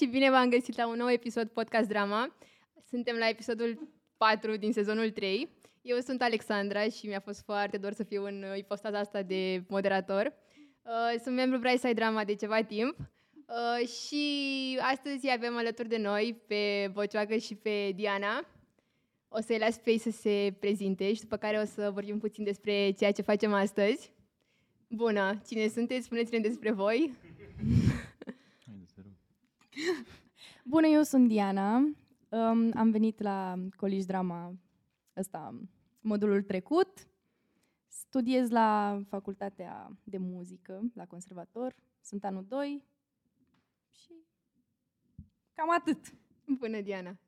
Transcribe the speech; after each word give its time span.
și 0.00 0.06
bine 0.06 0.30
v-am 0.30 0.48
găsit 0.48 0.76
la 0.76 0.86
un 0.86 0.96
nou 0.96 1.10
episod 1.10 1.48
Podcast 1.48 1.88
Drama. 1.88 2.36
Suntem 2.88 3.16
la 3.16 3.28
episodul 3.28 3.88
4 4.16 4.56
din 4.56 4.72
sezonul 4.72 5.10
3. 5.10 5.48
Eu 5.82 5.98
sunt 5.98 6.22
Alexandra 6.22 6.88
și 6.88 7.06
mi-a 7.06 7.20
fost 7.20 7.42
foarte 7.44 7.76
dor 7.76 7.92
să 7.92 8.02
fiu 8.02 8.24
în 8.24 8.44
ipostaza 8.56 8.98
asta 8.98 9.22
de 9.22 9.64
moderator. 9.68 10.32
Uh, 10.82 11.20
sunt 11.22 11.34
membru 11.34 11.58
Brightside 11.58 11.92
Drama 11.92 12.24
de 12.24 12.34
ceva 12.34 12.62
timp 12.62 12.96
uh, 12.98 13.88
și 13.88 14.24
astăzi 14.80 15.30
avem 15.30 15.56
alături 15.56 15.88
de 15.88 15.98
noi 15.98 16.42
pe 16.46 16.90
Bocioacă 16.92 17.36
și 17.36 17.54
pe 17.54 17.92
Diana. 17.94 18.46
O 19.28 19.40
să-i 19.40 19.58
las 19.58 19.78
pe 19.78 19.90
ei 19.90 19.98
să 19.98 20.10
se 20.10 20.56
prezinte 20.60 21.12
și 21.12 21.20
după 21.20 21.36
care 21.36 21.58
o 21.58 21.64
să 21.64 21.90
vorbim 21.92 22.18
puțin 22.18 22.44
despre 22.44 22.90
ceea 22.90 23.12
ce 23.12 23.22
facem 23.22 23.52
astăzi. 23.52 24.12
Bună! 24.88 25.42
Cine 25.46 25.68
sunteți? 25.68 26.04
Spuneți-ne 26.04 26.38
despre 26.38 26.70
voi. 26.70 27.14
Bună, 30.64 30.86
eu 30.86 31.02
sunt 31.02 31.28
Diana. 31.28 31.76
Um, 31.76 32.70
am 32.74 32.90
venit 32.90 33.20
la 33.20 33.54
College 33.76 34.04
Drama 34.04 34.54
ăsta, 35.16 35.60
modulul 36.00 36.42
trecut. 36.42 37.08
Studiez 37.88 38.50
la 38.50 39.00
Facultatea 39.08 39.98
de 40.04 40.18
Muzică, 40.18 40.80
la 40.94 41.06
Conservator. 41.06 41.74
Sunt 42.00 42.24
anul 42.24 42.44
2 42.48 42.84
și 43.92 44.12
cam 45.54 45.70
atât. 45.78 46.14
Bună, 46.58 46.80
Diana! 46.80 47.18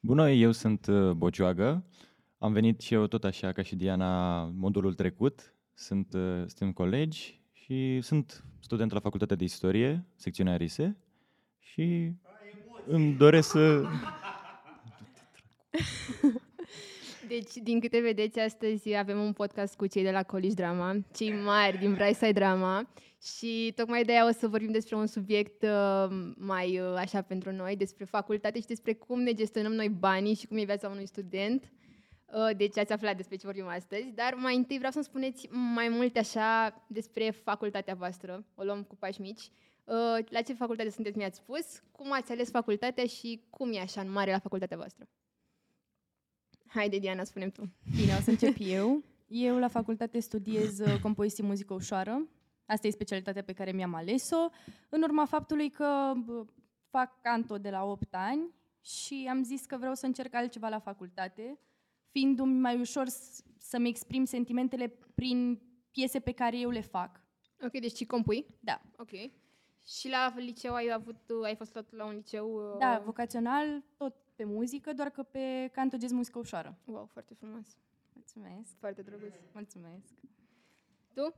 Bună, 0.00 0.30
eu 0.30 0.52
sunt 0.52 0.86
uh, 0.86 1.12
Bocioagă. 1.12 1.84
Am 2.38 2.52
venit 2.52 2.80
și 2.80 2.94
eu 2.94 3.06
tot 3.06 3.24
așa 3.24 3.52
ca 3.52 3.62
și 3.62 3.76
Diana 3.76 4.44
modulul 4.44 4.94
trecut. 4.94 5.54
Sunt, 5.74 6.12
uh, 6.14 6.38
suntem 6.46 6.72
colegi 6.72 7.42
și 7.52 8.00
sunt 8.00 8.44
student 8.60 8.92
la 8.92 9.00
Facultatea 9.00 9.36
de 9.36 9.44
Istorie, 9.44 10.06
secțiunea 10.14 10.56
RISE 10.56 10.96
și 11.76 12.12
îmi 12.86 13.14
doresc 13.14 13.50
să... 13.50 13.84
Deci, 17.28 17.52
din 17.62 17.80
câte 17.80 18.00
vedeți, 18.00 18.38
astăzi 18.38 18.94
avem 18.94 19.18
un 19.18 19.32
podcast 19.32 19.76
cu 19.76 19.86
cei 19.86 20.02
de 20.02 20.10
la 20.10 20.22
College 20.22 20.54
Drama, 20.54 20.96
cei 21.14 21.32
mari 21.32 21.78
din 21.78 21.94
Brightside 21.94 22.32
Drama 22.32 22.88
și 23.22 23.72
tocmai 23.74 24.02
de 24.02 24.12
aia 24.12 24.26
o 24.26 24.32
să 24.32 24.48
vorbim 24.48 24.70
despre 24.70 24.96
un 24.96 25.06
subiect 25.06 25.62
uh, 25.62 26.06
mai 26.36 26.80
uh, 26.80 26.94
așa 26.96 27.22
pentru 27.22 27.52
noi, 27.52 27.76
despre 27.76 28.04
facultate 28.04 28.60
și 28.60 28.66
despre 28.66 28.92
cum 28.92 29.20
ne 29.20 29.32
gestionăm 29.32 29.72
noi 29.72 29.88
banii 29.88 30.34
și 30.34 30.46
cum 30.46 30.56
e 30.56 30.64
viața 30.64 30.88
unui 30.88 31.06
student. 31.06 31.72
Uh, 32.32 32.56
deci 32.56 32.78
ați 32.78 32.92
aflat 32.92 33.16
despre 33.16 33.36
ce 33.36 33.46
vorbim 33.46 33.66
astăzi, 33.66 34.12
dar 34.14 34.34
mai 34.34 34.56
întâi 34.56 34.76
vreau 34.76 34.92
să-mi 34.92 35.04
spuneți 35.04 35.48
mai 35.74 35.88
multe 35.88 36.18
așa 36.18 36.82
despre 36.88 37.30
facultatea 37.30 37.94
voastră. 37.94 38.44
O 38.54 38.64
luăm 38.64 38.82
cu 38.82 38.96
pași 38.96 39.20
mici. 39.20 39.50
Uh, 39.86 40.26
la 40.28 40.42
ce 40.42 40.52
facultate 40.54 40.90
sunteți, 40.90 41.16
mi-ați 41.16 41.36
spus? 41.36 41.82
Cum 41.92 42.12
ați 42.12 42.32
ales 42.32 42.50
facultatea 42.50 43.06
și 43.06 43.46
cum 43.50 43.72
e 43.72 43.78
așa 43.78 44.00
în 44.00 44.10
mare 44.10 44.30
la 44.30 44.38
facultatea 44.38 44.76
voastră? 44.76 45.08
Haide, 46.66 46.98
Diana, 46.98 47.24
spunem 47.24 47.50
tu. 47.50 47.72
Bine, 47.96 48.16
o 48.18 48.20
să 48.20 48.30
încep 48.30 48.56
eu. 48.58 49.02
Eu 49.26 49.58
la 49.58 49.68
facultate 49.68 50.20
studiez 50.20 50.78
uh, 50.78 51.00
compoziție 51.00 51.44
muzică 51.44 51.74
ușoară. 51.74 52.28
Asta 52.66 52.86
e 52.86 52.90
specialitatea 52.90 53.42
pe 53.42 53.52
care 53.52 53.72
mi-am 53.72 53.94
ales-o, 53.94 54.48
în 54.88 55.02
urma 55.02 55.24
faptului 55.24 55.70
că 55.70 56.12
fac 56.90 57.20
canto 57.20 57.58
de 57.58 57.70
la 57.70 57.84
8 57.84 58.06
ani 58.10 58.54
și 58.80 59.26
am 59.30 59.42
zis 59.42 59.64
că 59.64 59.76
vreau 59.76 59.94
să 59.94 60.06
încerc 60.06 60.34
altceva 60.34 60.68
la 60.68 60.78
facultate, 60.78 61.58
fiindu-mi 62.10 62.60
mai 62.60 62.80
ușor 62.80 63.06
să-mi 63.58 63.88
exprim 63.88 64.24
sentimentele 64.24 64.88
prin 65.14 65.60
piese 65.90 66.20
pe 66.20 66.32
care 66.32 66.58
eu 66.58 66.70
le 66.70 66.80
fac. 66.80 67.20
Ok, 67.64 67.80
deci 67.80 67.96
și 67.96 68.04
compui? 68.04 68.46
Da. 68.60 68.80
Ok. 68.96 69.10
Și 69.84 70.08
la 70.08 70.34
liceu 70.36 70.74
ai 70.74 70.90
avut, 70.94 71.16
ai 71.44 71.54
fost 71.56 71.72
tot 71.72 71.92
la 71.92 72.04
un 72.04 72.14
liceu? 72.14 72.50
uh, 72.54 72.78
Da, 72.78 73.02
vocațional, 73.04 73.82
tot 73.96 74.14
pe 74.34 74.44
muzică, 74.44 74.92
doar 74.92 75.08
că 75.08 75.22
pe 75.22 75.68
canto 75.72 75.96
jazz 76.00 76.12
muzică 76.12 76.38
ușoară. 76.38 76.78
Wow, 76.84 77.08
foarte 77.12 77.34
frumos. 77.34 77.76
Mulțumesc. 78.12 78.78
Foarte 78.78 79.02
drăguț. 79.02 79.34
Mulțumesc. 79.52 80.14
Tu? 81.14 81.34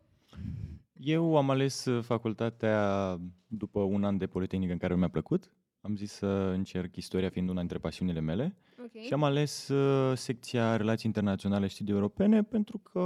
Eu 0.92 1.36
am 1.36 1.50
ales 1.50 1.84
uh, 1.84 2.02
facultatea 2.04 3.16
după 3.46 3.80
un 3.80 4.04
an 4.04 4.18
de 4.18 4.26
Politehnică 4.26 4.72
în 4.72 4.78
care 4.78 4.96
mi-a 4.96 5.08
plăcut. 5.10 5.52
Am 5.80 5.96
zis 5.96 6.12
să 6.12 6.26
încerc 6.26 6.96
istoria 6.96 7.28
fiind 7.30 7.48
una 7.48 7.58
dintre 7.58 7.78
pasiunile 7.78 8.20
mele 8.20 8.56
Ok. 8.84 9.02
și 9.02 9.12
am 9.12 9.22
ales 9.24 9.68
uh, 9.68 10.16
secția 10.16 10.76
Relații 10.76 11.06
Internaționale 11.06 11.66
și 11.66 11.74
Studii 11.74 11.94
Europene 11.94 12.42
pentru 12.42 12.78
că 12.78 13.00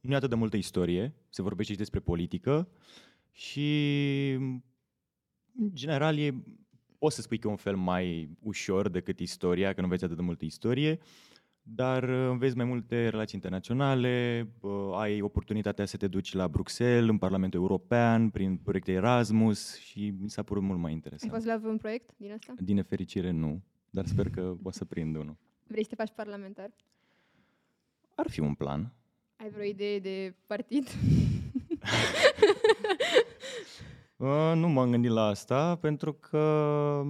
nu 0.00 0.12
e 0.12 0.14
atât 0.14 0.28
de 0.28 0.34
multă 0.34 0.56
istorie, 0.56 1.14
se 1.28 1.42
vorbește 1.42 1.72
și 1.72 1.78
despre 1.78 2.00
politică 2.00 2.68
și 3.38 4.32
în 5.58 5.70
general 5.72 6.18
e, 6.18 6.34
poți 6.98 7.14
să 7.14 7.22
spui 7.22 7.38
că 7.38 7.46
e 7.46 7.50
un 7.50 7.56
fel 7.56 7.76
mai 7.76 8.30
ușor 8.40 8.88
decât 8.88 9.18
istoria, 9.18 9.72
că 9.72 9.78
nu 9.78 9.84
înveți 9.84 10.04
atât 10.04 10.16
de 10.16 10.22
multă 10.22 10.44
istorie, 10.44 10.98
dar 11.62 12.02
uh, 12.02 12.28
înveți 12.30 12.56
mai 12.56 12.64
multe 12.64 13.08
relații 13.08 13.34
internaționale, 13.34 14.46
uh, 14.60 14.70
ai 14.94 15.20
oportunitatea 15.20 15.84
să 15.84 15.96
te 15.96 16.06
duci 16.06 16.32
la 16.32 16.48
Bruxelles, 16.48 17.08
în 17.08 17.18
Parlamentul 17.18 17.60
European, 17.60 18.30
prin 18.30 18.56
proiecte 18.56 18.92
Erasmus 18.92 19.76
și 19.78 20.14
mi 20.20 20.30
s-a 20.30 20.42
părut 20.42 20.62
mult 20.62 20.78
mai 20.78 20.88
Ai 20.88 20.94
interesant. 20.94 21.32
fost 21.32 21.46
la 21.46 21.60
un 21.64 21.76
proiect 21.76 22.10
din 22.16 22.32
asta? 22.32 22.54
Din 22.60 22.74
nefericire 22.74 23.30
nu, 23.30 23.62
dar 23.90 24.06
sper 24.06 24.30
că 24.30 24.56
o 24.62 24.70
să 24.70 24.84
prind 24.84 25.16
unul. 25.16 25.36
Vrei 25.66 25.82
să 25.82 25.88
te 25.88 25.94
faci 25.94 26.12
parlamentar? 26.14 26.70
Ar 28.14 28.30
fi 28.30 28.40
un 28.40 28.54
plan. 28.54 28.92
Ai 29.36 29.50
vreo 29.50 29.64
idee 29.64 29.98
de 29.98 30.34
partid? 30.46 30.88
Uh, 34.18 34.52
nu 34.54 34.68
m-am 34.68 34.90
gândit 34.90 35.10
la 35.10 35.22
asta 35.26 35.76
pentru 35.76 36.12
că 36.12 37.02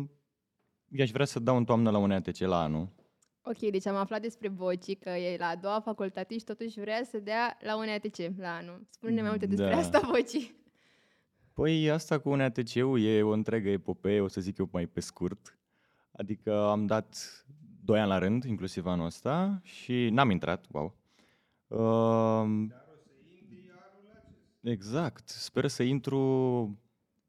i-aș 0.89 1.11
vrea 1.11 1.25
să 1.25 1.39
dau 1.39 1.57
în 1.57 1.65
toamnă 1.65 1.91
la 1.91 1.99
un 1.99 2.11
ATC 2.11 2.39
la 2.39 2.63
anul. 2.63 2.89
ok, 3.43 3.59
deci 3.59 3.87
am 3.87 3.97
aflat 3.97 4.21
despre 4.21 4.49
Boci, 4.49 4.99
că 4.99 5.11
e 5.11 5.37
la 5.39 5.47
a 5.47 5.57
doua 5.57 5.81
facultate 5.81 6.39
și 6.39 6.45
totuși 6.45 6.81
vrea 6.81 7.05
să 7.05 7.19
dea 7.19 7.57
la 7.61 7.77
un 7.77 7.89
ATC 7.89 8.17
la 8.39 8.55
anul. 8.55 8.87
Spune-ne 8.91 9.21
mai 9.21 9.31
multe 9.31 9.47
despre 9.47 9.71
Da. 9.71 9.77
asta, 9.77 10.01
Boci. 10.11 10.55
Păi 11.53 11.91
asta 11.91 12.19
cu 12.19 12.31
un 12.31 12.41
ATC-ul 12.41 13.01
e 13.01 13.23
o 13.23 13.31
întreagă 13.31 13.69
epopee, 13.69 14.21
o 14.21 14.29
să 14.29 14.41
zic 14.41 14.59
eu 14.59 14.69
mai 14.73 14.87
pe 14.87 15.01
scurt. 15.01 15.59
Adică 16.13 16.67
am 16.67 16.87
dat 16.87 17.45
doi 17.85 17.99
ani 18.01 18.09
la 18.09 18.19
rând, 18.19 18.45
inclusiv 18.45 18.87
anul 18.87 19.07
ăsta, 19.07 19.61
și 19.63 20.09
n-am 20.09 20.31
intrat, 20.31 20.67
wow. 20.73 20.97
Uh, 21.67 22.67
exact, 24.63 25.29
sper 25.29 25.67
să 25.67 25.83
intru 25.83 26.79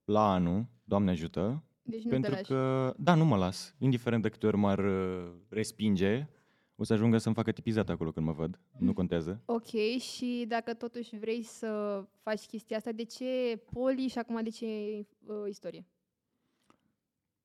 la 0.10 0.34
anul, 0.34 0.66
Doamne 0.84 1.12
ajută, 1.12 1.64
Deci 1.82 2.04
nu 2.04 2.10
pentru 2.10 2.30
te 2.32 2.36
lași. 2.36 2.50
că, 2.50 2.94
da, 2.98 3.14
nu 3.14 3.26
mă 3.26 3.38
las, 3.38 3.76
indiferent 3.78 4.22
de 4.22 4.30
câte 4.30 4.48
ori 4.48 4.58
m-ar 4.58 4.80
uh, 4.80 5.32
respinge, 5.50 6.28
o 6.76 6.84
să 6.84 6.94
ajungă 6.94 7.18
să-mi 7.18 7.36
facă 7.36 7.52
tipizat 7.52 7.90
acolo 7.90 8.12
când 8.12 8.26
mă 8.26 8.32
văd, 8.32 8.60
nu 8.78 8.94
contează. 8.94 9.42
Ok, 9.46 10.00
și 10.00 10.46
dacă 10.48 10.74
totuși 10.74 11.18
vrei 11.18 11.44
să 11.44 12.04
faci 12.22 12.46
chestia 12.46 12.78
asta, 12.78 12.92
de 12.92 13.04
ce 13.04 13.62
poli 13.74 14.08
și 14.08 14.18
acum 14.18 14.44
de 14.44 14.50
ce 14.50 14.66
uh, 14.66 15.36
istorie? 15.50 15.86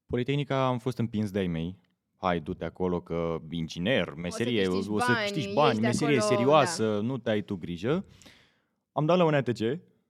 Politehnica 0.06 0.66
am 0.66 0.78
fost 0.78 0.98
împins 0.98 1.30
de-ai 1.30 1.47
mei. 1.47 1.78
Hai, 2.16 2.41
du-te 2.41 2.64
acolo 2.64 3.00
că 3.00 3.41
inginer, 3.50 4.14
meserie, 4.14 4.66
o 4.66 4.70
câștigi 4.70 4.91
o 4.91 4.98
să 4.98 5.12
bani, 5.12 5.19
câștigi 5.19 5.54
bani, 5.54 5.70
ești 5.70 5.80
meserie 5.82 6.16
acolo, 6.19 6.30
da. 6.30 6.36
serioasă, 6.36 7.00
nu 7.00 7.19
te 7.19 7.30
ai 7.30 7.42
tu 7.42 7.56
grijă. 7.56 8.04
Am 8.92 9.06
dat 9.06 9.16
la 9.16 9.24
un 9.24 9.34
ATC, 9.34 9.60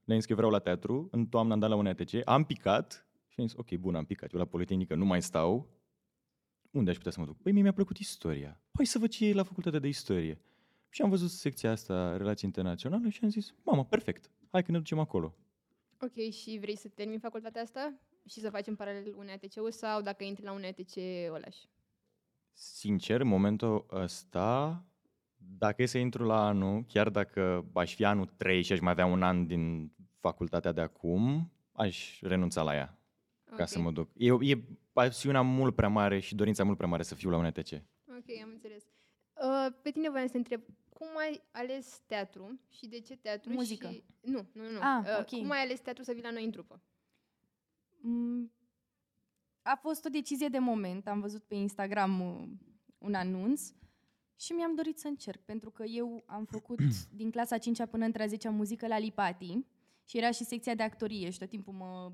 le-am 0.04 0.18
zis 0.18 0.28
că 0.28 0.34
vreau 0.34 0.50
la 0.50 0.58
teatru, 0.58 1.08
în 1.10 1.26
toamnă 1.26 1.52
am 1.52 1.58
dat 1.58 1.68
la 1.68 1.76
un 1.76 1.86
ATC, 1.86 2.10
am 2.24 2.44
picat 2.44 3.08
și 3.28 3.40
am 3.40 3.46
zis, 3.46 3.56
ok, 3.56 3.74
bun, 3.74 3.94
am 3.94 4.04
picat, 4.04 4.32
eu 4.32 4.38
la 4.38 4.44
Politehnică 4.44 4.94
nu 4.94 5.04
mai 5.04 5.22
stau. 5.22 5.68
Unde 6.70 6.90
aș 6.90 6.96
putea 6.96 7.12
să 7.12 7.20
mă 7.20 7.26
duc? 7.26 7.42
Păi 7.42 7.52
mie 7.52 7.62
mi-a 7.62 7.72
plăcut 7.72 7.98
istoria. 7.98 8.60
Hai 8.72 8.86
să 8.86 8.98
văd 8.98 9.08
ce 9.08 9.26
e 9.26 9.32
la 9.32 9.42
facultatea 9.42 9.78
de 9.78 9.88
istorie. 9.88 10.40
Și 10.88 11.02
am 11.02 11.08
văzut 11.08 11.30
secția 11.30 11.70
asta, 11.70 12.16
relații 12.16 12.46
internaționale 12.46 13.08
și 13.08 13.20
am 13.22 13.28
zis, 13.28 13.54
mamă, 13.62 13.84
perfect, 13.84 14.30
hai 14.50 14.62
că 14.62 14.70
ne 14.70 14.78
ducem 14.78 14.98
acolo. 14.98 15.34
Ok, 16.00 16.32
și 16.32 16.58
vrei 16.60 16.76
să 16.76 16.88
termini 16.88 17.18
facultatea 17.18 17.62
asta 17.62 17.94
și 18.28 18.40
să 18.40 18.50
faci 18.50 18.66
în 18.66 18.74
paralel 18.74 19.14
un 19.16 19.28
ATC-ul 19.28 19.70
sau 19.70 20.02
dacă 20.02 20.24
intri 20.24 20.44
la 20.44 20.52
un 20.52 20.64
ATC 20.64 20.96
o 21.30 21.36
lași? 21.36 21.68
Sincer, 22.52 23.20
în 23.20 23.26
momentul 23.26 23.86
ăsta, 23.90 24.84
dacă 25.36 25.82
e 25.82 25.86
să 25.86 25.98
intru 25.98 26.24
la 26.24 26.46
anul, 26.46 26.84
chiar 26.84 27.10
dacă 27.10 27.70
aș 27.74 27.94
fi 27.94 28.04
anul 28.04 28.26
3 28.36 28.62
și 28.62 28.72
aș 28.72 28.80
mai 28.80 28.92
avea 28.92 29.06
un 29.06 29.22
an 29.22 29.46
din 29.46 29.92
facultatea 30.28 30.72
de 30.72 30.80
acum, 30.80 31.52
aș 31.72 32.20
renunța 32.20 32.62
la 32.62 32.74
ea 32.74 32.98
ca 33.44 33.62
Ok. 33.62 33.68
să 33.68 33.78
mă 33.78 33.90
duc. 33.90 34.08
E, 34.16 34.32
e 34.40 34.64
pasiunea 34.92 35.40
mult 35.42 35.74
prea 35.74 35.88
mare 35.88 36.18
și 36.20 36.34
dorința 36.34 36.64
mult 36.64 36.76
prea 36.76 36.88
mare 36.88 37.02
să 37.02 37.14
fiu 37.14 37.30
la 37.30 37.36
un 37.36 37.44
ETC. 37.44 37.72
Ok, 38.08 38.28
am 38.42 38.50
înțeles. 38.52 38.84
Uh, 39.34 39.66
pe 39.82 39.90
tine 39.90 40.10
voiam 40.10 40.26
să 40.26 40.32
te 40.32 40.38
întreb, 40.38 40.62
cum 40.88 41.06
ai 41.18 41.42
ales 41.50 42.00
teatru 42.06 42.60
și 42.70 42.86
de 42.86 43.00
ce 43.00 43.16
teatru? 43.16 43.52
Muzică. 43.52 43.88
Și... 43.88 44.04
Nu, 44.20 44.46
nu, 44.52 44.62
nu. 44.70 44.78
Ah, 44.80 45.02
uh, 45.04 45.16
ok. 45.20 45.28
Cum 45.40 45.50
ai 45.50 45.62
ales 45.62 45.80
teatru 45.80 46.02
să 46.02 46.12
vii 46.12 46.22
la 46.22 46.30
noi 46.30 46.44
în 46.44 46.50
trupă? 46.50 46.82
Mm, 48.00 48.52
A 49.62 49.78
fost 49.80 50.04
o 50.04 50.08
decizie 50.08 50.48
de 50.48 50.58
moment. 50.58 51.08
Am 51.08 51.20
văzut 51.20 51.42
pe 51.44 51.54
Instagram 51.54 52.20
uh, 52.20 52.48
un 52.98 53.14
anunț 53.14 53.72
și 54.36 54.52
mi-am 54.52 54.74
dorit 54.74 54.98
să 54.98 55.08
încerc, 55.08 55.40
pentru 55.40 55.70
că 55.70 55.82
eu 55.84 56.22
am 56.26 56.44
făcut 56.44 56.78
din 57.20 57.30
clasa 57.30 57.58
5 57.58 57.84
până 57.90 58.04
între 58.04 58.22
a 58.22 58.26
10 58.26 58.48
muzică 58.48 58.86
la 58.86 58.98
Lipati 58.98 59.64
și 60.04 60.16
era 60.18 60.30
și 60.30 60.44
secția 60.44 60.74
de 60.74 60.82
actorie 60.82 61.30
și 61.30 61.38
tot 61.38 61.48
timpul 61.48 61.72
mă 61.72 62.12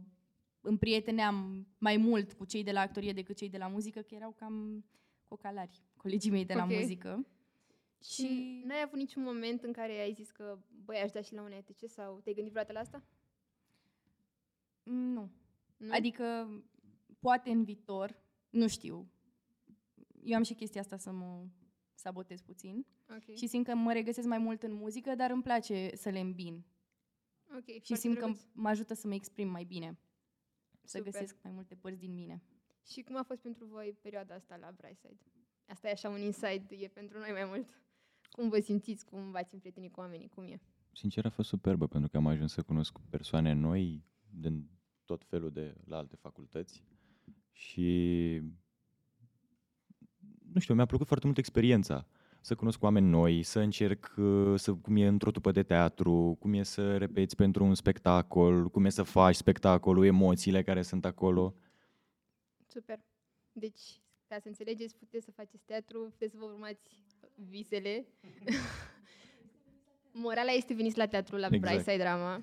împrieteneam 0.60 1.66
mai 1.78 1.96
mult 1.96 2.32
cu 2.32 2.44
cei 2.44 2.62
de 2.62 2.72
la 2.72 2.80
actorie 2.80 3.12
decât 3.12 3.36
cei 3.36 3.48
de 3.48 3.58
la 3.58 3.66
muzică, 3.68 4.00
că 4.00 4.14
erau 4.14 4.30
cam 4.32 4.84
cocalari, 5.28 5.82
colegii 5.96 6.30
mei 6.30 6.44
de 6.44 6.54
la 6.54 6.62
Ok. 6.64 6.70
muzică. 6.70 7.26
Și 8.04 8.62
n-ai 8.66 8.82
avut 8.84 8.98
niciun 8.98 9.22
moment 9.22 9.62
în 9.62 9.72
care 9.72 10.00
ai 10.00 10.12
zis 10.12 10.30
că, 10.30 10.58
băi, 10.84 10.96
aș 10.96 11.10
da 11.10 11.20
și 11.20 11.34
la 11.34 11.42
un 11.42 11.52
ETC 11.52 11.90
sau 11.90 12.20
te-ai 12.20 12.34
gândit 12.34 12.52
vreodată 12.52 12.72
la 12.74 12.80
asta? 12.80 13.02
Mm, 14.82 15.12
Nu. 15.12 15.30
Nu? 15.76 15.92
Adică, 15.94 16.48
poate 17.18 17.50
în 17.50 17.64
viitor, 17.64 18.22
nu 18.50 18.68
știu. 18.68 19.10
Eu 20.24 20.36
am 20.36 20.42
și 20.42 20.54
chestia 20.54 20.80
asta 20.80 20.96
să 20.96 21.10
mă 21.12 21.46
sabotez 21.94 22.40
puțin 22.40 22.86
Ok, 23.10 23.36
și 23.36 23.46
simt 23.46 23.64
că 23.66 23.74
mă 23.74 23.92
regăsesc 23.92 24.26
mai 24.26 24.38
mult 24.38 24.62
în 24.62 24.72
muzică, 24.72 25.14
dar 25.14 25.30
îmi 25.30 25.42
place 25.42 25.90
să 25.96 26.08
le 26.08 26.18
îmbin. 26.20 26.64
Ok, 27.56 27.64
Și 27.64 27.80
foarte 27.80 27.94
simt 27.94 28.14
că 28.18 28.24
drăguț. 28.24 28.42
mă 28.52 28.68
ajută 28.68 28.94
să 28.94 29.06
mă 29.06 29.14
exprim 29.14 29.48
mai 29.48 29.64
bine, 29.64 29.98
să 30.82 30.96
Super. 30.96 31.12
găsesc 31.12 31.36
mai 31.42 31.52
multe 31.52 31.74
părți 31.74 31.98
din 31.98 32.14
mine. 32.14 32.42
Și 32.86 33.02
cum 33.02 33.16
a 33.16 33.22
fost 33.22 33.40
pentru 33.40 33.64
voi 33.64 33.96
perioada 34.00 34.34
asta 34.34 34.56
la 34.56 34.72
Brightside? 34.76 35.18
Asta 35.66 35.88
e 35.88 35.90
așa 35.90 36.08
un 36.08 36.20
insight, 36.20 36.70
e 36.70 36.88
pentru 36.88 37.18
noi 37.18 37.30
mai 37.32 37.44
mult. 37.44 37.68
Cum 38.30 38.48
vă 38.48 38.60
simțiți, 38.60 39.04
cum 39.04 39.30
v-ați 39.30 39.54
împrietenit 39.54 39.92
cu 39.92 40.00
oamenii, 40.00 40.28
cum 40.28 40.44
e? 40.44 40.60
Sincer 40.92 41.24
a 41.24 41.30
fost 41.30 41.48
superbă 41.48 41.86
pentru 41.86 42.10
că 42.10 42.16
am 42.16 42.26
ajuns 42.26 42.52
să 42.52 42.62
cunosc 42.62 42.98
persoane 43.10 43.52
noi 43.52 44.04
din 44.30 44.68
tot 45.04 45.24
felul 45.24 45.50
de 45.50 45.74
la 45.84 45.96
alte 45.96 46.16
facultăți 46.16 46.84
și 47.52 48.40
nu 50.52 50.60
știu, 50.60 50.74
mi-a 50.74 50.86
plăcut 50.86 51.06
foarte 51.06 51.26
mult 51.26 51.38
experiența. 51.38 52.06
Să 52.40 52.54
cunosc 52.54 52.82
oameni 52.82 53.08
noi, 53.08 53.42
să 53.42 53.58
încerc 53.58 54.14
uh, 54.16 54.58
să, 54.58 54.74
cum 54.74 54.96
e 54.96 55.06
într-o 55.06 55.30
trupă 55.30 55.50
de 55.50 55.62
teatru, 55.62 56.36
cum 56.40 56.52
e 56.52 56.62
să 56.62 56.96
repeți 56.96 57.36
pentru 57.36 57.64
un 57.64 57.74
spectacol, 57.74 58.68
cum 58.68 58.84
e 58.84 58.88
să 58.88 59.02
faci 59.02 59.34
spectacolul, 59.34 60.04
emoțiile 60.04 60.62
care 60.62 60.82
sunt 60.82 61.04
acolo. 61.04 61.54
Super. 62.66 62.98
Deci, 63.52 64.00
ca 64.28 64.36
să 64.40 64.48
înțelegeți, 64.48 64.96
puteți 64.96 65.24
să 65.24 65.30
faceți 65.30 65.64
teatru, 65.64 66.00
puteți 66.00 66.32
să 66.32 66.38
vă 66.40 66.44
urmați 66.44 66.80
visele. 67.34 68.06
Morala 70.12 70.50
este 70.50 70.74
veniți 70.74 70.98
la 70.98 71.06
teatru 71.06 71.36
la 71.36 71.46
Exact. 71.46 71.62
Brightside 71.62 72.02
Drama. 72.02 72.42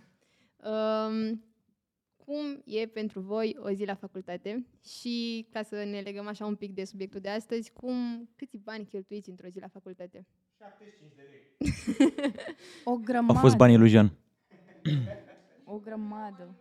Um, 0.63 1.43
cum 2.27 2.61
e 2.65 2.85
pentru 2.85 3.19
voi 3.19 3.57
o 3.59 3.71
zi 3.71 3.85
la 3.85 3.95
facultate 3.95 4.65
și 4.83 5.47
ca 5.51 5.63
să 5.63 5.83
ne 5.83 5.99
legăm 5.99 6.27
așa 6.27 6.45
un 6.45 6.55
pic 6.55 6.73
de 6.73 6.85
subiectul 6.85 7.19
de 7.19 7.29
astăzi, 7.29 7.71
cum, 7.71 8.29
câți 8.35 8.57
bani 8.57 8.85
cheltuiți 8.85 9.29
într-o 9.29 9.47
zi 9.47 9.59
la 9.59 9.67
facultate? 9.67 10.25
O 12.83 12.91
Au 12.91 12.97
grămadă. 12.97 13.39
fost 13.39 13.55
banii 13.55 13.77
lui 13.77 13.89
Jean. 13.89 14.17
O 15.63 15.77
grămadă. 15.77 16.55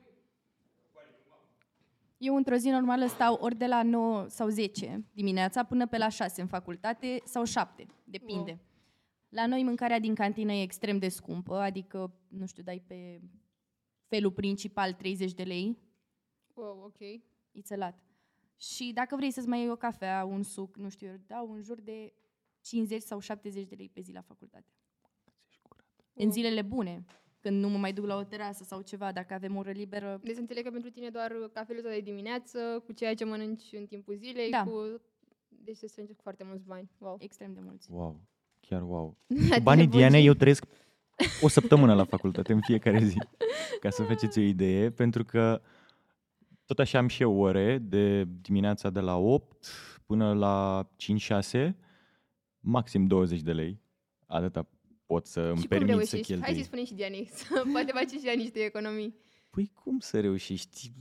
Eu 2.18 2.36
într-o 2.36 2.56
zi 2.56 2.68
normală 2.68 3.06
stau 3.06 3.34
ori 3.34 3.56
de 3.56 3.66
la 3.66 3.82
9 3.82 4.26
sau 4.28 4.48
10 4.48 5.04
dimineața 5.12 5.64
până 5.64 5.86
pe 5.86 5.98
la 5.98 6.08
6 6.08 6.40
în 6.40 6.46
facultate 6.46 7.22
sau 7.24 7.44
7, 7.44 7.86
depinde. 8.04 8.50
Wow. 8.50 8.60
La 9.28 9.46
noi 9.46 9.62
mâncarea 9.62 9.98
din 9.98 10.14
cantină 10.14 10.52
e 10.52 10.62
extrem 10.62 10.98
de 10.98 11.08
scumpă, 11.08 11.54
adică, 11.54 12.12
nu 12.28 12.46
știu, 12.46 12.62
dai 12.62 12.82
pe 12.86 13.20
felul 14.06 14.32
principal 14.32 14.92
30 14.92 15.32
de 15.32 15.42
lei, 15.42 15.78
Wow, 16.54 16.82
ok. 16.84 17.20
ițelat. 17.52 17.98
Și 18.56 18.90
dacă 18.94 19.16
vrei 19.16 19.30
să-ți 19.30 19.48
mai 19.48 19.58
iei 19.60 19.70
o 19.70 19.76
cafea, 19.76 20.24
un 20.24 20.42
suc, 20.42 20.76
nu 20.76 20.88
știu, 20.88 21.06
eu 21.06 21.16
dau 21.26 21.52
în 21.52 21.62
jur 21.62 21.80
de 21.80 22.12
50 22.60 23.02
sau 23.02 23.18
70 23.20 23.66
de 23.68 23.74
lei 23.74 23.88
pe 23.88 24.00
zi 24.00 24.12
la 24.12 24.20
facultate. 24.20 24.66
În 26.12 26.24
Wow. 26.24 26.30
zilele 26.30 26.62
bune, 26.62 27.04
când 27.40 27.60
nu 27.60 27.68
mă 27.68 27.78
mai 27.78 27.92
duc 27.92 28.04
la 28.04 28.16
o 28.16 28.22
terasă 28.24 28.64
sau 28.64 28.80
ceva, 28.82 29.12
dacă 29.12 29.34
avem 29.34 29.56
oră 29.56 29.70
liberă, 29.70 30.20
Deci 30.22 30.34
să 30.34 30.40
înțeleg 30.40 30.64
că 30.64 30.70
pentru 30.70 30.90
tine 30.90 31.08
doar 31.10 31.32
cafeluța 31.52 31.88
de 31.88 32.00
dimineață, 32.00 32.82
cu 32.84 32.92
ceea 32.92 33.14
ce 33.14 33.24
mănânci 33.24 33.72
în 33.72 33.86
timpul 33.86 34.14
zilei, 34.16 34.50
Da. 34.50 34.64
cu... 34.64 35.00
Deci 35.48 35.76
se 35.76 35.86
strânge 35.86 36.12
cu 36.12 36.22
foarte 36.22 36.44
mulți 36.44 36.64
bani. 36.64 36.90
Wow. 36.98 37.16
extrem 37.20 37.52
de 37.54 37.60
mulți. 37.60 37.90
Wow, 37.90 38.20
chiar 38.60 38.82
wow. 38.82 39.16
La 39.50 39.56
Cu 39.56 39.62
banii 39.62 39.84
tine, 39.88 39.96
Dianei 39.96 40.18
Bogi? 40.18 40.26
eu 40.26 40.34
trăiesc 40.34 40.64
o 41.42 41.48
săptămână 41.48 41.94
la 41.94 42.04
facultate 42.04 42.52
în 42.52 42.60
fiecare 42.60 43.04
zi, 43.04 43.18
ca 43.80 43.90
să 43.90 44.02
faceți 44.02 44.38
o 44.38 44.42
idee, 44.42 44.90
pentru 44.90 45.24
că 45.24 45.62
tot 46.64 46.78
așa 46.78 46.98
am 46.98 47.08
și 47.08 47.22
eu 47.22 47.40
ore 47.40 47.78
de 47.78 48.24
dimineața 48.24 48.90
de 48.90 49.00
la 49.00 49.16
8 49.16 49.66
până 50.06 50.34
la 50.34 50.88
5-6, 51.64 51.70
maxim 52.60 53.06
20 53.06 53.40
de 53.40 53.52
lei. 53.52 53.80
Atâta 54.26 54.68
pot 55.06 55.26
să 55.26 55.40
îmi 55.40 55.60
Și 55.60 55.66
cum 55.66 55.78
permit 55.78 55.88
să 55.88 55.94
reușești? 55.94 56.32
Hai 56.32 56.38
cheltui. 56.38 56.54
să-i 56.54 56.64
spunem 56.64 56.84
și 56.84 56.94
Dianei, 56.94 57.28
să 57.34 57.62
poate 57.72 57.92
face 57.92 58.18
și 58.18 58.26
ea 58.26 58.34
niște 58.34 58.58
economii. 58.58 59.14
Păi 59.50 59.70
cum 59.74 59.98
să 59.98 60.20
reușești? 60.20 60.92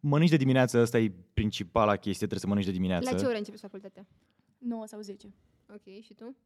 Mănânci 0.00 0.30
de 0.30 0.36
dimineață, 0.36 0.78
asta 0.78 0.98
e 0.98 1.12
principala 1.32 1.92
chestie, 1.92 2.26
trebuie 2.26 2.38
să 2.38 2.46
mănânci 2.46 2.66
de 2.66 2.72
dimineață. 2.72 3.10
La 3.10 3.18
ce 3.18 3.26
oră 3.26 3.36
începeți 3.36 3.62
facultatea? 3.62 4.06
9 4.58 4.86
sau 4.86 5.00
10. 5.00 5.34
Ok, 5.74 6.02
și 6.02 6.14
tu? 6.14 6.36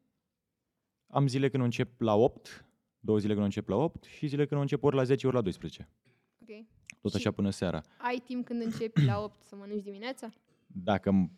Am 1.07 1.27
zile 1.27 1.49
când 1.49 1.63
încep 1.63 2.01
la 2.01 2.15
8, 2.15 2.65
două 3.01 3.19
zile 3.19 3.33
când 3.33 3.45
încep 3.45 3.69
la 3.69 3.77
8 3.77 4.05
și 4.05 4.27
zile 4.27 4.47
când 4.47 4.61
încep 4.61 4.83
ori 4.85 4.97
la 4.97 5.03
10, 5.03 5.27
ori 5.27 5.35
la 5.37 5.43
12. 5.43 5.89
Ok. 6.43 6.65
Tot 7.01 7.11
Și- 7.11 7.17
așa 7.17 7.31
până 7.31 7.51
seara. 7.51 7.83
Ai 7.99 8.23
timp 8.25 8.45
când 8.47 8.63
începi 8.63 9.05
la 9.05 9.21
8 9.21 9.43
să 9.43 9.55
mănânci 9.59 9.83
dimineața? 9.83 10.29
Dacă 10.67 11.11
m- 11.11 11.31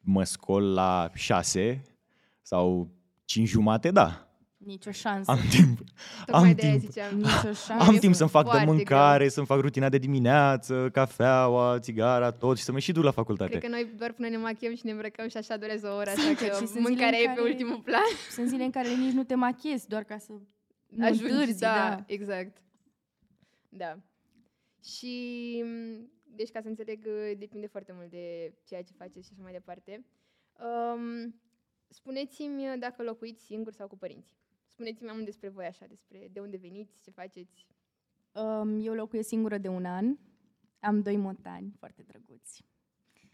mă 0.00 0.24
scol 0.24 0.72
la 0.72 1.10
6 1.14 1.82
sau 2.42 2.90
5 3.24 3.48
jumate, 3.48 3.90
da. 3.90 4.20
Nicio 4.56 4.90
șansă. 4.90 5.30
Am 5.30 5.38
timp. 5.50 5.78
Tocmai 6.26 6.48
Am 6.48 6.54
de 6.54 6.66
aia 6.66 6.70
timp. 6.78 6.84
ziceam. 6.92 7.16
Nicio 7.16 7.52
șansă. 7.66 7.72
Am 7.88 7.94
e 7.94 7.98
timp 7.98 8.14
să-mi 8.14 8.28
fac 8.30 8.44
de 8.44 8.50
foarte 8.50 8.66
mâncare, 8.70 9.28
să-mi 9.28 9.46
fac 9.46 9.60
rutina 9.60 9.88
de 9.88 9.98
dimineață, 9.98 10.88
cafeaua, 10.92 11.78
țigara, 11.78 12.30
tot 12.30 12.56
și 12.58 12.62
să 12.64 12.72
mă 12.72 12.78
și 12.78 12.92
duc 12.92 13.02
la 13.04 13.10
facultate. 13.10 13.50
Cred 13.50 13.62
că 13.62 13.68
noi 13.68 13.90
doar 13.98 14.12
până 14.12 14.28
ne 14.28 14.36
machiem 14.36 14.74
și 14.74 14.84
ne 14.84 14.90
îmbrăcăm 14.90 15.28
și 15.28 15.36
așa 15.36 15.56
durează 15.56 15.88
o 15.88 15.96
oră, 15.96 16.10
așa 16.10 16.34
că 16.34 16.44
și 16.44 16.50
sunt 16.54 16.68
zile 16.68 16.80
mâncarea 16.80 17.18
în 17.18 17.24
e 17.24 17.28
pe 17.28 17.34
care- 17.34 17.48
ultimul 17.50 17.80
plan. 17.80 18.10
Sunt 18.30 18.48
zile 18.48 18.64
în 18.64 18.70
care 18.70 18.88
nici 18.88 19.12
nu 19.12 19.24
te 19.24 19.34
machiezi, 19.34 19.88
doar 19.88 20.02
ca 20.02 20.18
să 20.18 20.26
nu 20.32 20.46
Ajungi, 21.00 21.32
întârzi, 21.32 21.60
da, 21.60 21.88
da. 21.88 22.04
exact. 22.06 22.62
Da. 23.68 23.98
Și, 24.84 25.62
m, 25.64 26.10
deci 26.34 26.50
ca 26.50 26.60
să 26.60 26.68
înțeleg, 26.68 27.08
depinde 27.38 27.66
foarte 27.66 27.92
mult 27.92 28.10
de 28.10 28.54
ceea 28.64 28.82
ce 28.82 28.92
faceți 28.92 29.26
și 29.26 29.32
așa 29.32 29.42
mai 29.42 29.52
departe. 29.52 30.04
Um, 30.60 31.34
spuneți-mi 31.88 32.78
dacă 32.78 33.02
locuiți 33.02 33.44
singur 33.44 33.72
sau 33.72 33.88
cu 33.88 33.96
părinți. 33.96 34.36
Spuneți-mi 34.66 35.04
mai 35.06 35.14
mult 35.14 35.26
despre 35.26 35.48
voi 35.48 35.64
așa, 35.64 35.86
despre 35.86 36.28
de 36.32 36.40
unde 36.40 36.56
veniți, 36.56 37.00
ce 37.02 37.10
faceți. 37.10 37.66
Um, 38.32 38.80
Eu 38.80 38.94
locuiesc 38.94 39.28
singură 39.28 39.58
de 39.58 39.68
un 39.68 39.84
an. 39.84 40.16
Am 40.80 41.02
doi 41.02 41.16
montani 41.16 41.74
foarte 41.78 42.02
drăguți, 42.02 42.64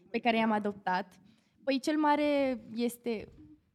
pe 0.09 0.19
care 0.19 0.37
i-am 0.37 0.51
adoptat. 0.51 1.19
Păi 1.63 1.79
cel 1.79 1.97
mare 1.97 2.59
este, 2.75 3.27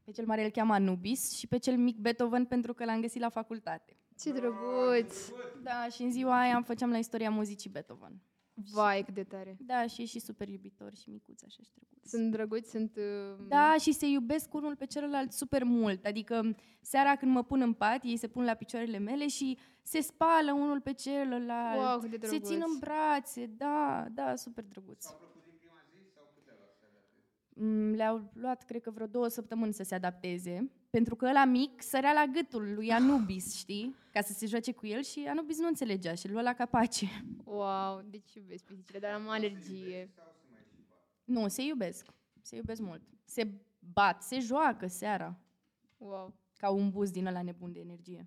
pe 0.09 0.15
cel 0.15 0.27
mare 0.27 0.45
îl 0.45 0.51
cheamă 0.51 0.75
Anubis 0.75 1.37
și 1.37 1.47
pe 1.47 1.59
cel 1.59 1.77
mic 1.77 1.99
Beethoven 1.99 2.45
pentru 2.45 2.75
că 2.75 2.85
l-am 2.85 3.01
găsit 3.01 3.21
la 3.21 3.29
facultate. 3.29 3.97
Ce 4.21 4.33
drăguț! 4.33 5.15
Da, 5.63 5.89
și 5.91 6.03
în 6.03 6.11
ziua 6.11 6.41
aia 6.41 6.55
îmi 6.55 6.65
făceam 6.65 6.91
la 6.91 6.99
istoria 6.99 7.31
muzicii 7.31 7.71
Beethoven. 7.71 8.23
Vai, 8.55 9.03
cât 9.05 9.15
de 9.15 9.25
tare! 9.25 9.57
Da, 9.61 9.87
și 9.87 10.03
e 10.03 10.05
și 10.05 10.19
super 10.19 10.49
iubitor 10.49 10.95
și 10.95 11.11
micuț, 11.11 11.43
așa 11.43 11.63
și 11.63 11.71
drăguț. 11.75 12.09
Sunt 12.11 12.31
drăguți, 12.31 12.71
sunt... 12.71 12.97
uh, 12.97 13.47
Da, 13.49 13.75
și 13.81 13.93
se 13.93 14.07
iubesc 14.07 14.55
unul 14.55 14.77
pe 14.77 14.87
celălalt 14.87 15.33
super 15.33 15.65
mult. 15.65 16.05
Adică 16.05 16.57
seara 16.81 17.17
când 17.17 17.33
mă 17.33 17.43
pun 17.43 17.61
în 17.61 17.73
pat, 17.73 18.01
ei 18.03 18.17
se 18.17 18.29
pun 18.29 18.45
la 18.45 18.55
picioarele 18.55 18.99
mele 18.99 19.27
și 19.27 19.59
se 19.83 20.01
spală 20.01 20.53
unul 20.53 20.81
pe 20.81 20.93
celălalt. 20.93 21.81
Wow, 21.81 21.99
cât 21.99 22.11
de 22.11 22.27
se 22.27 22.39
drăguț. 22.39 22.49
țin 22.49 22.63
în 22.67 22.79
brațe, 22.79 23.47
da, 23.47 24.07
da, 24.11 24.37
super 24.37 24.65
drăguț. 24.65 25.07
Mm, 25.07 25.38
Le-au 27.95 28.31
luat, 28.35 28.65
cred 28.65 28.81
că 28.83 28.91
vreo 28.91 29.07
două 29.07 29.29
săptămâni 29.29 29.73
să 29.73 29.83
se 29.83 29.95
adapteze, 29.95 30.71
pentru 30.91 31.17
că 31.17 31.27
ăla 31.27 31.45
mic 31.45 31.83
sărea 31.83 32.13
la 32.13 32.27
gâtul 32.27 32.75
lui 32.75 32.91
Anubis, 32.91 33.55
știi? 33.63 33.95
Ca 34.13 34.21
să 34.21 34.33
se 34.33 34.47
joace 34.47 34.73
cu 34.73 34.87
el 34.87 35.03
și 35.03 35.27
Anubis 35.29 35.59
nu 35.59 35.67
înțelegea 35.67 36.15
și 36.15 36.27
îl 36.27 36.33
lua 36.33 36.43
la 36.43 36.53
capace. 36.55 37.07
Wow, 37.45 38.01
deci 38.11 38.35
iubesc 38.35 38.65
pisicile, 38.65 38.99
dar 38.99 39.13
am 39.13 39.29
alergie. 39.29 40.11
Nu, 41.25 41.49
se 41.49 41.63
iubesc. 41.63 42.07
Se 42.43 42.57
iubesc 42.57 42.81
mult. 42.81 43.03
Se 43.25 43.51
bat, 43.93 44.23
se 44.23 44.39
joacă 44.39 44.87
seara, 44.87 45.39
Wow. 45.97 46.35
ca 46.57 46.71
un 46.71 46.91
buz 46.91 47.11
din 47.11 47.27
ăla 47.27 47.43
nebun 47.43 47.73
de 47.73 47.81
energie. 47.81 48.27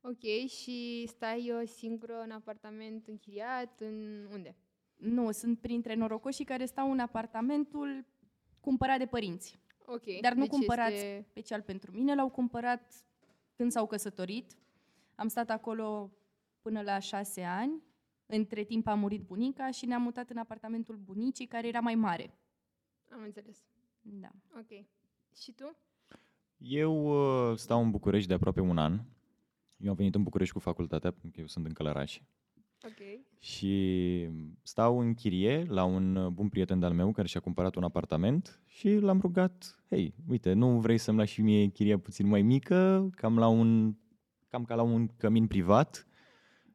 Ok, 0.00 0.48
și 0.48 1.04
stai 1.06 1.50
uh, 1.50 1.68
singură 1.68 2.20
în 2.22 2.30
apartament 2.30 3.06
închiriat, 3.06 3.80
în 3.80 4.26
unde? 4.32 4.56
Nu, 4.96 5.30
sunt 5.30 5.58
printre 5.58 5.94
norocoșii 5.94 6.44
care 6.44 6.64
stau 6.64 6.90
în 6.90 6.98
apartamentul 6.98 8.04
cumpărat 8.60 8.98
de 8.98 9.06
părinți. 9.06 9.58
Ok. 9.86 10.20
Dar 10.20 10.32
nu 10.32 10.40
deci 10.40 10.50
cumpărat 10.50 10.92
Este... 10.92 11.24
special 11.28 11.62
pentru 11.62 11.92
mine, 11.92 12.14
l-au 12.14 12.28
cumpărat 12.28 12.92
când 13.56 13.70
s-au 13.70 13.86
căsătorit. 13.86 14.56
Am 15.14 15.28
stat 15.28 15.50
acolo 15.50 16.10
până 16.60 16.80
la 16.80 16.98
șase 16.98 17.42
ani. 17.42 17.82
Între 18.26 18.62
timp 18.62 18.86
a 18.86 18.94
murit 18.94 19.22
bunica 19.22 19.70
și 19.70 19.86
ne-am 19.86 20.02
mutat 20.02 20.30
în 20.30 20.36
apartamentul 20.36 20.96
bunicii, 20.96 21.46
care 21.46 21.68
era 21.68 21.80
mai 21.80 21.94
mare. 21.94 22.34
Am 23.10 23.22
înțeles. 23.22 23.64
Da. 24.00 24.30
Ok. 24.58 24.86
Și 25.34 25.52
tu? 25.52 25.76
Eu 26.56 27.04
uh, 27.50 27.56
stau 27.56 27.82
în 27.82 27.90
București 27.90 28.28
de 28.28 28.34
aproape 28.34 28.60
un 28.60 28.78
an. 28.78 29.00
Eu 29.76 29.90
am 29.90 29.96
venit 29.96 30.14
în 30.14 30.22
București 30.22 30.54
cu 30.54 30.60
facultatea, 30.60 31.10
pentru 31.10 31.30
că 31.30 31.40
eu 31.40 31.46
sunt 31.46 31.66
în 31.66 31.72
Călăraș. 31.72 32.20
Ok. 32.84 33.24
Și 33.38 34.28
stau 34.62 34.98
în 34.98 35.14
chirie 35.14 35.64
la 35.68 35.84
un 35.84 36.16
uh, 36.16 36.26
bun 36.26 36.48
prieten 36.48 36.78
de-al 36.78 36.92
meu 36.92 37.12
care 37.12 37.28
și-a 37.28 37.40
cumpărat 37.40 37.74
un 37.74 37.82
apartament 37.82 38.62
și 38.66 38.94
l-am 38.94 39.20
rugat, 39.20 39.82
hei, 39.88 40.14
uite, 40.28 40.52
nu 40.52 40.80
vrei 40.80 40.98
să-mi 40.98 41.18
lași 41.18 41.32
și 41.32 41.42
mie 41.42 41.66
chiria 41.66 41.98
puțin 41.98 42.26
mai 42.26 42.42
mică, 42.42 43.10
cam, 43.16 43.38
la 43.38 43.48
un, 43.48 43.94
cam 44.48 44.64
ca 44.64 44.74
la 44.74 44.82
un 44.82 45.06
cămin 45.16 45.46
privat, 45.46 46.06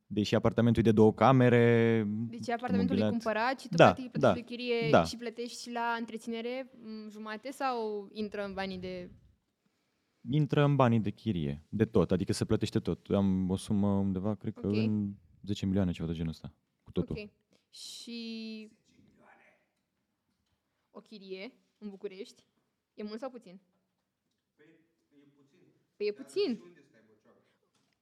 deși 0.07 0.35
apartamentul 0.35 0.81
e 0.81 0.85
de 0.85 0.91
două 0.91 1.13
camere. 1.13 2.03
Deci 2.07 2.49
apartamentul 2.49 2.95
e 2.95 2.99
mobilat. 2.99 3.09
cumpărat 3.09 3.59
și 3.59 3.67
tu 3.67 3.75
Da, 3.75 3.83
practic 3.83 4.11
plătești 4.11 4.27
da, 4.27 4.33
de 4.33 4.55
chirie 4.55 4.89
da. 4.89 5.03
și 5.03 5.17
plătești 5.17 5.61
și 5.61 5.71
la 5.71 5.95
întreținere 5.99 6.69
m, 6.83 7.09
jumate 7.09 7.51
sau 7.51 8.09
intră 8.11 8.43
în 8.45 8.53
banii 8.53 8.77
de... 8.77 9.09
Intră 10.29 10.63
în 10.63 10.75
banii 10.75 10.99
de 10.99 11.09
chirie, 11.09 11.65
de 11.69 11.85
tot, 11.85 12.11
adică 12.11 12.33
se 12.33 12.45
plătește 12.45 12.79
tot. 12.79 13.07
Am 13.09 13.49
o 13.49 13.55
sumă 13.55 13.87
undeva, 13.87 14.35
cred 14.35 14.53
că 14.53 14.67
Ok. 14.67 14.75
în 14.75 15.13
10 15.45 15.65
milioane, 15.65 15.91
ceva 15.91 16.07
de 16.07 16.13
genul 16.13 16.29
ăsta, 16.29 16.53
cu 16.83 16.91
totul. 16.91 17.15
Ok. 17.19 17.29
Și 17.69 18.71
o 20.91 20.99
chirie 20.99 21.53
în 21.77 21.89
București 21.89 22.43
e 22.93 23.03
mult 23.03 23.19
sau 23.19 23.29
puțin? 23.29 23.59
Păi 25.95 26.07
e 26.07 26.11
puțin. 26.11 26.61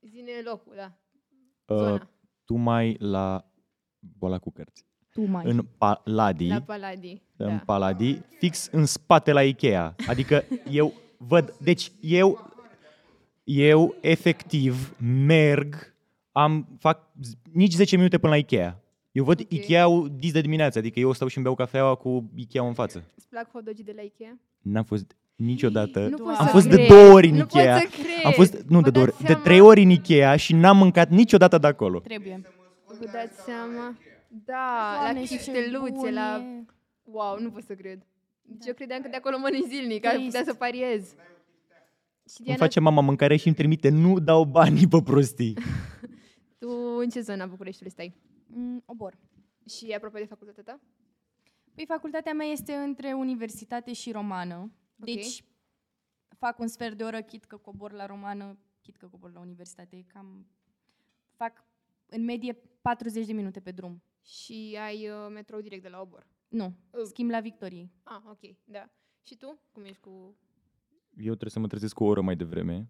Zine 0.01 0.31
locul, 0.43 0.73
da. 0.75 0.97
Uh, 1.65 1.77
Zona. 1.77 2.09
tu 2.45 2.55
mai 2.55 2.95
la 2.99 3.51
boala 3.99 4.39
cu 4.39 4.51
cărți. 4.51 4.85
Tu 5.11 5.21
mai. 5.21 5.45
În 5.45 5.65
Paladi, 5.77 6.47
La 6.47 6.61
Paladi. 6.61 7.21
în 7.37 7.47
Da. 7.47 7.63
Paladi, 7.65 8.19
fix 8.39 8.65
în 8.71 8.85
spate 8.85 9.31
la 9.31 9.43
Ikea. 9.43 9.95
Adică 10.07 10.43
eu 10.69 10.93
văd, 11.17 11.57
deci 11.57 11.91
eu, 12.01 12.51
eu 13.43 13.95
efectiv 14.01 14.97
merg, 14.99 15.92
am, 16.33 16.67
fac 16.79 17.07
z- 17.17 17.51
nici 17.51 17.73
10 17.73 17.95
minute 17.95 18.17
până 18.17 18.31
la 18.31 18.37
Ikea. 18.37 18.77
Eu 19.11 19.23
văd 19.23 19.39
Ok. 19.39 19.51
Ikea-ul 19.51 20.11
dis 20.19 20.31
de 20.31 20.41
dimineață, 20.41 20.77
adică 20.79 20.99
eu 20.99 21.11
stau 21.13 21.27
și 21.27 21.35
îmi 21.37 21.43
beau 21.45 21.57
cafeaua 21.57 21.95
cu 21.95 22.29
Ikea 22.35 22.67
în 22.67 22.73
față. 22.73 23.03
Îți 23.15 23.27
plac 23.27 23.51
hot 23.51 23.63
de 23.63 23.93
la 23.95 24.01
Ikea? 24.01 24.37
N-am 24.61 24.83
fost 24.83 25.15
niciodată. 25.35 25.99
Nu 25.99 26.17
pot 26.17 26.25
pot 26.25 26.35
să 26.35 26.39
am 26.41 26.45
să 26.45 26.51
fost 26.51 26.67
de 26.67 26.75
cred. 26.75 26.87
două 26.87 27.11
ori 27.13 27.27
în 27.27 27.35
nu 27.35 27.39
Ikea. 27.43 27.77
Pot 27.79 27.81
să 27.91 27.97
cred. 28.01 28.25
Am 28.25 28.31
fost, 28.31 28.53
nu 28.67 28.77
Vă 28.79 28.83
de 28.83 28.89
două 28.89 29.05
ori, 29.05 29.11
dați 29.11 29.21
de 29.23 29.27
seama? 29.31 29.43
trei 29.43 29.59
ori 29.59 29.81
în 29.81 29.89
Ikea 29.89 30.35
și 30.35 30.53
n-am 30.53 30.77
mâncat 30.77 31.09
niciodată 31.09 31.57
de 31.57 31.67
acolo. 31.67 31.99
Trebuie. 31.99 32.41
Vă 32.99 33.05
dați 33.13 33.43
seama? 33.45 33.97
Da, 34.45 34.97
Doamne, 35.01 35.19
la 35.19 35.25
și 35.25 35.27
ce 35.27 35.35
chifteluțe, 35.51 36.11
la... 36.11 36.37
bun 36.41 36.65
e. 36.65 36.65
Wow, 37.03 37.37
nu 37.39 37.49
pot 37.49 37.63
să 37.63 37.73
cred. 37.73 37.99
Deci 38.41 38.67
eu 38.67 38.73
credeam 38.73 39.01
că 39.01 39.07
de 39.09 39.15
acolo 39.15 39.37
mănânci 39.37 39.65
zilnic, 39.67 40.05
ar 40.05 40.11
Taste. 40.11 40.25
putea 40.25 40.43
să 40.45 40.53
pariez. 40.53 41.01
Și 42.29 42.35
Îmi 42.37 42.45
Diana, 42.45 42.59
face 42.59 42.79
mama 42.79 43.01
mâncare 43.01 43.35
și 43.35 43.47
îmi 43.47 43.55
trimite, 43.55 43.89
nu 43.89 44.19
dau 44.19 44.43
banii 44.45 44.87
pe 44.87 45.01
prostii. 45.03 45.53
tu 46.63 46.97
în 46.97 47.09
ce 47.09 47.19
zonă 47.21 47.43
a 47.43 47.47
Bucureștiului 47.47 47.91
stai? 47.91 48.13
Mm, 48.47 48.83
obor. 48.85 49.17
Și 49.69 49.89
e 49.89 49.95
aproape 49.95 50.19
de 50.19 50.25
facultatea 50.25 50.63
ta? 50.63 50.79
Păi 51.75 51.85
facultatea 51.85 52.33
mea 52.33 52.45
este 52.47 52.73
între 52.73 53.13
universitate 53.13 53.93
și 53.93 54.11
romană. 54.11 54.71
Deci 54.95 55.43
fac 56.37 56.59
un 56.59 56.67
sfert 56.67 56.97
de 56.97 57.03
oră, 57.03 57.21
chit 57.21 57.43
că 57.43 57.57
cobor 57.57 57.91
la 57.91 58.05
romană, 58.05 58.57
chit 58.81 58.95
că 58.97 59.07
cobor 59.07 59.31
la 59.33 59.39
universitate. 59.39 59.95
E 59.95 60.01
Cam 60.01 60.47
fac 61.35 61.65
în 62.05 62.23
medie 62.23 62.53
40 62.81 63.25
de 63.25 63.33
minute 63.33 63.59
pe 63.59 63.71
drum. 63.71 64.03
Și 64.21 64.77
ai 64.81 65.09
uh, 65.09 65.15
metrou 65.33 65.61
direct 65.61 65.81
de 65.81 65.89
la 65.89 66.01
Obor. 66.01 66.27
Nu, 66.47 66.65
Uh. 66.65 67.01
schimb 67.03 67.29
la 67.29 67.39
Victoriei. 67.39 67.91
Ah, 68.03 68.21
ok, 68.29 68.39
da. 68.63 68.89
Și 69.23 69.35
tu? 69.37 69.59
Cum 69.71 69.83
ești 69.83 69.99
cu... 70.01 70.37
Eu 71.17 71.23
trebuie 71.31 71.51
să 71.51 71.59
mă 71.59 71.67
trezesc 71.67 71.93
cu 71.95 72.03
o 72.03 72.07
oră 72.07 72.21
mai 72.21 72.35
devreme 72.35 72.89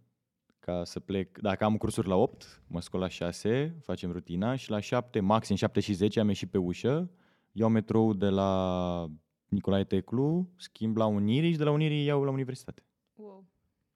ca 0.66 0.84
să 0.84 1.00
plec. 1.00 1.38
Dacă 1.38 1.64
am 1.64 1.78
cursuri 1.78 2.08
la 2.08 2.16
8, 2.16 2.62
mă 2.68 2.82
scol 2.82 3.00
la 3.00 3.08
6, 3.08 3.76
facem 3.82 4.12
rutina 4.12 4.56
și 4.56 4.70
la 4.70 4.80
7, 4.80 5.20
maxim 5.20 5.56
7 5.56 5.80
și 5.80 5.94
10 5.94 6.20
am 6.20 6.28
ieșit 6.28 6.50
pe 6.50 6.58
ușă, 6.58 7.12
iau 7.52 7.70
metrou 7.70 8.14
de 8.14 8.30
la 8.30 9.12
Nicolae 9.48 9.84
Teclu, 9.84 10.50
schimb 10.56 10.98
la 10.98 11.06
Unirii 11.06 11.52
și 11.52 11.58
de 11.58 11.64
la 11.64 11.72
Unirii 11.72 12.06
iau 12.06 12.24
la 12.24 12.32
universitate. 12.32 12.84
Wow. 13.16 13.46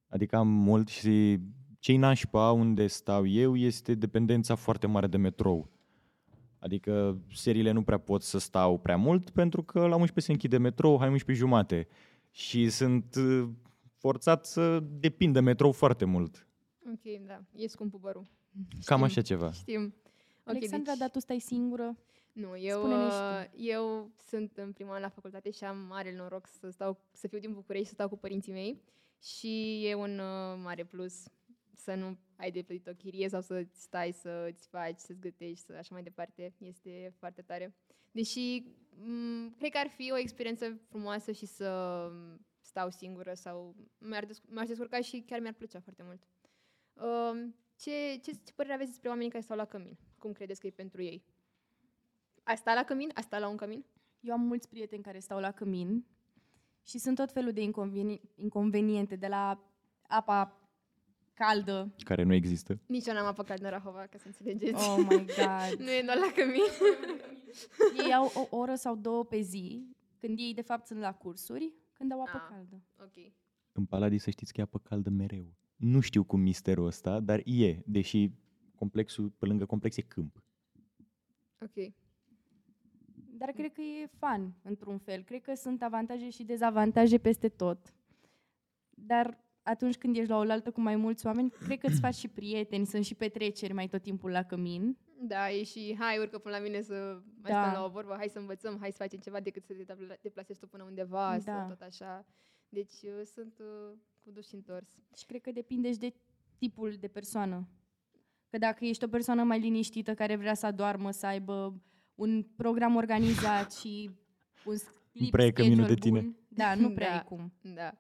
Adică 0.08 0.36
am 0.36 0.48
mult 0.48 0.88
și 0.88 1.40
cei 1.80 1.98
nașpa 1.98 2.52
unde 2.52 2.88
stau 2.88 3.28
eu 3.28 3.56
este 3.56 3.96
dependența 3.96 4.56
foarte 4.56 4.88
mare 4.88 5.08
de 5.08 5.18
metrou. 5.18 5.70
Adică 6.60 7.22
seriile 7.34 7.72
nu 7.72 7.84
prea 7.84 7.98
pot 7.98 8.24
să 8.24 8.38
stau 8.38 8.78
prea 8.78 8.98
mult 8.98 9.30
pentru 9.30 9.64
că 9.64 9.80
la 9.80 9.96
11 9.96 10.20
se 10.20 10.32
închide 10.32 10.58
metrou, 10.58 10.98
hai 11.00 11.10
11 11.10 11.46
jumate. 11.46 11.88
Și 12.32 12.70
sunt 12.70 13.16
uh, 13.16 13.50
forțat 13.98 14.46
să 14.46 14.80
depind 14.80 15.34
de 15.34 15.40
metrou 15.40 15.72
foarte 15.72 16.06
mult. 16.06 16.47
Ok, 17.06 17.26
da. 17.26 17.44
E 17.56 17.68
scumpul 17.68 18.00
părul. 18.00 18.28
Cam 18.86 18.98
Știm. 18.98 19.04
așa 19.04 19.22
ceva. 19.22 19.52
Știm. 19.52 19.84
Ok, 19.86 20.56
Alexandra, 20.56 20.92
deci- 20.92 21.00
dar 21.00 21.10
tu 21.10 21.20
stai 21.20 21.40
singură? 21.40 21.98
Nu, 22.34 22.58
eu, 22.58 22.78
Spune-ne 22.80 23.10
și 23.10 23.16
uh, 23.16 23.46
eu 23.68 24.12
sunt 24.28 24.58
în 24.58 24.72
primul 24.72 24.94
an 24.94 25.02
la 25.02 25.10
facultate 25.10 25.52
și 25.52 25.64
am 25.64 25.78
mare 25.78 26.16
noroc 26.16 26.48
să, 26.48 26.70
stau, 26.70 27.00
să 27.12 27.28
fiu 27.28 27.40
din 27.40 27.54
București, 27.54 27.88
să 27.88 27.94
stau 27.94 28.10
cu 28.10 28.18
părinții 28.18 28.52
mei 28.52 28.82
și 29.22 29.82
e 29.86 29.94
un 29.94 30.20
uh, 30.20 30.60
mare 30.64 30.84
plus 30.86 31.24
să 31.74 31.94
nu 31.94 32.18
ai 32.36 32.52
de 32.52 32.62
plătit 32.62 32.88
o 32.88 32.92
chirie 32.94 33.30
sau 33.30 33.42
să 33.42 33.66
stai 33.74 34.12
să-ți 34.12 34.68
faci, 34.68 35.00
să-ți 35.00 35.20
gătești, 35.20 35.66
să 35.66 35.74
așa 35.78 35.90
mai 35.94 36.04
departe. 36.04 36.54
Este 36.58 37.14
foarte 37.18 37.42
tare. 37.42 37.76
Deși 38.12 38.64
m- 38.94 39.58
cred 39.58 39.72
că 39.72 39.78
ar 39.78 39.88
fi 39.96 40.12
o 40.12 40.18
experiență 40.18 40.80
frumoasă 40.90 41.32
și 41.32 41.46
să 41.46 42.10
stau 42.60 42.90
singură 42.90 43.34
sau 43.34 43.76
mi-ar 43.98 44.26
desc- 44.26 44.50
m-aș 44.50 44.68
descurca 44.68 45.02
și 45.02 45.24
chiar 45.28 45.40
mi-ar 45.40 45.54
plăcea 45.54 45.80
foarte 45.80 46.04
mult. 46.06 46.22
Um, 47.02 47.56
ce, 47.76 47.92
ce, 48.24 48.32
ce 48.32 48.54
părere 48.56 48.74
aveți 48.74 48.90
despre 48.90 49.10
oamenii 49.10 49.32
care 49.32 49.44
stau 49.44 49.58
la 49.58 49.66
cămin? 49.66 49.98
Cum 50.20 50.32
credeți 50.32 50.60
că 50.60 50.68
e 50.68 50.72
pentru 50.72 51.02
ei? 51.02 51.24
A 52.44 52.56
sta 52.56 52.74
la 52.74 52.84
cămin? 52.84 53.10
A 53.14 53.22
sta 53.22 53.40
la 53.40 53.48
un 53.48 53.56
cămin? 53.56 53.86
Eu 54.20 54.34
am 54.34 54.42
mulți 54.42 54.70
prieteni 54.70 55.04
care 55.04 55.20
stau 55.20 55.40
la 55.40 55.52
cămin 55.52 56.06
și 56.84 56.98
sunt 56.98 57.16
tot 57.16 57.32
felul 57.32 57.52
de 57.52 57.62
inconveni- 57.62 58.22
inconveniente, 58.36 59.16
de 59.16 59.28
la 59.28 59.64
apa 60.02 60.62
caldă. 61.34 61.94
Care 62.04 62.24
nu 62.24 62.34
există. 62.34 62.80
Nici 62.86 63.06
eu 63.06 63.14
n-am 63.14 63.26
apă 63.26 63.44
caldă 63.44 63.66
în 63.66 63.72
Rahova, 63.72 64.06
ca 64.08 64.18
să 64.18 64.28
înțelegeți. 64.28 64.90
Oh 64.90 64.98
my 64.98 65.26
god. 65.26 65.80
nu 65.86 65.92
e 65.92 66.02
doar 66.06 66.18
la 66.18 66.32
cămin. 66.36 66.62
ei 68.06 68.14
au 68.14 68.32
o 68.50 68.58
oră 68.58 68.76
sau 68.76 68.96
două 68.96 69.24
pe 69.26 69.42
zi, 69.42 69.88
când 70.18 70.40
ei 70.40 70.54
de 70.54 70.62
fapt 70.62 70.86
sunt 70.86 71.00
la 71.00 71.14
cursuri, 71.14 71.74
când 71.94 72.12
au 72.12 72.22
apă 72.22 72.38
Ah. 72.44 72.48
caldă. 72.50 72.82
ok. 73.02 73.32
În 73.72 73.86
Paladis 73.86 74.24
să 74.24 74.30
știți 74.30 74.54
că 74.54 74.60
e 74.60 74.64
apă 74.64 74.80
caldă 74.80 75.10
mereu. 75.10 75.54
Nu 75.78 76.00
știu 76.00 76.24
cum 76.24 76.40
misterul 76.40 76.86
ăsta, 76.86 77.20
dar 77.20 77.42
e, 77.46 77.82
deși 77.86 78.30
complexul, 78.76 79.30
pe 79.38 79.46
lângă 79.46 79.66
complex 79.66 79.98
e 79.98 80.02
câmp. 80.02 80.44
Ok. 81.62 81.94
Dar 83.38 83.50
cred 83.52 83.74
că 83.74 83.82
e 83.82 84.10
fan, 84.18 84.54
într-un 84.64 84.98
fel. 84.98 85.24
Cred 85.24 85.42
că 85.42 85.54
sunt 85.56 85.82
avantaje 85.84 86.30
și 86.30 86.44
dezavantaje 86.44 87.18
peste 87.18 87.50
tot. 87.50 87.94
Dar 88.90 89.38
atunci 89.64 89.98
când 89.98 90.16
ești 90.18 90.30
la 90.30 90.38
oaltă 90.38 90.72
cu 90.72 90.82
mai 90.82 90.96
mulți 90.96 91.26
oameni, 91.26 91.50
cred 91.50 91.80
că 91.80 91.88
îți 91.88 92.00
faci 92.00 92.16
și 92.16 92.28
prieteni, 92.28 92.86
sunt 92.86 93.06
și 93.06 93.16
petreceri 93.16 93.74
mai 93.74 93.88
tot 93.88 94.02
timpul 94.02 94.32
la 94.32 94.44
cămin. 94.44 94.98
Da, 95.22 95.50
e 95.52 95.64
și 95.64 95.96
hai, 96.00 96.18
urcă 96.20 96.38
până 96.38 96.56
la 96.58 96.62
mine 96.64 96.82
să 96.82 97.22
mai 97.42 97.52
Da. 97.52 97.62
stăm 97.62 97.74
la 97.80 97.86
o 97.86 97.90
vorbă, 97.90 98.14
hai 98.18 98.28
să 98.30 98.40
învățăm, 98.40 98.78
hai 98.80 98.92
să 98.92 98.98
facem 98.98 99.20
ceva 99.20 99.40
decât 99.40 99.66
să 99.66 99.74
te 99.74 99.84
depla- 99.84 100.22
deplasezi 100.22 100.60
tu 100.60 100.68
până 100.68 100.84
undeva 100.84 101.32
Da. 101.32 101.40
sau 101.40 101.68
tot 101.68 101.82
așa. 101.82 102.26
Deci 102.70 102.94
uh, 103.04 103.22
sunt 103.26 103.60
uh, 103.60 103.98
cu 104.28 104.34
dus 104.34 104.48
și 104.48 104.56
întors. 104.56 104.90
Și 105.18 105.26
cred 105.26 105.42
că 105.42 105.52
depinde 105.52 105.92
și 105.92 105.98
de 105.98 106.14
tipul 106.58 106.96
de 107.00 107.08
persoană. 107.08 107.68
Că 108.50 108.58
dacă 108.58 108.86
ești 108.86 109.04
o 109.04 109.08
persoană 109.08 109.44
mai 109.44 109.60
liniștită 109.60 110.14
care 110.14 110.36
vrea 110.36 110.54
să 110.54 110.66
adormă, 110.66 111.12
să 111.12 111.26
aibă 111.26 111.82
un 112.16 112.44
program 112.44 112.96
organizat 112.96 113.74
și 113.74 114.12
un 114.66 114.76
sleep 114.76 115.32
prea 115.32 115.46
e 115.46 115.52
căminul 115.52 115.76
schedule 115.76 115.94
de 115.94 116.00
tine. 116.00 116.20
bun, 116.20 116.38
Da, 116.48 116.76
nu 116.76 116.92
prea 116.92 117.10
Da. 117.16 117.18
e 117.18 117.24
cum. 117.24 117.54
Da, 117.62 117.98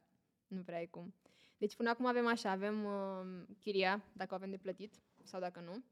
nu 0.47 0.61
prea 0.61 0.81
e 0.81 0.85
cum. 0.85 1.13
Deci 1.57 1.75
până 1.75 1.89
acum 1.89 2.05
avem 2.05 2.27
așa, 2.27 2.51
avem 2.51 2.83
uh, 2.83 3.55
chiria, 3.59 4.03
dacă 4.13 4.33
o 4.33 4.35
avem 4.35 4.49
de 4.49 4.57
plătit 4.57 5.01
sau 5.23 5.39
dacă 5.39 5.59
nu. 5.59 5.83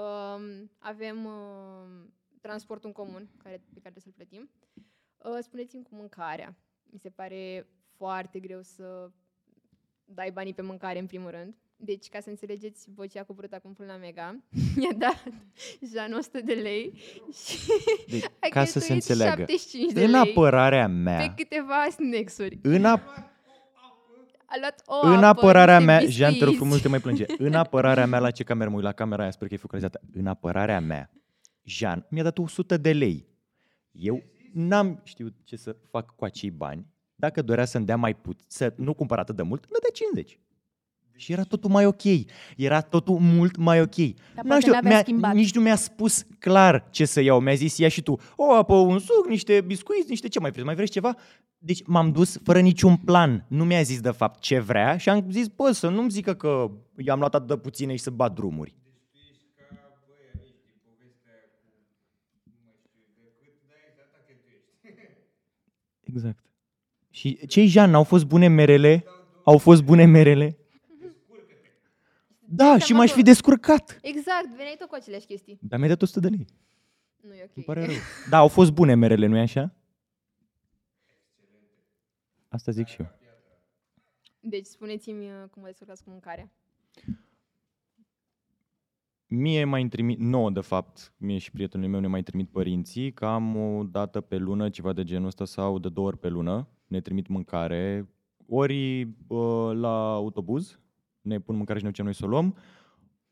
Uh, 0.00 0.68
avem 0.78 1.24
uh, 1.24 2.08
transportul 2.40 2.88
în 2.88 3.04
comun, 3.04 3.30
care, 3.42 3.56
pe 3.56 3.80
care 3.80 3.94
trebuie 3.94 4.02
să-l 4.02 4.12
plătim. 4.12 4.50
Uh, 5.18 5.38
spuneți-mi 5.40 5.82
cu 5.82 5.94
mâncarea. 5.94 6.56
Mi 6.82 6.98
se 6.98 7.10
pare 7.10 7.66
foarte 7.96 8.40
greu 8.40 8.62
să 8.62 9.10
dai 10.14 10.30
banii 10.30 10.54
pe 10.54 10.62
mâncare 10.62 10.98
în 10.98 11.06
primul 11.06 11.30
rând. 11.30 11.54
Deci, 11.76 12.08
ca 12.08 12.20
să 12.20 12.28
înțelegeți, 12.28 12.88
voi 12.94 13.08
ce 13.08 13.18
a 13.18 13.24
coborât 13.24 13.52
acum 13.52 13.72
până 13.72 13.92
la 13.92 13.98
Mega, 13.98 14.36
mi-a 14.76 14.92
dat 15.06 15.22
Jean 15.92 16.12
100 16.12 16.40
de 16.40 16.52
lei 16.52 16.92
și 17.44 17.58
Deci, 18.10 18.24
a 18.40 18.48
ca 18.50 18.64
să 18.64 18.78
se 18.78 18.86
cheltuit 18.86 18.90
înțeleagă, 19.10 19.40
75 19.40 19.92
de 19.92 20.04
în 20.04 20.10
lei 20.10 20.20
apărarea 20.20 20.86
pe 20.86 20.92
mea, 20.92 21.34
câteva 21.34 21.86
snacks-uri. 21.90 22.58
în, 22.62 22.80
ap- 22.84 23.28
A 24.46 24.54
luat 24.60 24.82
o 24.86 25.06
în 25.06 25.24
apă, 25.24 25.26
apărarea 25.26 25.78
niște 25.78 25.92
mea, 25.92 26.00
Jean, 26.08 26.32
te 26.32 26.38
rog 26.44 26.48
biscuiți. 26.48 26.56
frumos, 26.56 26.80
te 26.80 26.88
mai 26.88 26.98
plânge. 27.00 27.24
În 27.48 27.54
apărarea 27.54 28.06
mea, 28.06 28.18
la 28.18 28.30
ce 28.30 28.42
cameră 28.44 28.68
mă 28.70 28.76
uit? 28.76 28.84
La 28.84 28.92
camera 28.92 29.22
aia, 29.22 29.30
sper 29.30 29.48
că 29.48 29.54
e 29.54 29.56
focalizată. 29.56 30.00
În 30.12 30.26
apărarea 30.26 30.80
mea, 30.80 31.10
Jean 31.62 32.06
mi-a 32.10 32.22
dat 32.22 32.38
100 32.38 32.76
de 32.76 32.92
lei. 32.92 33.28
Eu 33.92 34.22
n-am 34.52 35.00
știut 35.04 35.34
ce 35.44 35.56
să 35.56 35.76
fac 35.90 36.14
cu 36.14 36.24
acei 36.24 36.50
bani. 36.50 36.86
Dacă 37.20 37.42
dorea 37.42 37.64
să-mi 37.64 37.86
dea 37.86 37.96
mai 37.96 38.14
puțin, 38.14 38.44
să 38.48 38.72
nu 38.76 38.94
cumpăr 38.94 39.18
atât 39.18 39.36
de 39.36 39.42
mult, 39.42 39.62
îmi 39.64 39.72
dădea 39.72 39.90
50. 39.92 40.38
Și 41.16 41.32
era 41.32 41.42
totul 41.42 41.70
mai 41.70 41.86
ok. 41.86 42.02
Era 42.56 42.80
totul 42.80 43.18
mult 43.18 43.56
mai 43.56 43.80
ok. 43.80 43.94
Dar 43.96 44.14
Nu 44.34 44.42
poate 44.42 44.60
știu, 44.60 44.72
n-avea 44.72 44.90
mi-a, 44.90 44.98
schimbat. 45.00 45.34
nici 45.34 45.54
nu 45.54 45.60
mi-a 45.60 45.76
spus 45.76 46.24
clar 46.38 46.88
ce 46.90 47.04
să 47.04 47.20
iau. 47.20 47.40
Mi-a 47.40 47.54
zis, 47.54 47.76
ia 47.78 47.88
și 47.88 48.02
tu 48.02 48.18
o 48.36 48.52
apă, 48.54 48.74
un 48.74 48.98
suc, 48.98 49.26
niște 49.28 49.60
biscuiți, 49.60 50.08
niște 50.08 50.28
ce 50.28 50.40
mai 50.40 50.50
vreți? 50.50 50.66
Mai 50.66 50.74
vreți 50.74 50.90
ceva? 50.90 51.14
Deci 51.58 51.82
m-am 51.86 52.12
dus 52.12 52.38
fără 52.44 52.60
niciun 52.60 52.96
plan. 52.96 53.44
Nu 53.48 53.64
mi-a 53.64 53.82
zis 53.82 54.00
de 54.00 54.10
fapt 54.10 54.40
ce 54.40 54.58
vrea 54.58 54.96
și 54.96 55.08
am 55.08 55.26
zis, 55.30 55.46
bă, 55.46 55.70
să 55.72 55.88
nu-mi 55.88 56.10
zică 56.10 56.34
că 56.34 56.70
i-am 56.96 57.18
luat 57.18 57.34
atât 57.34 57.48
de 57.48 57.56
puține 57.56 57.96
și 57.96 58.02
să 58.02 58.10
bat 58.10 58.34
drumuri. 58.34 58.74
Exact. 66.02 66.49
Și 67.10 67.46
cei 67.46 67.66
Jean, 67.66 67.94
au 67.94 68.04
fost 68.04 68.24
bune 68.24 68.48
merele? 68.48 69.04
Au 69.44 69.58
fost 69.58 69.82
bune 69.82 70.04
merele? 70.04 70.58
Da, 72.52 72.78
și 72.78 72.92
m-aș 72.92 73.10
fi 73.10 73.22
descurcat. 73.22 73.98
Exact, 74.02 74.48
veneai 74.56 74.76
tot 74.78 74.88
cu 74.88 74.94
aceleași 74.94 75.26
chestii. 75.26 75.58
Dar 75.62 75.78
mi-ai 75.78 75.90
dat 75.90 76.02
100 76.02 76.20
de 76.20 76.28
lei. 76.28 76.46
Nu 77.20 77.34
e 77.34 77.42
ok. 77.42 77.50
Îmi 77.54 77.64
pare 77.64 77.84
rău. 77.84 77.94
Da, 78.30 78.36
au 78.38 78.48
fost 78.48 78.72
bune 78.72 78.94
merele, 78.94 79.26
nu-i 79.26 79.40
așa? 79.40 79.74
Asta 82.48 82.70
zic 82.70 82.86
și 82.86 82.96
eu. 83.00 83.06
Deci 84.40 84.66
spuneți-mi 84.66 85.24
uh, 85.24 85.48
cum 85.50 85.62
vă 85.62 85.68
descurcați 85.68 86.04
cu 86.04 86.10
mâncarea. 86.10 86.50
Mie 89.26 89.64
mai 89.64 89.88
trimit, 89.88 90.18
nouă 90.18 90.50
de 90.50 90.60
fapt, 90.60 91.12
mie 91.16 91.38
și 91.38 91.50
prietenul 91.50 91.88
meu 91.88 92.00
ne 92.00 92.06
mai 92.06 92.22
trimit 92.22 92.50
părinții, 92.50 93.12
cam 93.12 93.56
o 93.56 93.84
dată 93.84 94.20
pe 94.20 94.36
lună, 94.36 94.70
ceva 94.70 94.92
de 94.92 95.04
genul 95.04 95.26
ăsta, 95.26 95.44
sau 95.44 95.78
de 95.78 95.88
două 95.88 96.06
ori 96.06 96.18
pe 96.18 96.28
lună, 96.28 96.68
ne 96.90 97.00
trimit 97.00 97.26
mâncare, 97.26 98.08
ori 98.46 99.02
uh, 99.02 99.70
la 99.72 100.12
autobuz, 100.12 100.78
ne 101.20 101.40
pun 101.40 101.56
mâncare 101.56 101.78
și 101.78 101.84
ne 101.84 101.90
ducem 101.90 102.04
noi 102.04 102.14
să 102.14 102.24
o 102.24 102.28
luăm, 102.28 102.56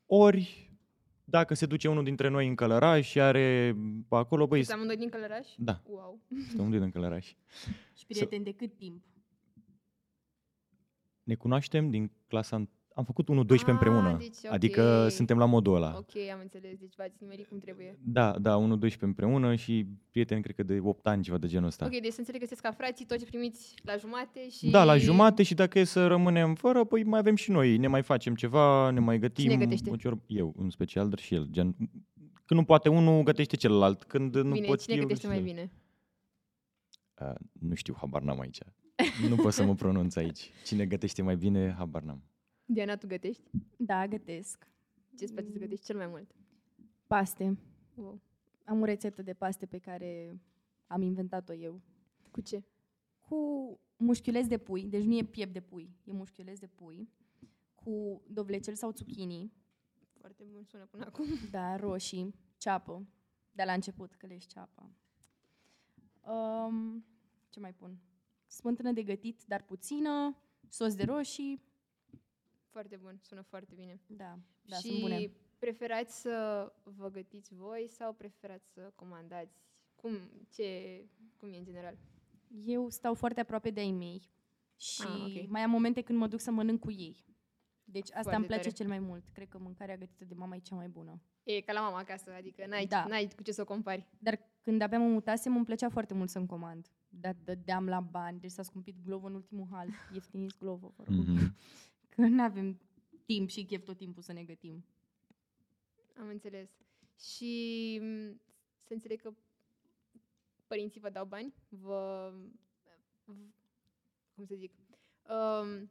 ori 0.07 0.73
dacă 1.25 1.55
se 1.55 1.67
duce 1.67 1.89
unul 1.89 2.05
dintre 2.05 2.29
noi 2.29 2.49
în 2.49 2.55
Călăraș 2.55 3.09
și 3.09 3.21
are 3.21 3.77
pe 4.09 4.17
acolo, 4.17 4.47
băi, 4.47 4.59
Sunteți 4.65 4.73
amândoi 4.73 4.97
din 4.97 5.09
Călăraș? 5.09 5.49
da, 5.57 5.83
Wow. 5.87 6.21
suntem 6.47 6.67
unul 6.67 6.81
din 6.81 6.91
Călăraș. 6.91 7.35
Și 7.95 8.07
prieteni 8.07 8.45
de 8.45 8.53
cât 8.53 8.77
timp? 8.77 9.03
Ne 11.23 11.35
cunoaștem 11.35 11.91
din 11.91 12.11
clasa... 12.27 12.69
Am 12.99 13.05
făcut 13.05 13.29
1-12 13.31 13.65
împreună, 13.67 14.17
deci, 14.19 14.37
ok. 14.45 14.53
adică 14.53 15.09
suntem 15.09 15.39
la 15.39 15.45
modul 15.45 15.75
ăla. 15.75 15.95
Ok, 15.97 16.17
am 16.33 16.39
înțeles. 16.43 16.79
Deci 16.79 16.95
v-ați 16.97 17.17
nimerit 17.21 17.47
cum 17.49 17.59
trebuie. 17.59 17.99
Da, 18.05 18.39
da, 18.39 18.79
1-12 18.79 18.99
împreună 19.01 19.55
și 19.55 19.87
prieteni, 20.11 20.43
cred 20.43 20.55
că 20.55 20.63
de 20.63 20.81
8 20.83 21.07
ani, 21.07 21.23
ceva 21.23 21.39
de 21.39 21.47
genul 21.47 21.67
ăsta. 21.67 21.85
Ok, 21.85 21.91
deci 21.91 22.13
să 22.13 22.19
înțeleg 22.19 22.41
că 22.41 22.47
sunteți 22.47 22.63
ca 22.63 22.71
frații, 22.71 23.05
toți 23.05 23.25
primiți 23.25 23.75
la 23.83 23.97
jumate 23.97 24.49
și... 24.49 24.71
Da, 24.71 24.85
la 24.85 24.97
jumate 24.97 25.43
și 25.43 25.55
dacă 25.55 25.79
e 25.79 25.85
să 25.85 26.07
rămânem 26.07 26.55
fără, 26.55 26.85
păi 26.85 27.03
mai 27.05 27.19
avem 27.19 27.35
și 27.35 27.51
noi. 27.51 27.77
Ne 27.77 27.87
mai 27.87 28.03
facem 28.03 28.35
ceva, 28.35 28.91
ne 28.91 29.01
mai 29.01 29.19
gătim. 29.19 29.45
Cine 29.51 29.57
gătește? 29.65 29.91
o 29.91 29.97
cior- 29.97 30.25
Eu, 30.27 30.55
în 30.57 30.71
special, 30.71 31.09
dar 31.09 31.19
și 31.19 31.35
el. 31.35 31.49
Gen, 31.51 31.75
când 32.45 32.61
nu 32.61 32.65
poate 32.65 32.89
unul, 32.89 33.23
gătește 33.23 33.57
celălalt. 33.57 34.05
Când 34.05 34.37
nu 34.37 34.53
Bine, 34.53 34.67
pot 34.67 34.81
cine 34.81 34.95
eu, 34.95 35.03
gătește 35.03 35.27
mai 35.27 35.37
gătește 35.37 35.61
bine? 35.61 35.71
el. 37.21 37.29
Uh, 37.29 37.35
nu 37.69 37.75
știu, 37.75 37.95
habar 37.99 38.23
n-am 38.23 38.41
aici. 38.41 38.59
nu 39.29 39.37
pot 39.37 39.53
să 39.53 39.65
mă 39.65 39.75
pronunț 39.75 40.17
aici. 40.17 40.51
Cine 40.65 40.87
gătește 40.87 41.23
mai 41.23 41.37
bine, 41.37 41.75
habar 41.79 42.03
n-am. 42.03 42.23
Diana, 42.71 42.97
tu 42.97 43.07
gătești? 43.07 43.51
Da, 43.77 44.07
gătesc. 44.07 44.71
Ce-ți 45.17 45.33
place 45.33 45.51
să 45.51 45.59
gătești 45.59 45.85
cel 45.85 45.97
mai 45.97 46.07
mult? 46.07 46.35
Paste. 47.07 47.59
Wow. 47.95 48.21
Am 48.65 48.81
o 48.81 48.85
rețetă 48.85 49.23
de 49.23 49.35
paste 49.35 49.67
pe 49.67 49.79
care 49.79 50.41
am 50.87 51.03
inventat-o 51.03 51.55
eu. 51.55 51.81
Cu 52.31 52.41
ce? 52.41 52.63
Cu 53.21 53.81
mușchiuleț 53.97 54.47
de 54.47 54.59
pui, 54.59 54.83
deci 54.83 55.05
nu 55.05 55.17
e 55.17 55.25
piept 55.25 55.53
de 55.53 55.61
pui, 55.61 55.91
e 56.05 56.13
mușchiuleț 56.13 56.59
de 56.59 56.67
pui, 56.67 57.09
cu 57.75 58.23
dovlecel 58.27 58.75
sau 58.75 58.91
zucchini, 58.91 59.53
Foarte 60.19 60.45
bun 60.45 60.65
sună 60.65 60.85
până 60.85 61.05
acum. 61.05 61.27
da, 61.51 61.77
roșii, 61.77 62.35
ceapă, 62.57 63.07
de 63.53 63.63
la 63.63 63.73
început, 63.73 64.15
că 64.15 64.27
le 64.27 64.37
ceapa. 64.37 64.91
Um, 66.21 67.05
ce 67.49 67.61
mai 67.61 67.75
pun? 67.75 67.99
Smântână 68.47 68.93
de 68.93 69.03
gătit, 69.03 69.45
dar 69.47 69.63
puțină, 69.63 70.37
sos 70.69 70.95
de 70.95 71.05
roșii, 71.05 71.63
Foarte 72.71 72.97
bun, 72.97 73.19
sună 73.23 73.41
foarte 73.43 73.73
bine. 73.75 74.01
da, 74.07 74.39
da, 74.63 74.77
și 74.77 74.89
sunt 74.89 75.01
bune. 75.01 75.31
preferați 75.59 76.21
să 76.21 76.67
vă 76.83 77.11
gătiți 77.11 77.55
voi 77.55 77.87
sau 77.89 78.13
preferați 78.13 78.73
să 78.73 78.93
comandați? 78.95 79.57
Cum, 79.97 80.13
ce, 80.51 80.69
cum 81.37 81.53
e 81.53 81.57
în 81.57 81.65
general? 81.65 81.99
Eu 82.67 82.89
stau 82.89 83.15
foarte 83.15 83.41
aproape 83.41 83.71
de 83.71 83.81
ai 83.81 83.91
mei 83.91 84.31
și 84.77 85.03
Ah, 85.07 85.37
ok. 85.43 85.49
mai 85.51 85.63
am 85.63 85.71
momente 85.71 86.01
când 86.01 86.19
mă 86.19 86.27
duc 86.27 86.41
să 86.41 86.51
mănânc 86.51 86.81
cu 86.81 86.91
ei. 86.91 87.27
Deci 87.85 88.09
asta 88.09 88.21
Foarte 88.21 88.37
îmi 88.37 88.47
place 88.47 88.63
tare. 88.63 88.75
cel 88.75 88.87
mai 88.89 88.99
mult. 88.99 89.25
Cred 89.33 89.49
că 89.49 89.59
mâncarea 89.59 89.97
gătită 89.97 90.25
de 90.25 90.35
mama 90.35 90.55
e 90.57 90.59
cea 90.59 90.75
mai 90.75 90.89
bună. 90.89 91.21
E 91.43 91.61
ca 91.61 91.73
la 91.73 91.81
mama 91.81 91.99
acasă, 91.99 92.33
adică 92.33 92.67
n-ai, 92.67 92.87
Da. 92.87 93.05
n-ai 93.09 93.29
cu 93.37 93.43
ce 93.43 93.53
să 93.53 93.61
o 93.61 93.65
compari. 93.65 94.07
Dar 94.19 94.39
când 94.61 94.81
abia 94.81 94.99
mă 94.99 95.07
mutasem, 95.09 95.57
îmi 95.57 95.65
plăcea 95.65 95.89
foarte 95.89 96.15
mult 96.15 96.31
să-mi 96.31 96.47
comand. 96.47 96.87
Dar 97.09 97.37
dădeam 97.45 97.87
la 97.89 98.01
bani, 98.01 98.41
deci 98.41 98.51
s-a 98.51 98.63
scumpit 98.63 98.97
Glovo 99.05 99.27
în 99.27 99.35
ultimul 99.35 99.67
hal. 99.71 99.89
Ieftiniți 100.15 100.59
Glovo, 100.59 100.93
vă 100.97 101.03
rog. 101.07 101.15
Mhm. 101.17 101.55
Că 102.19 102.27
nu 102.27 102.43
avem 102.43 102.81
timp 103.27 103.49
și 103.49 103.65
chef 103.65 103.85
tot 103.85 103.97
timpul 103.97 104.23
să 104.23 104.33
ne 104.33 104.43
gătim. 104.45 104.85
Am 106.21 106.29
înțeles. 106.29 106.71
Și 107.19 107.99
m, 108.03 108.41
să 108.83 108.93
înțeleg 108.93 109.21
că 109.21 109.33
părinții 110.67 111.01
vă 111.01 111.11
dau 111.11 111.25
bani? 111.25 111.55
Vă... 111.69 112.33
v- 113.25 113.53
Cum 114.35 114.45
să 114.47 114.55
zic? 114.55 114.73
Um, 115.29 115.91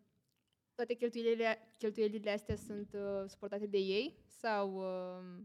toate 0.75 0.93
cheltuielile, 0.93 1.57
cheltuielile 1.77 2.31
astea 2.31 2.55
sunt 2.55 2.93
uh, 2.93 3.23
suportate 3.27 3.65
de 3.67 3.77
ei? 3.77 4.15
Sau... 4.25 4.75
Uh, 4.75 5.43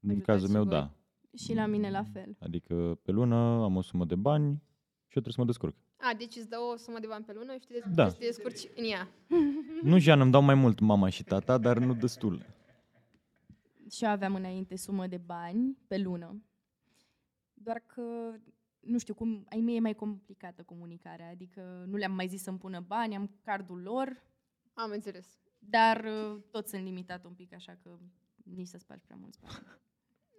În 0.00 0.10
Ajutați 0.10 0.24
cazul 0.26 0.46
și 0.46 0.52
meu, 0.52 0.62
voi. 0.62 0.72
da. 0.72 0.92
Și 1.36 1.54
la 1.54 1.66
mine 1.66 1.90
la 1.90 2.04
fel. 2.04 2.36
Adică 2.40 2.98
pe 3.02 3.10
lună 3.10 3.36
am 3.62 3.76
o 3.76 3.80
sumă 3.80 4.04
de 4.04 4.14
bani 4.14 4.50
și 5.06 5.16
eu 5.16 5.22
trebuie 5.22 5.32
să 5.34 5.40
mă 5.40 5.46
descurc. 5.46 5.76
A, 6.00 6.14
deci 6.14 6.36
îți 6.36 6.48
dau 6.48 6.70
o 6.70 6.76
sumă 6.76 6.98
de 6.98 7.06
bani 7.06 7.24
pe 7.24 7.32
lună 7.32 7.52
și 7.52 7.66
tu 7.66 7.72
te, 7.72 7.78
Da. 7.78 8.04
da. 8.04 8.10
te 8.10 8.24
descurci 8.24 8.68
în 8.76 8.84
ea. 8.84 9.08
Nu, 9.82 9.98
Jean, 9.98 10.20
îmi 10.20 10.30
dau 10.30 10.42
mai 10.42 10.54
mult 10.54 10.78
mama 10.80 11.08
și 11.08 11.24
tata, 11.24 11.58
dar 11.58 11.78
nu 11.78 11.94
destul. 11.94 12.46
Și 13.90 14.04
eu 14.04 14.10
aveam 14.10 14.34
înainte 14.34 14.76
sumă 14.76 15.06
de 15.06 15.16
bani 15.16 15.76
pe 15.86 15.98
lună. 15.98 16.42
Doar 17.54 17.78
că, 17.86 18.02
nu 18.80 18.98
știu, 18.98 19.14
cum, 19.14 19.46
ai 19.50 19.60
mei 19.60 19.76
e 19.76 19.80
mai 19.80 19.94
complicată 19.94 20.62
comunicarea. 20.62 21.28
Adică 21.28 21.84
nu 21.86 21.96
le-am 21.96 22.12
mai 22.12 22.28
zis 22.28 22.42
să-mi 22.42 22.58
pună 22.58 22.80
bani, 22.80 23.14
am 23.16 23.30
cardul 23.44 23.80
lor, 23.82 24.22
Am 24.74 24.90
înțeles. 24.90 25.38
dar 25.58 26.04
uh, 26.04 26.40
tot 26.50 26.68
sunt 26.68 26.82
limitat 26.82 27.24
un 27.24 27.32
pic, 27.32 27.52
așa 27.52 27.78
că 27.82 27.98
nici 28.54 28.66
să 28.66 28.78
spargi 28.78 29.04
prea 29.04 29.16
mulți 29.20 29.38
bani. 29.40 29.54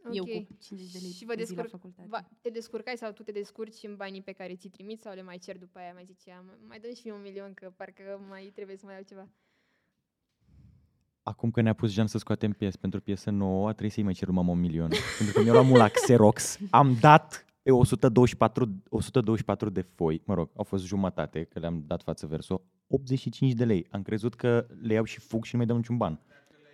Ok. 0.05 0.13
Eu 0.15 0.23
cu 0.23 0.57
50 0.59 0.91
de 0.91 0.99
lei 1.01 1.11
Și 1.11 1.25
vă 1.25 1.33
pe 1.33 1.43
zi 1.43 1.55
la 1.55 1.61
descurc, 1.61 1.81
facultate. 1.81 2.07
va, 2.11 2.29
te 2.41 2.49
descurcai 2.49 2.97
sau 2.97 3.11
tu 3.11 3.23
te 3.23 3.31
descurci 3.31 3.83
în 3.83 3.95
banii 3.95 4.21
pe 4.21 4.31
care 4.31 4.55
ți-i 4.55 4.69
trimiți 4.69 5.01
sau 5.01 5.13
le 5.13 5.21
mai 5.21 5.37
cer 5.37 5.57
după 5.57 5.79
aia? 5.79 5.93
Mai 5.93 6.03
zicea, 6.05 6.43
"Mai- 6.45 6.55
mai 6.67 6.79
dă 6.79 6.87
și 6.87 7.01
mie 7.03 7.13
un 7.13 7.21
milion 7.21 7.53
că 7.53 7.71
parcă 7.75 8.21
mai 8.29 8.51
trebuie 8.55 8.77
să 8.77 8.85
mai 8.85 8.93
iau 8.93 9.03
ceva. 9.07 9.27
Acum 11.23 11.51
că 11.51 11.61
ne-a 11.61 11.73
pus 11.73 11.91
Jean 11.91 12.07
să 12.07 12.17
scoatem 12.17 12.51
piesă 12.51 12.77
pentru 12.77 13.01
piesă 13.01 13.29
nouă, 13.29 13.67
a 13.67 13.71
trebuit 13.71 13.91
să-i 13.93 14.03
mai 14.03 14.13
cer 14.13 14.27
lui 14.27 14.35
mama 14.35 14.51
un 14.51 14.59
milion. 14.59 14.89
pentru 15.17 15.35
că 15.35 15.41
mi-au 15.41 15.53
luat 15.53 15.65
mult 15.65 15.79
la 15.79 15.87
Xerox. 15.87 16.57
Am 16.69 16.97
dat 16.99 17.45
pe 17.61 17.71
124, 17.71 18.81
124 18.89 19.69
de 19.69 19.81
foi, 19.81 20.21
mă 20.25 20.33
rog, 20.33 20.49
au 20.55 20.63
fost 20.63 20.85
jumătate, 20.85 21.43
că 21.43 21.59
le-am 21.59 21.83
dat 21.87 22.03
față 22.03 22.27
verso, 22.27 22.61
85 22.87 23.53
de 23.53 23.65
lei. 23.65 23.87
Am 23.91 24.01
crezut 24.01 24.35
că 24.35 24.67
le 24.81 24.93
iau 24.93 25.03
și 25.03 25.19
fug 25.19 25.43
și 25.43 25.51
nu 25.51 25.57
mai 25.57 25.67
dau 25.67 25.77
niciun 25.77 25.97
ban. 25.97 26.19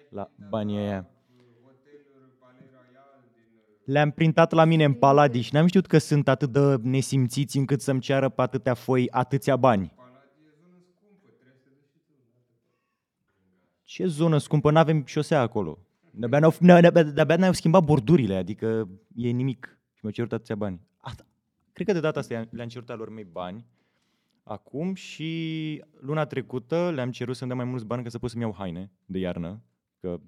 La 0.09 0.31
banii 0.49 0.77
aia. 0.77 1.09
Le-am 3.85 4.11
printat 4.11 4.51
la 4.51 4.63
mine 4.63 4.83
în 4.83 4.93
Paladiș 4.93 5.45
și 5.45 5.53
n-am 5.53 5.67
știut 5.67 5.87
că 5.87 5.97
sunt 5.97 6.27
atât 6.27 6.51
de 6.51 6.75
nesimțiți 6.81 7.57
încât 7.57 7.81
să-mi 7.81 7.99
ceară 7.99 8.29
pe 8.29 8.41
atâtea 8.41 8.73
foi 8.73 9.07
atâția 9.11 9.55
bani. 9.55 9.93
Ce 13.83 14.05
zonă 14.05 14.37
scumpă? 14.37 14.71
N-avem 14.71 15.05
șosea 15.05 15.41
acolo. 15.41 15.79
De-abia 16.11 16.39
n-au, 16.39 16.53
de-abia, 16.59 17.03
de-abia 17.03 17.35
n-au 17.35 17.51
schimbat 17.51 17.83
bordurile, 17.83 18.35
adică 18.35 18.89
e 19.15 19.29
nimic. 19.29 19.79
Și 19.93 19.99
mi-au 20.01 20.13
cerut 20.13 20.31
atâția 20.31 20.55
bani. 20.55 20.81
Asta. 20.97 21.25
Cred 21.73 21.87
că 21.87 21.93
de 21.93 21.99
data 21.99 22.19
asta 22.19 22.33
i-am- 22.33 22.47
le-am 22.51 22.67
cerut 22.67 22.89
alor 22.89 23.09
mei 23.09 23.23
bani 23.23 23.65
acum 24.43 24.93
și 24.93 25.83
luna 25.99 26.25
trecută 26.25 26.91
le-am 26.91 27.11
cerut 27.11 27.35
să-mi 27.35 27.49
dea 27.49 27.59
mai 27.59 27.69
mulți 27.69 27.85
bani 27.85 28.03
ca 28.03 28.09
să 28.09 28.19
pot 28.19 28.29
să-mi 28.29 28.41
iau 28.41 28.55
haine 28.57 28.91
de 29.05 29.19
iarnă, 29.19 29.61
că 29.99 30.19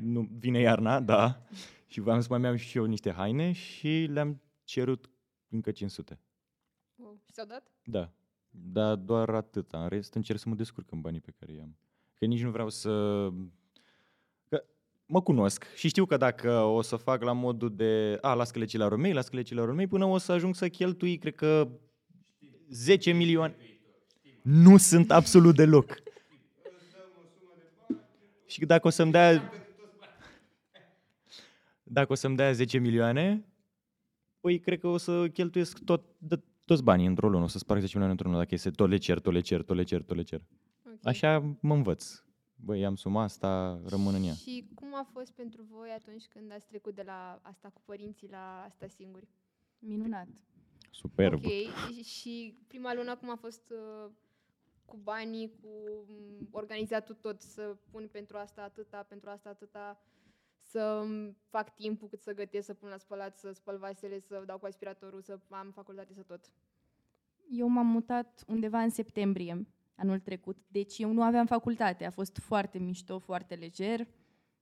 nu, 0.00 0.28
vine 0.38 0.58
iarna, 0.58 1.00
da, 1.00 1.42
și 1.90 2.00
voiam 2.00 2.20
să 2.20 2.26
mai 2.30 2.42
iau 2.42 2.56
și 2.56 2.78
eu 2.78 2.84
niște 2.84 3.12
haine 3.12 3.52
și 3.52 4.06
le-am 4.10 4.42
cerut 4.64 5.10
încă 5.48 5.70
500. 5.70 6.20
Wow. 6.94 7.20
Și 7.24 7.32
s-au 7.32 7.46
dat? 7.46 7.70
Da, 7.82 8.12
dar 8.50 8.96
doar 8.96 9.28
atât. 9.28 9.72
În 9.72 9.88
rest 9.88 10.14
încerc 10.14 10.38
să 10.38 10.48
mă 10.48 10.54
descurc 10.54 10.90
în 10.90 11.00
banii 11.00 11.20
pe 11.20 11.34
care 11.38 11.52
i-am. 11.52 11.76
Că 12.14 12.24
nici 12.24 12.42
nu 12.42 12.50
vreau 12.50 12.68
să... 12.68 12.90
Că 14.48 14.64
mă 15.06 15.22
cunosc 15.22 15.74
și 15.74 15.88
știu 15.88 16.04
că 16.04 16.16
dacă 16.16 16.52
o 16.60 16.82
să 16.82 16.96
fac 16.96 17.22
la 17.22 17.32
modul 17.32 17.74
de 17.74 18.18
a, 18.20 18.34
las 18.34 18.50
că 18.50 18.64
la 18.72 18.88
romei, 18.88 19.12
las 19.12 19.28
că 19.28 19.40
la 19.48 19.64
romei, 19.64 19.86
până 19.86 20.04
o 20.04 20.18
să 20.18 20.32
ajung 20.32 20.54
să 20.54 20.68
cheltui, 20.68 21.18
cred 21.18 21.34
că 21.34 21.68
10 22.68 23.12
milioane. 23.12 23.56
Nu 24.42 24.76
sunt 24.76 25.10
absolut 25.10 25.54
deloc. 25.54 26.02
Și 28.46 28.66
dacă 28.66 28.86
o 28.86 28.90
să-mi 28.90 29.12
dea... 29.12 29.52
Dacă 31.92 32.12
o 32.12 32.14
să-mi 32.14 32.36
dea 32.36 32.52
10 32.52 32.78
milioane, 32.78 33.44
păi 34.40 34.58
cred 34.60 34.78
că 34.78 34.86
o 34.88 34.96
să 34.96 35.28
cheltuiesc 35.28 35.78
tot, 35.84 36.04
de, 36.18 36.40
toți 36.64 36.82
banii 36.82 37.06
într-o 37.06 37.28
lună. 37.28 37.44
O 37.44 37.46
să 37.46 37.58
sparg 37.58 37.80
10 37.80 37.90
milioane 37.92 38.12
într-o 38.12 38.28
lună, 38.28 38.40
dacă 38.42 38.54
este 38.54 38.70
tot 38.70 38.88
le 38.88 38.96
cer, 38.96 39.20
tot 39.20 39.32
le 39.32 39.40
cer, 39.40 39.62
tot 39.62 39.76
le 39.76 39.82
cer, 39.82 40.02
tot 40.02 40.16
le 40.16 40.22
cer. 40.22 40.40
Ok. 40.86 41.06
Așa 41.06 41.56
mă 41.60 41.74
învăț. 41.74 42.22
Băi, 42.64 42.84
am 42.84 42.94
suma 42.96 43.22
asta, 43.22 43.80
rămân 43.86 44.14
în 44.14 44.22
ea. 44.22 44.32
Și 44.34 44.68
cum 44.74 44.94
a 44.94 45.08
fost 45.12 45.32
pentru 45.32 45.62
voi 45.70 45.88
atunci 45.90 46.26
când 46.26 46.52
ați 46.52 46.66
trecut 46.66 46.94
de 46.94 47.02
la 47.06 47.40
asta 47.42 47.68
cu 47.68 47.80
părinții 47.84 48.28
la 48.30 48.62
asta 48.66 48.86
singuri? 48.86 49.28
Minunat. 49.78 50.26
Superb. 50.90 51.44
Ok, 51.44 51.50
și- 51.92 52.02
și 52.02 52.54
prima 52.66 52.94
lună 52.94 53.16
cum 53.16 53.30
a 53.30 53.36
fost 53.36 53.70
uh, 53.70 54.10
cu 54.84 54.96
banii, 55.02 55.48
cu 55.60 55.68
mm, 56.08 56.48
organizatul 56.50 57.14
tot, 57.14 57.40
să 57.40 57.76
pun 57.90 58.08
pentru 58.12 58.36
asta 58.36 58.62
atâta, 58.62 59.06
pentru 59.08 59.30
asta 59.30 59.48
atâta, 59.48 60.00
să 60.70 61.02
mm, 61.06 61.36
fac 61.48 61.74
timpul 61.74 62.08
cât 62.08 62.20
să 62.20 62.34
gătesc, 62.34 62.66
să 62.66 62.74
pun 62.74 62.88
la 62.88 62.96
spălat, 62.96 63.38
să 63.38 63.52
spăl 63.52 63.78
vasele, 63.78 64.20
să 64.20 64.42
dau 64.46 64.58
cu 64.58 64.66
aspiratorul, 64.66 65.22
să 65.22 65.38
am 65.48 65.70
facultate, 65.70 66.14
să 66.14 66.22
tot. 66.22 66.52
Eu 67.50 67.68
m-am 67.68 67.86
mutat 67.86 68.44
undeva 68.46 68.80
în 68.80 68.90
septembrie 68.90 69.66
anul 69.94 70.18
trecut, 70.18 70.56
deci 70.68 70.98
eu 70.98 71.12
nu 71.12 71.22
aveam 71.22 71.46
facultate. 71.46 72.04
A 72.04 72.10
fost 72.10 72.38
foarte 72.38 72.78
mișto, 72.78 73.18
foarte 73.18 73.54
leger. 73.54 74.08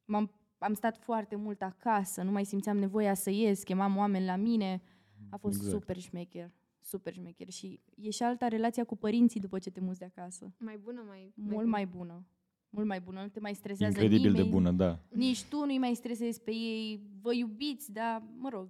M-am, 0.05 0.31
am 0.59 0.75
stat 0.75 0.97
foarte 0.97 1.37
mult 1.37 1.63
acasă, 1.63 2.23
nu 2.23 2.31
mai 2.31 2.45
simțeam 2.45 2.77
nevoia 2.77 3.15
să 3.15 3.31
ies, 3.31 3.63
chemam 3.63 3.97
oameni 3.97 4.25
la 4.25 4.37
mine. 4.37 4.83
A 5.31 5.37
fost 5.37 5.57
Exact. 5.57 5.75
super 5.75 5.99
șmecher, 5.99 6.51
super 6.81 7.13
șmecher. 7.13 7.51
Și 7.51 7.81
e 7.95 8.11
și 8.11 8.23
alta 8.23 8.49
relația 8.49 8.85
cu 8.85 8.97
părinții 8.97 9.41
după 9.41 9.59
ce 9.59 9.71
te 9.71 9.81
muți 9.81 9.99
de 9.99 10.05
acasă. 10.05 10.55
Mai 10.59 10.77
bună, 10.77 11.05
mai... 11.07 11.33
Mult 11.35 11.67
mai 11.67 11.87
bună. 11.87 12.27
Mult 12.71 12.87
mai 12.87 13.01
bună, 13.01 13.21
nu 13.21 13.29
te 13.29 13.41
mai 13.41 13.55
stresează 13.55 14.01
Incredibil 14.01 14.33
de 14.33 14.43
nimeni. 14.43 14.51
bună, 14.51 14.73
da. 14.73 14.99
Nici 15.09 15.45
tu 15.45 15.65
nu-i 15.65 15.79
mai 15.79 15.95
stresezi 15.95 16.41
pe 16.41 16.51
ei, 16.51 17.01
vă 17.21 17.35
iubiți, 17.35 17.93
dar, 17.93 18.23
mă 18.37 18.49
rog, 18.49 18.69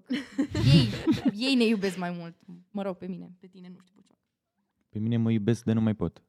ei, 0.75 0.89
ei 1.49 1.55
ne 1.55 1.65
iubesc 1.65 1.99
mai 1.99 2.11
mult. 2.11 2.35
Mă 2.71 2.83
rog, 2.83 2.97
pe 2.97 3.07
mine, 3.07 3.37
pe 3.41 3.47
tine, 3.47 3.69
nu 3.69 3.79
știu 3.85 4.03
pe 4.07 4.15
ce. 4.15 4.15
Pe 4.89 4.99
mine 4.99 5.17
mă 5.17 5.31
iubesc 5.31 5.65
de 5.65 5.73
nu 5.73 5.81
mai 5.81 5.95
pot. 5.95 6.23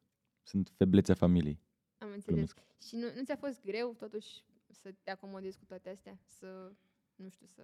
Sunt 0.43 0.71
feblețea 0.77 1.15
familiei. 1.15 1.59
Am 1.97 2.07
înțeles. 2.07 2.25
Glumesc. 2.25 2.59
Și 2.87 2.95
nu, 2.95 3.05
nu 3.15 3.23
ți-a 3.23 3.35
fost 3.35 3.61
greu, 3.63 3.93
totuși, 3.97 4.43
să 4.71 4.93
te 5.03 5.11
acomodezi 5.11 5.57
cu 5.57 5.65
toate 5.65 5.89
astea? 5.89 6.19
Să, 6.25 6.71
nu 7.15 7.29
știu, 7.29 7.45
să... 7.47 7.61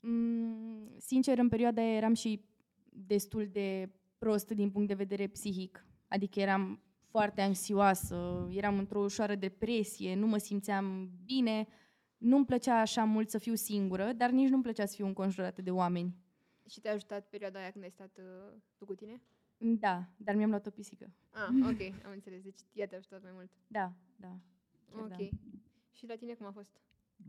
Mm, 0.00 0.94
sincer, 0.98 1.38
în 1.38 1.48
perioada 1.48 1.82
aia 1.82 1.96
eram 1.96 2.14
și 2.14 2.44
destul 2.88 3.48
de 3.52 3.90
prost 4.18 4.50
din 4.50 4.70
punct 4.70 4.88
de 4.88 4.94
vedere 4.94 5.26
psihic. 5.26 5.86
Adică 6.08 6.40
eram 6.40 6.80
foarte 7.06 7.40
anxioasă, 7.40 8.48
eram 8.50 8.78
într-o 8.78 9.00
ușoară 9.00 9.34
depresie, 9.34 10.14
nu 10.14 10.26
mă 10.26 10.36
simțeam 10.38 11.10
bine, 11.24 11.66
nu-mi 12.18 12.44
plăcea 12.44 12.80
așa 12.80 13.04
mult 13.04 13.30
să 13.30 13.38
fiu 13.38 13.54
singură, 13.54 14.12
dar 14.12 14.30
nici 14.30 14.48
nu-mi 14.48 14.62
plăcea 14.62 14.86
să 14.86 14.94
fiu 14.94 15.06
înconjurată 15.06 15.62
de 15.62 15.70
oameni. 15.70 16.16
Și 16.68 16.80
te-a 16.80 16.92
ajutat 16.92 17.28
perioada 17.28 17.58
aia 17.58 17.70
când 17.70 17.84
ai 17.84 17.90
stat 17.90 18.18
uh, 18.18 18.52
tu 18.76 18.84
cu 18.84 18.94
tine? 18.94 19.22
Da, 19.58 20.08
dar 20.16 20.34
mi-am 20.34 20.50
luat 20.50 20.66
o 20.66 20.70
pisică. 20.70 21.12
Ah, 21.30 21.48
ok, 21.70 21.80
am 22.04 22.12
înțeles. 22.12 22.42
Deci 22.42 22.60
ea 22.72 22.86
te-a 22.86 22.98
ajutat 22.98 23.22
mai 23.22 23.32
mult. 23.34 23.50
Da, 23.66 23.92
da. 24.16 24.38
chiar 24.92 25.02
Ok. 25.02 25.08
da. 25.08 25.16
Și 25.92 26.06
la 26.06 26.14
tine 26.14 26.34
cum 26.34 26.46
a 26.46 26.50
fost? 26.50 26.70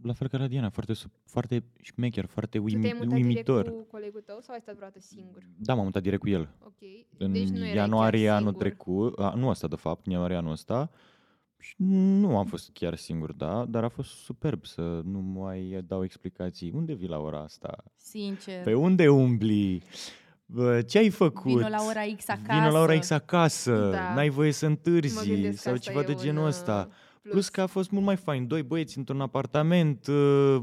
La 0.03 0.13
fel 0.13 0.27
ca 0.27 0.37
la 0.37 0.47
Diana, 0.47 0.69
foarte, 0.69 0.93
sub- 0.93 1.11
foarte 1.25 1.63
șmecher, 1.81 2.25
foarte 2.25 2.57
tu 2.57 2.63
uimi, 2.63 2.81
te-ai 2.81 2.93
mutat 2.93 3.11
uimitor. 3.13 3.61
direct 3.61 3.79
cu 3.81 3.87
colegul 3.91 4.21
tău 4.25 4.39
sau 4.41 4.53
ai 4.53 4.61
stat 4.61 4.75
vreodată 4.75 4.99
singur? 4.99 5.43
Da, 5.57 5.73
m-am 5.73 5.83
mutat 5.83 6.01
direct 6.01 6.21
cu 6.21 6.29
el. 6.29 6.49
Ok. 6.63 6.81
În 7.17 7.31
deci 7.31 7.47
nu 7.47 7.57
erai 7.57 7.75
ianuarie 7.75 8.25
chiar 8.27 8.35
anul 8.35 8.49
singur. 8.51 8.67
trecut, 8.67 9.19
a, 9.19 9.33
nu 9.35 9.49
asta 9.49 9.67
de 9.67 9.75
fapt, 9.75 10.05
în 10.05 10.11
ianuarie 10.11 10.35
anul 10.35 10.51
ăsta, 10.51 10.89
și 11.59 11.75
nu 11.77 12.37
am 12.37 12.45
fost 12.45 12.69
chiar 12.73 12.95
singur, 12.95 13.31
da, 13.33 13.65
dar 13.65 13.83
a 13.83 13.87
fost 13.89 14.09
superb 14.09 14.65
să 14.65 15.01
nu 15.03 15.19
mai 15.19 15.83
dau 15.87 16.03
explicații. 16.03 16.71
Unde 16.75 16.93
vii 16.93 17.07
la 17.07 17.19
ora 17.19 17.39
asta? 17.39 17.83
Sincer. 17.95 18.63
Pe 18.63 18.73
unde 18.73 19.07
umbli? 19.07 19.83
Bă, 20.45 20.81
Ce 20.81 20.97
ai 20.97 21.09
făcut? 21.09 21.51
Vino 21.51 21.67
la 21.67 21.83
ora 21.87 22.01
X 22.17 22.29
acasă. 22.29 22.59
Vino 22.59 22.71
la 22.71 22.79
ora 22.79 22.97
X 22.99 23.09
acasă, 23.09 23.89
Da. 23.91 24.13
n-ai 24.13 24.29
voie 24.29 24.51
să 24.51 24.65
Mă 24.65 24.71
întârzi 24.71 25.29
gândesc 25.29 25.55
că 25.55 25.61
sau 25.61 25.73
asta 25.73 25.89
ceva 25.89 26.01
e 26.01 26.05
de 26.05 26.11
un, 26.11 26.17
genul 26.17 26.41
uh, 26.41 26.47
ăsta. 26.47 26.89
Plus. 27.29 27.33
Plus 27.33 27.49
că 27.49 27.61
a 27.61 27.65
fost 27.65 27.89
mult 27.91 28.05
mai 28.05 28.15
fain. 28.15 28.47
Doi 28.47 28.63
băieți 28.63 28.97
într-un 28.97 29.21
apartament, 29.21 30.07
uh, 30.07 30.57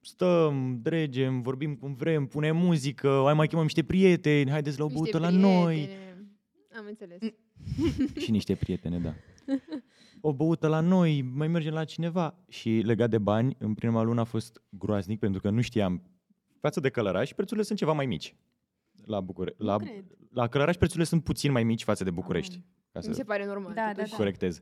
stăm, 0.00 0.78
dregem, 0.82 1.40
vorbim 1.42 1.74
cum 1.74 1.94
vrem, 1.94 2.26
punem 2.26 2.56
muzică, 2.56 3.20
hai 3.24 3.34
mai 3.34 3.46
chemăm 3.46 3.64
niște 3.64 3.82
prieteni, 3.84 4.50
haideți 4.50 4.78
la 4.78 4.84
o 4.84 4.88
Niște 4.88 5.02
băută 5.02 5.18
la 5.18 5.38
noi. 5.38 5.74
prietene. 5.74 6.26
Am 6.76 6.84
înțeles. 6.88 7.18
Și 8.22 8.30
niște 8.30 8.54
prietene, 8.54 8.98
da. 8.98 9.14
O 10.20 10.32
băută 10.32 10.66
la 10.68 10.80
noi, 10.80 11.22
mai 11.34 11.48
mergem 11.48 11.72
la 11.72 11.84
cineva. 11.84 12.34
Și 12.48 12.70
legat 12.84 13.10
de 13.10 13.18
bani, 13.18 13.56
în 13.58 13.74
prima 13.74 14.02
lună 14.02 14.20
a 14.20 14.24
fost 14.24 14.62
groaznic 14.68 15.18
pentru 15.18 15.40
că 15.40 15.50
nu 15.50 15.60
știam. 15.60 16.02
Față 16.60 16.80
de 16.80 16.90
Călăraș, 16.90 17.32
prețurile 17.32 17.64
sunt 17.66 17.78
ceva 17.78 17.92
mai 17.92 18.06
mici. 18.06 18.36
La 19.04 19.20
Bucure- 19.20 19.54
Nu 19.58 19.66
la, 19.66 19.76
cred. 19.76 20.04
la 20.32 20.46
Călăraș 20.48 20.76
prețurile 20.76 21.04
sunt 21.04 21.24
puțin 21.24 21.52
mai 21.52 21.64
mici 21.64 21.82
față 21.84 22.04
de 22.04 22.10
București. 22.10 22.60
Ca 22.92 23.00
să 23.00 23.08
Mi 23.08 23.14
se 23.14 23.22
pare 23.24 23.46
normal. 23.46 23.72
Da, 23.74 23.82
da, 23.86 23.92
totuși. 23.92 24.10
da. 24.10 24.16
corectez. 24.16 24.60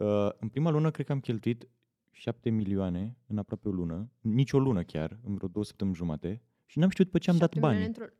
Uh, 0.00 0.28
în 0.40 0.48
prima 0.48 0.70
lună 0.70 0.90
cred 0.90 1.06
că 1.06 1.12
am 1.12 1.20
cheltuit 1.20 1.68
7 2.10 2.50
milioane 2.50 3.16
în 3.26 3.38
aproape 3.38 3.68
o 3.68 3.70
lună, 3.70 4.10
nici 4.20 4.52
o 4.52 4.58
lună 4.58 4.82
chiar, 4.82 5.18
în 5.26 5.34
vreo 5.34 5.48
două 5.48 5.64
săptămâni 5.64 5.96
jumate 5.96 6.42
și 6.66 6.78
n-am 6.78 6.88
știut 6.90 7.10
pe 7.10 7.18
ce 7.18 7.30
am 7.30 7.36
dat 7.36 7.52
Șapte 7.52 7.66
milioane 7.66 7.86
bani. 7.92 7.96
într-o- 7.98 8.14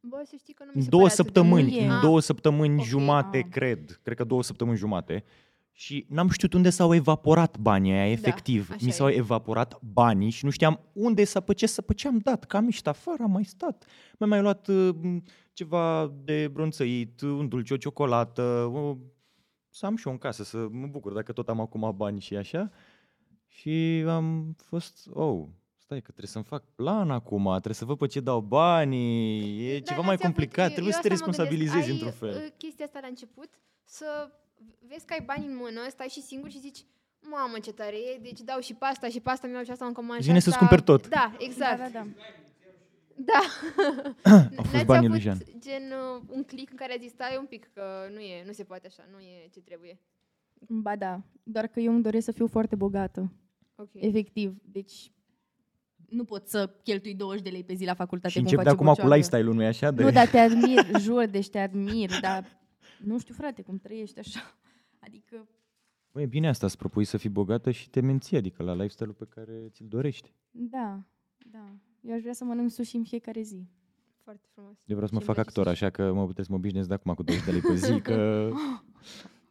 Bă, 0.00 0.22
să 0.24 0.34
știi 0.38 0.54
că 0.54 0.62
nu 0.64 0.70
mi 0.70 0.76
În 0.76 0.82
se 0.82 0.88
două 0.88 1.02
pare 1.02 1.14
atât 1.14 1.24
de 1.26 1.38
săptămâni, 1.40 1.70
mult. 1.70 1.82
în 1.84 1.90
Ah, 1.90 2.00
două 2.02 2.20
săptămâni 2.20 2.78
ok. 2.78 2.84
jumate, 2.84 3.38
Ah. 3.38 3.44
cred, 3.50 4.00
cred 4.02 4.16
că 4.16 4.24
două 4.24 4.42
săptămâni 4.42 4.76
jumate. 4.76 5.24
Și 5.72 6.06
n-am 6.08 6.28
știut 6.28 6.52
unde 6.52 6.70
s-au 6.70 6.94
evaporat 6.94 7.58
banii 7.58 7.92
aia, 7.92 8.10
efectiv. 8.10 8.68
așa 8.70 8.78
Mi 8.84 8.90
s-au 8.90 9.08
e. 9.08 9.14
evaporat 9.14 9.78
banii 9.92 10.30
și 10.30 10.44
nu 10.44 10.50
știam 10.50 10.80
unde 10.92 11.24
să 11.24 11.40
pe 11.40 11.54
ce, 11.54 11.66
să 11.66 11.82
pe 11.82 11.94
ce 11.94 12.08
am 12.08 12.18
dat. 12.18 12.44
Că 12.44 12.56
am 12.56 12.64
ieșit 12.64 12.86
afară, 12.86 13.22
am 13.22 13.30
mai 13.30 13.44
stat. 13.44 13.84
Mi-am 14.18 14.30
mai 14.30 14.40
luat 14.40 14.66
uh, 14.68 14.88
ceva 15.52 16.12
de 16.24 16.48
bronțăit, 16.52 17.20
un 17.20 17.48
dulce, 17.48 17.74
o 17.74 17.76
ciocolată, 17.76 18.42
o... 18.74 18.96
să 19.76 19.86
am 19.86 19.96
și 19.96 20.06
eu 20.06 20.12
în 20.12 20.18
casă, 20.18 20.44
să 20.44 20.56
mă 20.70 20.86
bucur 20.86 21.12
dacă 21.12 21.32
tot 21.32 21.48
am 21.48 21.60
acum 21.60 21.92
bani 21.96 22.20
și 22.20 22.36
așa. 22.36 22.70
Și 23.48 24.04
am 24.08 24.54
fost, 24.64 25.08
oh, 25.12 25.44
stai 25.76 25.98
că 26.00 26.04
trebuie 26.10 26.26
să-mi 26.26 26.44
fac 26.44 26.62
plan 26.74 27.10
acum, 27.10 27.48
trebuie 27.50 27.74
să 27.74 27.84
văd 27.84 27.98
pe 27.98 28.06
ce 28.06 28.20
dau 28.20 28.40
banii, 28.40 29.66
e 29.70 29.72
Da, 29.78 29.84
ceva 29.84 29.94
n-ați 29.94 30.04
mai 30.06 30.14
avut- 30.14 30.20
complicat, 30.24 30.66
eu- 30.68 30.72
trebuie 30.72 30.92
eu 30.94 31.00
să 31.00 31.08
te 31.08 31.12
asta 31.12 31.24
mă 31.26 31.30
gândesc. 31.30 31.50
responsabilizezi 31.50 31.86
Ai, 31.90 31.92
într-un 31.92 32.12
fel. 32.30 32.44
uh, 32.44 32.52
chestia 32.56 32.84
asta 32.84 32.98
la 33.02 33.06
început, 33.06 33.48
să 33.84 34.06
vezi 34.88 35.04
că 35.06 35.12
ai 35.12 35.22
bani 35.24 35.46
în 35.46 35.56
mână, 35.56 35.80
stai 35.88 36.06
și 36.10 36.20
singur 36.22 36.50
și 36.50 36.58
zici, 36.58 36.84
mamă 37.30 37.58
ce 37.58 37.72
tare 37.72 37.96
e, 37.96 38.18
deci 38.22 38.40
dau 38.40 38.60
și 38.60 38.74
pasta 38.74 39.08
și 39.08 39.20
pasta, 39.20 39.46
mi-au 39.46 39.64
și 39.64 39.70
asta 39.70 39.84
în 39.84 39.92
comandă. 39.92 40.20
și 40.22 40.26
Vine 40.28 40.38
să-ți 40.38 40.48
asta- 40.56 40.66
cumperi 40.66 40.82
tot. 40.90 41.08
Da, 41.08 41.32
exact. 41.38 41.78
Da, 41.78 41.88
da, 41.88 41.98
da. 41.98 42.06
Da. 43.16 43.40
Au 44.32 44.40
fost 44.62 44.72
N-ați 44.72 44.84
banii 44.84 45.08
lui 45.08 45.16
avut 45.18 45.20
Jean. 45.20 45.38
gen 45.58 45.82
uh, 45.82 46.22
un 46.28 46.44
click 46.44 46.70
în 46.70 46.76
care 46.76 46.92
a 46.92 46.96
zis, 47.00 47.10
stai 47.10 47.36
un 47.38 47.46
pic, 47.46 47.70
că 47.72 47.82
nu 48.12 48.18
e, 48.20 48.42
nu 48.46 48.52
se 48.52 48.64
poate 48.64 48.86
așa, 48.86 49.02
nu 49.12 49.18
e 49.18 49.48
ce 49.52 49.60
trebuie. 49.60 50.00
Ba 50.68 50.96
da, 50.96 51.22
doar 51.42 51.66
că 51.66 51.80
eu 51.80 51.92
îmi 51.92 52.02
doresc 52.02 52.24
să 52.24 52.32
fiu 52.32 52.46
foarte 52.46 52.76
bogată. 52.76 53.32
Ok. 53.74 53.90
Efectiv, 53.92 54.56
deci 54.64 55.10
nu 56.08 56.24
pot 56.24 56.48
să 56.48 56.70
cheltui 56.82 57.14
20 57.14 57.42
de 57.42 57.50
lei 57.50 57.64
pe 57.64 57.74
zi 57.74 57.84
la 57.84 57.94
facultate. 57.94 58.28
Și 58.28 58.34
cum 58.38 58.42
încep 58.44 58.58
de 58.58 58.64
face 58.64 58.74
acum 58.76 58.86
cu 58.86 58.92
Bucioară. 58.92 59.14
lifestyle-ul, 59.14 59.54
nu-i 59.54 59.66
așa? 59.66 59.90
De... 59.90 60.02
Nu, 60.02 60.10
dar 60.10 60.26
te 60.28 60.38
admir, 60.38 60.84
jur, 61.04 61.26
deci 61.26 61.48
te 61.48 61.58
admir, 61.58 62.10
dar 62.20 62.60
nu 62.98 63.18
știu, 63.18 63.34
frate, 63.34 63.62
cum 63.62 63.78
trăiești 63.78 64.18
așa. 64.18 64.58
Adică, 64.98 65.48
Băi, 66.12 66.22
e 66.22 66.26
bine 66.26 66.48
asta, 66.48 66.68
să 66.68 66.76
propui 66.76 67.04
să 67.04 67.16
fii 67.16 67.30
bogată 67.30 67.70
și 67.70 67.90
te 67.90 68.00
menții, 68.00 68.36
adică 68.36 68.62
la 68.62 68.72
lifestyle-ul 68.72 69.14
pe 69.14 69.24
care 69.28 69.68
ți-l 69.70 69.86
dorești. 69.88 70.32
da, 70.50 71.00
da. 71.50 71.74
Eu 72.06 72.14
aș 72.14 72.20
vrea 72.20 72.32
să 72.32 72.44
mănânc 72.44 72.70
sushi 72.70 72.96
în 72.96 73.04
fiecare 73.04 73.40
zi. 73.42 73.66
Foarte 74.22 74.46
frumos. 74.52 74.76
Eu 74.86 74.94
vreau 74.96 75.06
să 75.06 75.14
mă 75.14 75.20
Și 75.20 75.26
fac 75.26 75.36
îmi 75.36 75.44
place 75.44 75.58
actor, 75.60 75.66
sushi. 75.66 75.84
așa 75.84 75.90
că 75.90 76.12
mă 76.12 76.26
puteți 76.26 76.46
să 76.46 76.52
mă 76.52 76.58
obișnuiesc 76.58 76.88
de 76.88 76.94
acum 76.94 77.14
cu 77.14 77.22
20 77.22 77.44
de 77.44 77.50
lei 77.50 77.60
pe 77.60 77.74
zi, 77.74 78.00
că 78.08 78.50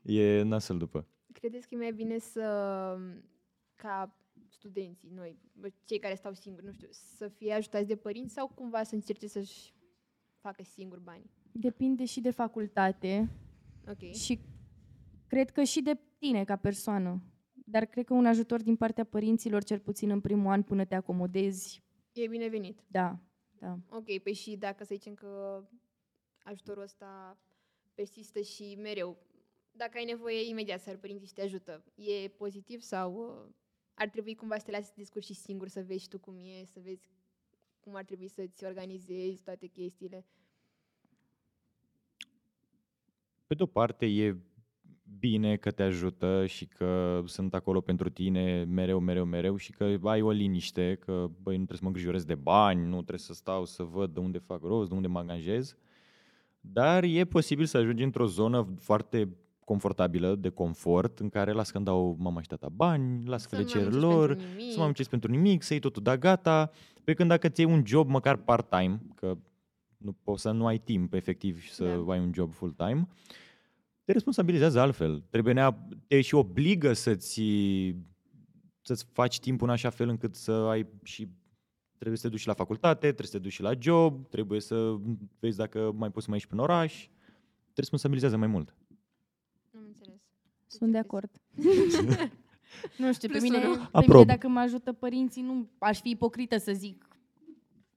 e 0.01 0.41
nasıl 0.43 0.77
după. 0.77 1.07
Credeți 1.33 1.67
că 1.67 1.75
e 1.75 1.77
mai 1.77 1.91
bine 1.93 2.17
să, 2.17 2.45
ca 3.75 4.17
studenții, 4.49 5.09
noi, 5.15 5.37
bă, 5.53 5.67
cei 5.83 5.99
care 5.99 6.15
stau 6.15 6.33
singuri, 6.33 6.65
nu 6.65 6.71
știu, 6.71 6.87
să 6.91 7.27
fie 7.27 7.53
ajutați 7.53 7.87
de 7.87 7.95
părinți 7.95 8.33
sau 8.33 8.47
cumva 8.47 8.83
să 8.83 8.95
încerce 8.95 9.27
să-și 9.27 9.73
facă 10.39 10.63
singur 10.63 10.99
bani? 10.99 11.29
Depinde 11.51 12.05
și 12.05 12.21
de 12.21 12.31
facultate 12.31 13.29
Ok. 13.89 14.11
și 14.13 14.39
cred 15.27 15.49
că 15.51 15.63
și 15.63 15.81
de 15.81 15.99
tine 16.17 16.43
ca 16.43 16.55
persoană. 16.55 17.21
Dar 17.67 17.85
cred 17.85 18.05
că 18.05 18.13
un 18.13 18.25
ajutor 18.25 18.61
din 18.61 18.75
partea 18.75 19.03
părinților, 19.03 19.63
cel 19.63 19.79
puțin 19.79 20.09
în 20.09 20.19
primul 20.21 20.51
an, 20.51 20.61
până 20.63 20.85
te 20.85 20.95
acomodezi, 20.95 21.83
E 22.15 22.27
binevenit. 22.27 22.83
da, 22.87 23.19
da. 23.59 23.77
Ok, 23.89 24.19
păi 24.23 24.33
și 24.33 24.55
dacă 24.55 24.83
să 24.83 24.95
zicem 24.95 25.13
că 25.13 25.63
ajutorul 26.43 26.83
ăsta 26.83 27.37
persistă 27.93 28.41
și 28.41 28.75
mereu, 28.81 29.17
dacă 29.71 29.97
ai 29.97 30.05
nevoie, 30.05 30.47
imediat 30.49 30.81
să 30.81 30.97
părinții 30.97 31.27
și 31.27 31.33
te 31.33 31.41
ajută. 31.41 31.83
E 31.95 32.27
pozitiv 32.27 32.81
sau 32.81 33.13
uh, 33.13 33.53
ar 33.93 34.09
trebui 34.09 34.35
cumva 34.35 34.57
să 34.57 34.65
te 34.65 34.71
lași 34.71 34.85
să 34.85 34.93
discuți 34.95 35.25
și 35.25 35.33
singur, 35.33 35.67
să 35.67 35.83
vezi 35.83 36.01
și 36.01 36.07
tu 36.07 36.19
cum 36.19 36.37
e, 36.37 36.65
să 36.65 36.79
vezi 36.79 37.09
cum 37.79 37.95
ar 37.95 38.03
trebui 38.03 38.27
să-ți 38.27 38.65
organizezi 38.65 39.43
toate 39.43 39.67
chestiile. 39.67 40.25
Pe 43.47 43.55
de-o 43.55 43.65
parte, 43.65 44.05
e 44.05 44.37
bine, 45.19 45.55
că 45.55 45.71
te 45.71 45.83
ajută 45.83 46.45
și 46.45 46.65
că 46.65 47.21
sunt 47.25 47.53
acolo 47.53 47.81
pentru 47.81 48.09
tine 48.09 48.63
mereu, 48.63 48.99
mereu, 48.99 49.25
mereu 49.25 49.55
și 49.55 49.71
că 49.71 49.97
ai 50.03 50.21
o 50.21 50.31
liniște, 50.31 50.97
că 51.05 51.11
băi, 51.41 51.57
nu 51.57 51.63
trebuie 51.65 51.77
să 51.77 51.83
mă 51.83 51.87
îngrijorez 51.87 52.23
de 52.23 52.35
bani, 52.35 52.85
nu 52.85 52.95
trebuie 52.95 53.19
să 53.19 53.33
stau 53.33 53.65
să 53.65 53.83
văd 53.83 54.13
de 54.13 54.19
unde 54.19 54.37
fac 54.37 54.61
rost, 54.63 54.89
de 54.89 54.95
unde 54.95 55.07
mă 55.07 55.19
angajez. 55.19 55.75
Dar 56.59 57.03
e 57.03 57.25
posibil 57.25 57.65
să 57.65 57.77
ajungi 57.77 58.03
într-o 58.03 58.25
zonă 58.25 58.67
foarte 58.79 59.29
confortabilă, 59.65 60.35
de 60.35 60.49
confort, 60.49 61.19
în 61.19 61.29
care 61.29 61.51
las 61.51 61.71
că 61.71 61.77
îmi 61.77 61.85
dau 61.85 62.15
mama 62.19 62.41
și 62.41 62.47
tata 62.47 62.69
bani, 62.69 63.25
las 63.25 63.45
că 63.45 63.49
Să 63.49 63.55
le 63.55 63.61
nu 63.61 63.67
cer 63.67 63.81
mai 63.81 63.89
muncești 63.89 64.13
lor, 64.15 64.27
pentru 64.27 64.47
nimic. 64.57 64.71
să 64.71 64.77
mă 64.77 64.83
muncesc 64.83 65.09
pentru 65.09 65.31
nimic, 65.31 65.61
să 65.63 65.73
iei 65.73 65.81
totul 65.81 66.03
da 66.03 66.17
gata, 66.17 66.71
pe 67.03 67.13
când 67.13 67.29
dacă 67.29 67.49
ți 67.49 67.61
iei 67.61 67.71
un 67.71 67.83
job 67.85 68.09
măcar 68.09 68.35
part-time, 68.35 69.01
că 69.15 69.37
nu 69.97 70.11
poți 70.23 70.41
să 70.41 70.51
nu 70.51 70.65
ai 70.65 70.77
timp 70.77 71.13
efectiv 71.13 71.59
și 71.61 71.71
să 71.71 71.83
Da. 72.05 72.11
ai 72.11 72.19
un 72.19 72.31
job 72.33 72.53
full-time, 72.53 73.07
te 74.05 74.11
responsabilizează 74.11 74.79
altfel. 74.79 75.23
Trebuie 75.29 75.53
nea, 75.53 75.87
te 76.07 76.21
și 76.21 76.35
obligă 76.35 76.93
să-ți, 76.93 77.41
să-ți 78.81 79.05
faci 79.11 79.39
timpul 79.39 79.67
în 79.67 79.73
așa 79.73 79.89
fel 79.89 80.09
încât 80.09 80.35
să 80.35 80.51
ai 80.51 80.87
și 81.03 81.27
trebuie 81.97 82.17
să 82.17 82.23
te 82.23 82.29
duci 82.29 82.39
și 82.39 82.47
la 82.47 82.53
facultate, 82.53 82.99
trebuie 82.99 83.27
să 83.27 83.37
te 83.37 83.43
duci 83.43 83.51
și 83.51 83.61
la 83.61 83.71
job, 83.79 84.27
trebuie 84.27 84.59
să 84.59 84.95
vezi 85.39 85.57
dacă 85.57 85.91
mai 85.95 86.11
poți 86.11 86.23
să 86.23 86.29
mai 86.29 86.37
ieși 86.37 86.47
prin 86.47 86.59
oraș. 86.59 87.07
Te 87.73 87.81
responsabilizează 87.81 88.37
mai 88.37 88.47
mult. 88.47 88.75
Am 89.75 89.83
înțeles. 89.87 90.19
Sunt 90.67 90.91
de 90.91 90.97
acord. 90.97 91.29
nu 92.97 93.13
știu, 93.13 93.27
pe 93.27 93.37
Plus 93.37 93.41
mine, 93.41 93.57
unu. 93.57 93.75
pe 93.75 93.87
Aprob. 93.91 94.19
mine 94.19 94.25
dacă 94.25 94.47
mă 94.47 94.59
ajută 94.59 94.93
părinții, 94.93 95.41
nu 95.41 95.69
aș 95.77 96.01
fi 96.01 96.09
ipocrită 96.09 96.57
să 96.57 96.71
zic 96.73 97.07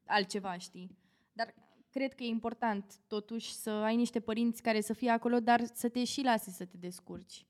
altceva, 0.06 0.58
știi? 0.58 0.96
Dar 1.32 1.54
cred 1.90 2.14
că 2.14 2.22
e 2.22 2.26
important 2.26 2.94
totuși 3.06 3.52
să 3.52 3.70
ai 3.70 3.96
niște 3.96 4.20
părinți 4.20 4.62
care 4.62 4.80
să 4.80 4.92
fie 4.92 5.10
acolo, 5.10 5.40
dar 5.40 5.60
să 5.72 5.88
te 5.88 6.04
și 6.04 6.22
lase 6.22 6.50
să 6.50 6.64
te 6.64 6.76
descurci. 6.76 7.46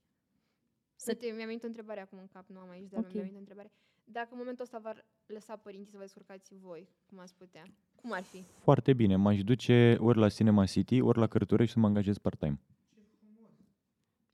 Să 0.97 1.15
te, 1.15 1.27
mi-am 1.27 1.47
venit 1.47 1.63
o 1.63 1.67
întrebare 1.67 2.01
acum 2.01 2.19
în 2.19 2.29
cap, 2.33 2.49
nu 2.49 2.59
am 2.59 2.71
aici, 2.71 2.89
dar 2.89 3.01
Ok. 3.01 3.07
mi-am 3.13 3.21
venit 3.21 3.37
o 3.37 3.39
întrebare. 3.39 3.71
Dacă 4.05 4.29
în 4.31 4.39
momentul 4.39 4.65
ăsta 4.65 4.79
v-ar 4.79 5.05
lăsa 5.27 5.57
părinții 5.57 5.91
să 5.91 5.97
vă 5.97 6.03
descurcați 6.03 6.55
voi, 6.55 6.89
cum 7.07 7.19
ați 7.19 7.35
putea? 7.35 7.63
Cum 7.95 8.13
ar 8.13 8.23
fi? 8.23 8.45
Foarte 8.59 8.93
bine. 8.93 9.17
M-aș 9.17 9.43
duce 9.43 9.97
ori 10.01 10.19
la 10.19 10.29
Cinema 10.29 10.65
City, 10.65 11.01
ori 11.01 11.19
la 11.19 11.27
Cărturești 11.27 11.73
să 11.73 11.79
mă 11.79 11.87
angajez 11.87 12.19
part-time. 12.19 12.61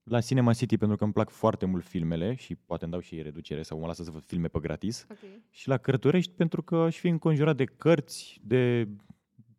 La 0.03 0.21
Cinema 0.21 0.53
City 0.53 0.77
pentru 0.77 0.97
că 0.97 1.05
îmi 1.05 1.13
plac 1.13 1.31
foarte 1.31 1.67
mult 1.67 1.85
filmele 1.85 2.35
și 2.35 2.55
poate 2.55 2.83
îmi 2.85 2.93
dau 2.93 3.01
și 3.01 3.15
ei 3.15 3.23
reducere 3.23 3.63
sau 3.63 3.79
mă 3.79 3.87
lasă 3.87 4.03
să 4.03 4.11
văd 4.11 4.25
filme 4.25 4.49
pe 4.49 4.59
gratis. 4.59 5.07
Ok. 5.11 5.19
Și 5.51 5.69
la 5.69 5.77
Cărturești 5.79 6.33
pentru 6.33 6.63
că 6.63 6.77
aș 6.77 6.99
fi 6.99 7.09
înconjurat 7.09 7.57
de 7.57 7.65
cărți, 7.65 8.41
de 8.43 8.89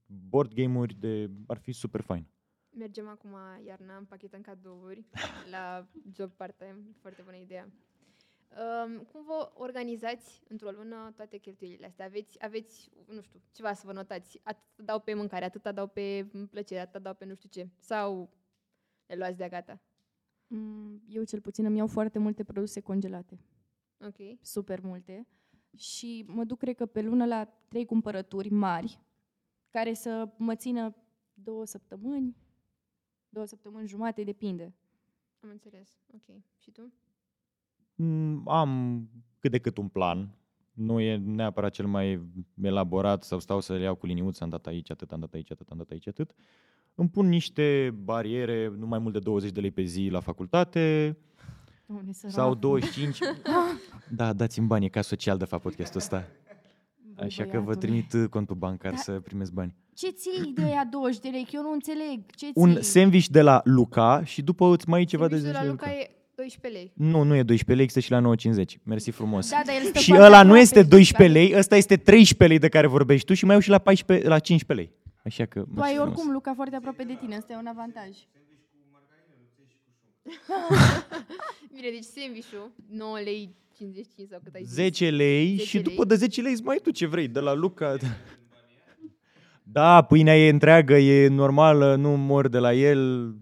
board 0.05 0.53
game-uri, 0.53 0.93
de... 0.93 1.29
ar 1.47 1.57
fi 1.57 1.71
super 1.71 2.01
fain. 2.01 2.25
Mergem 2.69 3.07
acum 3.07 3.35
iarna, 3.65 3.97
împachetăm 3.97 4.41
cadouri 4.41 5.05
la 5.53 5.87
job 6.13 6.31
part-time. 6.31 6.83
Foarte 7.01 7.21
bună 7.21 7.35
idee. 7.35 7.73
Um, 8.55 8.97
cum 8.97 9.23
vă 9.25 9.51
organizați 9.53 10.43
într-o 10.47 10.69
lună 10.69 11.13
toate 11.15 11.37
cheltuielile 11.37 11.85
astea? 11.85 12.05
Aveți, 12.05 12.43
aveți, 12.43 12.91
nu 13.07 13.21
știu, 13.21 13.41
ceva 13.51 13.73
să 13.73 13.81
vă 13.85 13.91
notați? 13.93 14.39
Atât 14.43 14.85
dau 14.85 14.99
pe 14.99 15.13
mâncare, 15.13 15.45
atâta 15.45 15.71
dau 15.71 15.87
pe 15.87 16.27
plăcere, 16.49 16.79
atâta 16.79 16.99
dau 16.99 17.13
pe 17.13 17.25
nu 17.25 17.35
știu 17.35 17.49
ce. 17.49 17.69
Sau 17.77 18.29
le 19.05 19.15
luați 19.15 19.37
de 19.37 19.49
gata? 19.49 19.81
Mm, 20.47 21.01
Eu 21.07 21.23
cel 21.23 21.41
puțin 21.41 21.65
îmi 21.65 21.77
iau 21.77 21.87
foarte 21.87 22.19
multe 22.19 22.43
produse 22.43 22.81
congelate. 22.81 23.39
Ok. 23.99 24.39
super 24.41 24.81
multe 24.81 25.27
și 25.77 26.25
mă 26.27 26.43
duc, 26.43 26.57
cred 26.57 26.75
că, 26.75 26.85
pe 26.85 27.01
lună 27.01 27.25
la 27.25 27.45
trei 27.67 27.85
cumpărături 27.85 28.49
mari, 28.49 28.99
care 29.75 29.93
să 29.93 30.29
mă 30.37 30.55
țină 30.55 30.95
două 31.33 31.65
săptămâni, 31.65 32.35
două 33.29 33.45
săptămâni 33.45 33.87
jumate, 33.87 34.23
depinde. 34.23 34.73
Am 35.39 35.49
înțeles. 35.49 35.89
Ok. 36.13 36.35
Și 36.59 36.71
tu? 36.71 36.93
Mm, 37.95 38.47
Am 38.47 39.01
cât 39.39 39.51
de 39.51 39.57
cât 39.59 39.77
un 39.77 39.87
plan. 39.87 40.35
Nu 40.73 40.99
e 40.99 41.15
neapărat 41.15 41.71
cel 41.71 41.87
mai 41.87 42.21
elaborat 42.61 43.23
sau 43.23 43.39
stau 43.39 43.59
să 43.61 43.73
le 43.73 43.83
iau 43.83 43.95
cu 43.95 44.05
liniuță, 44.05 44.43
am 44.43 44.49
dat 44.49 44.65
aici 44.67 44.89
atât, 44.91 45.11
am 45.11 45.19
dat 45.19 45.33
aici 45.33 45.51
atât, 45.51 45.69
am 45.69 45.77
dat 45.77 45.89
aici 45.89 46.07
atât. 46.07 46.31
Îmi 46.95 47.09
pun 47.09 47.27
niște 47.27 47.95
bariere, 48.03 48.67
nu 48.67 48.87
mai 48.87 48.99
mult 48.99 49.13
de 49.13 49.19
20 49.19 49.51
de 49.51 49.59
lei 49.59 49.71
pe 49.71 49.83
zi 49.83 50.07
la 50.11 50.19
facultate, 50.19 51.17
Doamne, 51.85 52.11
sărac. 52.11 52.35
sau 52.35 52.53
25. 52.55 53.17
da, 54.19 54.33
dați-mi 54.33 54.67
bani, 54.67 54.85
e 54.85 54.89
ca 54.89 55.01
social 55.01 55.37
de 55.37 55.45
fapt 55.45 55.63
podcastul 55.63 55.99
ăsta. 55.99 56.27
Băi, 57.15 57.25
Așa 57.25 57.43
că 57.43 57.49
vă 57.57 57.63
băiatule. 57.63 57.75
trimit 57.85 58.13
uh, 58.13 58.29
contul 58.29 58.55
bancar 58.55 58.91
Da. 58.91 58.97
să 58.97 59.11
primesc 59.11 59.51
bani. 59.51 59.75
Ce 59.93 60.09
ții 60.09 60.51
de 60.55 60.63
aia 60.63 60.87
20 60.91 61.19
de 61.19 61.29
lei? 61.29 61.43
Că 61.43 61.49
eu 61.53 61.61
nu 61.61 61.71
înțeleg. 61.71 62.19
Ce 62.35 62.45
ții? 62.45 62.51
Un 62.55 62.81
sandwich 62.81 63.27
de 63.27 63.41
la 63.41 63.61
Luca 63.63 64.23
și 64.23 64.41
după 64.41 64.65
îți 64.73 64.89
mai 64.89 64.99
iei 64.99 65.07
ceva 65.07 65.27
de 65.27 65.35
Sandwichul 65.37 65.61
10 65.61 65.75
la 65.85 65.87
lei. 65.87 65.95
Luca 65.95 66.01
e 66.01 66.09
12 66.35 66.79
lei. 66.79 66.91
Nu, 67.11 67.23
nu 67.23 67.35
e 67.35 67.43
12 67.43 67.71
lei, 67.73 67.83
există 67.83 67.99
și 67.99 68.11
la 68.11 68.19
9,50. 68.75 68.81
Mersi 68.83 69.11
frumos. 69.11 69.49
Da, 69.49 69.61
dar 69.65 69.75
el 69.75 69.81
stă 69.87 69.99
și 69.99 70.09
foarte 70.09 70.25
ăla 70.25 70.35
nu 70.35 70.39
aproape, 70.41 70.61
este 70.61 70.79
știi, 70.79 70.89
12 70.89 71.33
care- 71.33 71.45
lei, 71.47 71.57
ăsta 71.59 71.75
este 71.75 71.95
13 71.97 72.47
lei 72.47 72.59
de 72.59 72.69
care 72.69 72.87
vorbești 72.87 73.25
tu 73.25 73.33
și 73.33 73.43
mai 73.45 73.53
iau 73.53 73.61
și 73.61 73.69
la, 73.69 73.77
14, 73.79 74.27
la 74.27 74.39
15 74.39 74.87
lei. 74.87 74.97
Așa 75.23 75.45
că, 75.45 75.59
Tu 75.59 75.67
mersi 75.73 75.89
ai 75.89 75.95
frumos. 75.95 76.13
oricum 76.15 76.31
Luca 76.33 76.53
foarte 76.55 76.75
aproape 76.75 77.03
de 77.03 77.17
tine, 77.21 77.35
ăsta 77.37 77.53
e 77.53 77.57
un 77.57 77.67
avantaj. 77.67 78.09
Bine, 81.73 81.89
deci 81.95 82.03
sandwich-ul, 82.03 82.71
9 82.89 83.19
lei 83.23 83.55
55 83.75 84.29
sau 84.29 84.39
cât 84.43 84.55
ai 84.55 84.63
zis. 84.63 84.73
10 84.73 85.09
lei 85.09 85.49
10 85.55 85.63
și 85.63 85.73
lei. 85.75 85.83
după 85.83 86.05
de 86.05 86.15
10 86.15 86.41
lei 86.41 86.51
îți 86.51 86.63
mai 86.63 86.73
ai 86.75 86.81
tu 86.81 86.91
ce 86.91 87.05
vrei, 87.05 87.27
de 87.27 87.39
la 87.39 87.53
Luca. 87.53 87.95
Da, 89.63 90.01
pâinea 90.03 90.37
e 90.37 90.49
întreagă, 90.49 90.93
e 90.97 91.27
normală, 91.27 91.95
nu 91.95 92.17
mor 92.17 92.47
de 92.47 92.57
la 92.59 92.73
el. 92.73 93.31
Vă 93.31 93.37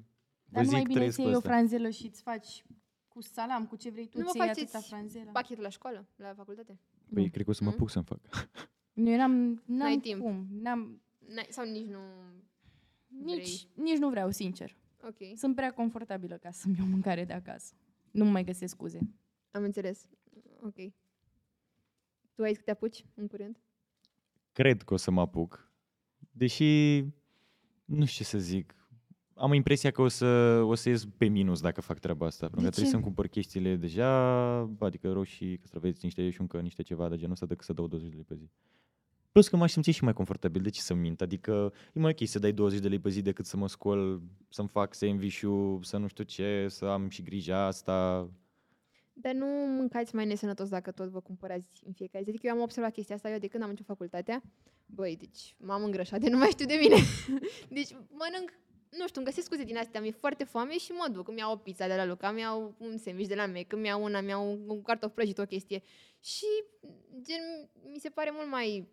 Dar 0.50 0.63
nu 0.63 0.69
mai 0.72 0.80
zic, 0.80 0.88
bine 0.88 0.93
trăiesc 1.00 1.15
să 1.15 1.22
pe 1.22 1.28
iei 1.28 1.36
o 1.36 1.38
ăsta. 1.38 1.50
franzelă 1.50 1.89
și 1.89 2.06
îți 2.06 2.22
faci 2.22 2.65
cu 3.08 3.22
salam, 3.22 3.65
cu 3.65 3.76
ce 3.76 3.89
vrei 3.89 4.06
tu, 4.08 4.17
Nu 4.17 4.24
vă 4.24 4.30
ți 4.32 4.38
iei 4.38 4.48
faceți 4.48 4.76
atâta 4.76 4.96
franzelă. 4.96 5.30
Pachetul 5.34 5.63
la 5.63 5.69
școală, 5.69 6.08
la 6.15 6.34
facultate? 6.36 6.80
Păi, 7.13 7.30
cred 7.30 7.43
că 7.46 7.50
o 7.50 7.54
să 7.54 7.63
mă 7.63 7.69
Mm. 7.69 7.76
apuc 7.76 7.89
să-mi 7.89 8.06
fac. 8.06 8.19
Nu 8.93 9.10
eram, 9.10 9.32
n-am 9.32 9.62
N-ai 9.65 9.98
timp. 9.98 10.22
cum, 10.22 10.48
n-am, 10.62 11.02
N-ai, 11.28 11.46
sau 11.50 11.65
nici 11.65 11.88
nu 11.89 12.00
nici, 13.26 13.67
nici 13.74 13.98
nu 13.98 14.10
vreau, 14.10 14.32
sincer. 14.32 14.76
Ok, 15.08 15.38
Sunt 15.38 15.56
prea 15.56 15.72
confortabilă 15.72 16.36
ca 16.41 16.52
să-mi 16.52 16.76
iau 16.78 16.88
mâncare 16.88 17.26
de 17.26 17.34
acasă. 17.34 17.74
Nu 18.12 18.26
mai 18.26 18.43
găsesc 18.43 18.74
scuze. 18.74 19.00
am 19.52 19.63
înțeles. 19.63 20.06
Ok. 20.65 20.76
Tu 22.36 22.41
ai 22.41 22.49
zis 22.49 22.58
că 22.58 22.63
te 22.63 22.71
apuci 22.71 23.06
în 23.15 23.28
curând? 23.28 23.58
Cred 24.52 24.82
că 24.82 24.93
o 24.93 24.97
să 24.97 25.12
mă 25.12 25.21
apuc. 25.21 25.71
Deși, 26.32 26.99
nu 27.86 28.06
știu 28.06 28.23
ce 28.23 28.23
să 28.23 28.38
zic. 28.38 28.76
Am 29.36 29.54
impresia 29.54 29.91
că 29.91 30.02
o 30.02 30.08
să, 30.08 30.26
o 30.65 30.76
să 30.76 30.89
ies 30.89 31.06
pe 31.17 31.26
minus 31.26 31.62
dacă 31.62 31.82
fac 31.82 31.99
treaba 31.99 32.26
asta. 32.26 32.45
Pentru 32.45 32.56
că 32.60 32.63
De 32.63 32.69
trebuie 32.69 32.86
ce? 32.86 32.91
să-mi 32.91 33.04
cumpăr 33.04 33.28
chestiile 33.28 33.76
deja, 33.76 34.10
adică 34.80 35.12
roșii, 35.12 35.58
castraveți, 35.58 35.99
niște 36.04 36.30
șuncă, 36.30 36.60
niște 36.60 36.82
ceva 36.82 37.10
de 37.10 37.15
genul 37.15 37.32
ăsta, 37.32 37.45
decât 37.45 37.65
să 37.65 37.73
dau 37.73 37.88
20 37.88 38.10
de 38.10 38.15
lei 38.15 38.23
pe 38.23 38.36
zi. 38.36 38.49
Plus 39.32 39.47
că 39.47 39.56
m-aș 39.56 39.71
simți 39.71 39.89
și 39.89 40.04
mai 40.04 40.13
confortabil. 40.13 40.62
De 40.62 40.69
ce 40.69 40.82
să 40.82 40.93
mint? 40.93 41.21
Adică 41.21 41.73
e 41.93 41.99
mai 41.99 42.12
ok 42.19 42.28
să 42.28 42.39
dai 42.39 42.52
20 42.54 42.80
de 42.80 42.88
lei 42.88 42.99
pe 42.99 43.10
zi 43.10 43.21
decât 43.21 43.45
să 43.45 43.58
mă 43.58 43.67
scol, 43.67 44.21
să-mi 44.49 44.67
fac 44.67 44.93
sandwich 44.93 45.41
să 45.82 45.97
nu 45.97 46.08
știu 46.08 46.23
ce, 46.23 46.65
să 46.69 46.86
am 46.86 47.10
și 47.10 47.21
grija 47.23 47.65
asta. 47.65 48.30
Dar 49.13 49.34
nu 49.34 49.45
mâncați 49.45 50.15
mai 50.15 50.26
nesănătos 50.26 50.69
dacă 50.69 50.91
tot 50.91 51.10
vă 51.10 51.21
cumpărați 51.21 51.84
în 51.86 51.93
fiecare 51.93 52.23
zi. 52.23 52.30
Adică 52.30 52.47
eu 52.47 52.54
am 52.54 52.62
observat 52.62 52.93
chestia 52.93 53.15
asta, 53.15 53.30
eu 53.30 53.38
de 53.38 53.47
când 53.47 53.63
am 53.63 53.69
început 53.69 53.95
facultatea, 53.97 54.43
băi, 54.86 55.15
deci 55.17 55.56
m-am 55.60 55.84
îngrășat 55.84 56.19
de 56.19 56.30
nu 56.30 56.38
mai 56.38 56.49
știu 56.49 56.65
de 56.65 56.73
mine. 56.73 56.95
deci 57.78 57.91
mănânc, 57.91 58.54
nu 58.89 59.08
știu, 59.08 59.21
îmi 59.21 59.26
găsesc 59.26 59.45
scuze 59.45 59.63
din 59.63 59.78
astea, 59.78 60.02
mi-e 60.02 60.12
foarte 60.12 60.43
foame 60.43 60.78
și 60.78 60.91
mă 60.91 61.08
duc, 61.12 61.28
îmi 61.28 61.38
iau 61.39 61.52
o 61.52 61.58
pizza 61.58 61.88
de 61.88 61.95
la 61.95 62.06
Luca, 62.06 62.28
îmi 62.30 62.39
iau 62.39 62.76
un 62.78 62.97
sandwich 62.97 63.30
de 63.30 63.36
la 63.36 63.45
Mac, 63.45 63.71
îmi 63.73 63.88
iau 63.88 64.04
una, 64.04 64.19
îmi 64.19 64.30
iau 64.30 64.52
un, 64.52 64.63
un 64.67 64.82
cartof 64.82 65.12
prăjit, 65.13 65.38
o 65.38 65.45
chestie. 65.45 65.82
Și 66.19 66.45
gen, 67.21 67.69
mi 67.91 67.99
se 67.99 68.10
pare 68.10 68.30
mult 68.34 68.49
mai 68.49 68.88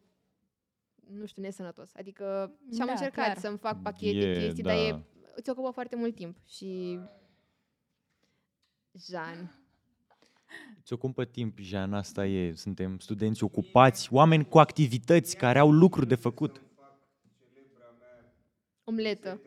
nu 1.11 1.27
știu, 1.27 1.43
nesănătos. 1.43 1.91
Adică 1.95 2.53
și-am 2.75 2.87
Da, 2.87 2.93
încercat 2.93 3.25
clar. 3.25 3.39
să-mi 3.39 3.59
fac 3.59 3.83
pachete, 3.83 4.19
E, 4.19 4.41
chestii, 4.41 4.63
da. 4.63 4.69
dar 4.69 4.79
e, 4.79 5.05
îți 5.35 5.51
ocupă 5.51 5.71
foarte 5.71 5.97
mult 5.97 6.15
timp. 6.15 6.37
Și... 6.47 7.01
Jean. 9.09 9.60
Ți 10.83 10.93
ocupă 10.93 11.25
timp, 11.25 11.59
Jean, 11.59 11.95
asta 11.95 12.27
e. 12.27 12.55
Suntem 12.55 12.99
studenți 12.99 13.45
ocupați, 13.45 14.13
oameni 14.13 14.49
cu 14.49 14.59
activități 14.59 15.37
care 15.37 15.59
au 15.59 15.71
lucruri 15.73 16.07
de 16.07 16.15
făcut. 16.15 16.63
Omletă. 18.85 19.41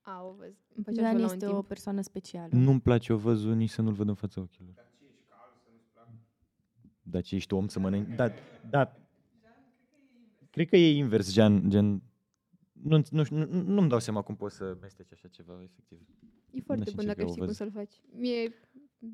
A, 0.00 0.22
o 0.22 0.32
văz. 0.32 0.54
Îmi 0.74 0.84
făcea 0.84 1.00
Jean 1.00 1.14
și 1.14 1.20
la 1.20 1.26
un 1.26 1.32
este 1.32 1.46
o 1.46 1.50
timp. 1.50 1.66
persoană 1.66 2.00
specială. 2.00 2.48
Nu-mi 2.50 2.80
place 2.80 3.12
o 3.12 3.16
văzut 3.16 3.56
nici 3.56 3.70
să 3.70 3.82
nu-l 3.82 3.92
văd 3.92 4.08
în 4.08 4.14
fața 4.14 4.40
ochilor. 4.40 4.74
Dar 7.02 7.22
ce 7.22 7.34
ești 7.34 7.54
om 7.54 7.68
să 7.68 7.78
mănânci? 7.78 8.14
Da, 8.16 8.32
da. 8.70 8.96
Cred 10.50 10.68
că 10.68 10.76
e 10.76 10.96
invers, 10.96 11.32
gen, 11.32 11.70
gen 11.70 12.02
nu, 12.72 13.02
nu, 13.10 13.24
nu, 13.30 13.62
nu-mi 13.62 13.88
dau 13.88 13.98
seama 13.98 14.22
cum 14.22 14.36
poți 14.36 14.56
să 14.56 14.76
mesteci 14.80 15.12
așa 15.12 15.28
ceva, 15.28 15.62
efectiv. 15.62 15.98
E 16.54 16.60
foarte 16.60 16.84
știu 16.84 16.96
bun 16.96 17.04
ce 17.04 17.06
dacă 17.06 17.18
că 17.18 17.24
o 17.24 17.28
știi 17.28 17.38
cum 17.38 17.46
văz. 17.46 17.56
să-l 17.56 17.70
faci. 17.70 17.94
Mie, 18.16 18.54
mie 18.98 19.12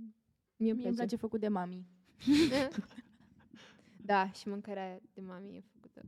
Mie 0.57 0.70
îmi 0.70 0.70
îmi 0.70 0.81
place. 0.81 0.94
place 0.94 1.16
făcut 1.16 1.40
de 1.40 1.48
mami. 1.48 1.87
da, 4.11 4.31
și 4.31 4.48
mâncarea 4.48 5.00
de 5.14 5.20
mami 5.20 5.57
e 5.57 5.61
făcută. 5.72 6.03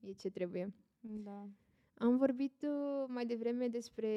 E 0.00 0.12
ce 0.12 0.30
trebuie. 0.30 0.74
Da. 1.00 1.48
Am 1.98 2.16
vorbit 2.16 2.62
uh, 2.62 3.04
mai 3.08 3.26
devreme 3.26 3.68
despre 3.68 4.08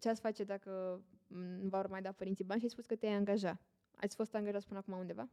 ce 0.00 0.08
ați 0.08 0.20
face 0.20 0.44
dacă 0.44 1.00
mm, 1.26 1.58
nu 1.62 1.68
v-au 1.68 1.86
mai 1.90 2.02
dat 2.02 2.16
părinții 2.16 2.44
bani 2.44 2.58
și 2.60 2.64
ai 2.66 2.72
spus 2.72 2.86
că 2.86 2.94
te-ai 2.94 3.14
angaja. 3.14 3.60
Ați 3.96 4.16
fost 4.16 4.34
angajați 4.34 4.66
până 4.66 4.78
acum 4.78 4.98
undeva? 4.98 5.28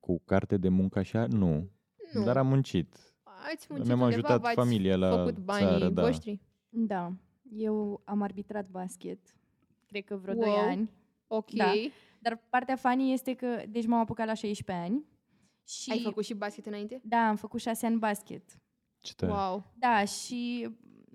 Cu 0.00 0.18
carte 0.24 0.56
de 0.56 0.68
muncă 0.68 0.98
așa? 0.98 1.26
Nu. 1.26 1.70
Nu. 2.12 2.24
Dar 2.24 2.36
am 2.36 2.46
muncit. 2.46 2.94
Ați 3.22 3.66
muncit 3.68 3.86
Mi-am 3.86 4.00
undeva, 4.00 4.04
ajutat 4.06 4.40
v-ați 4.40 4.54
familia 4.54 4.96
la 4.96 5.16
făcut 5.16 5.38
banii 5.38 5.66
țară, 5.66 5.88
da. 5.88 6.02
voștri? 6.02 6.40
Da. 6.68 7.12
Eu 7.50 8.00
am 8.04 8.22
arbitrat 8.22 8.68
basket, 8.70 9.18
cred 9.86 10.04
că 10.04 10.16
vreo 10.16 10.34
Wow. 10.34 10.44
2 10.44 10.54
ani. 10.54 10.90
Ok. 11.26 11.50
Da. 11.50 11.72
Dar 12.20 12.46
partea 12.48 12.76
funny 12.76 13.12
este 13.12 13.34
că, 13.34 13.62
deci 13.68 13.86
m-am 13.86 14.00
apucat 14.00 14.26
la 14.26 14.34
16 14.34 14.86
ani. 14.86 15.04
Și 15.68 15.90
Ai 15.90 16.02
făcut 16.02 16.24
și 16.24 16.34
basket 16.34 16.66
înainte? 16.66 17.00
Da, 17.04 17.28
am 17.28 17.36
făcut 17.36 17.60
6 17.60 17.86
ani 17.86 17.98
basket. 17.98 18.42
Ce 19.00 19.14
tare. 19.14 19.32
Wow. 19.32 19.64
Da, 19.74 20.04
și 20.04 20.68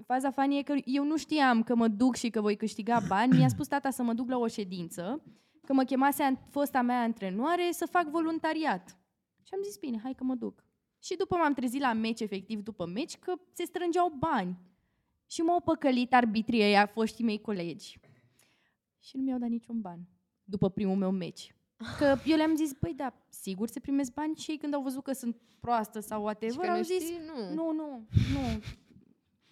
faza 0.05 0.31
funny 0.31 0.57
e 0.57 0.61
că 0.63 0.73
eu 0.85 1.03
nu 1.03 1.17
știam 1.17 1.63
că 1.63 1.75
mă 1.75 1.87
duc 1.87 2.15
și 2.15 2.29
că 2.29 2.41
voi 2.41 2.55
câștiga 2.55 2.99
bani. 3.07 3.37
Mi-a 3.37 3.47
spus 3.47 3.67
tata 3.67 3.89
să 3.89 4.03
mă 4.03 4.13
duc 4.13 4.29
la 4.29 4.37
o 4.37 4.47
ședință, 4.47 5.23
că 5.65 5.73
mă 5.73 5.83
chemase 5.83 6.23
an- 6.23 6.37
fosta 6.49 6.81
mea 6.81 7.01
antrenoare 7.01 7.69
să 7.71 7.85
fac 7.85 8.07
voluntariat. 8.09 8.89
Și 9.43 9.53
am 9.53 9.59
zis, 9.63 9.77
bine, 9.77 9.99
hai 10.03 10.13
că 10.13 10.23
mă 10.23 10.35
duc. 10.35 10.63
Și 11.03 11.15
după 11.15 11.35
m-am 11.35 11.53
trezit 11.53 11.81
la 11.81 11.93
meci, 11.93 12.19
efectiv 12.19 12.61
după 12.63 12.85
meci, 12.85 13.17
că 13.17 13.33
se 13.51 13.63
strângeau 13.63 14.13
bani. 14.19 14.57
Și 15.31 15.41
m-au 15.41 15.59
păcălit 15.61 16.13
arbitrii 16.13 16.61
ăia, 16.61 16.85
foștii 16.85 17.23
mei 17.23 17.41
colegi. 17.41 17.99
Și 18.99 19.17
nu 19.17 19.23
mi-au 19.23 19.39
dat 19.39 19.49
niciun 19.49 19.81
ban 19.81 20.07
după 20.43 20.69
primul 20.69 20.95
meu 20.95 21.11
meci. 21.11 21.55
Că 21.97 22.15
eu 22.31 22.37
le-am 22.37 22.55
zis, 22.55 22.73
băi, 22.79 22.93
da, 22.93 23.13
sigur 23.29 23.67
se 23.67 23.79
primesc 23.79 24.13
bani 24.13 24.35
și 24.35 24.51
ei 24.51 24.57
când 24.57 24.73
au 24.73 24.81
văzut 24.81 25.03
că 25.03 25.11
sunt 25.11 25.41
proastă 25.59 25.99
sau 25.99 26.17
Și 26.17 26.23
whatever, 26.23 26.65
că 26.65 26.71
au 26.71 26.77
nu 26.77 26.83
zis, 26.83 27.03
știi? 27.03 27.19
Nu. 27.25 27.53
nu, 27.53 27.71
nu, 27.71 28.07
nu. 28.33 28.41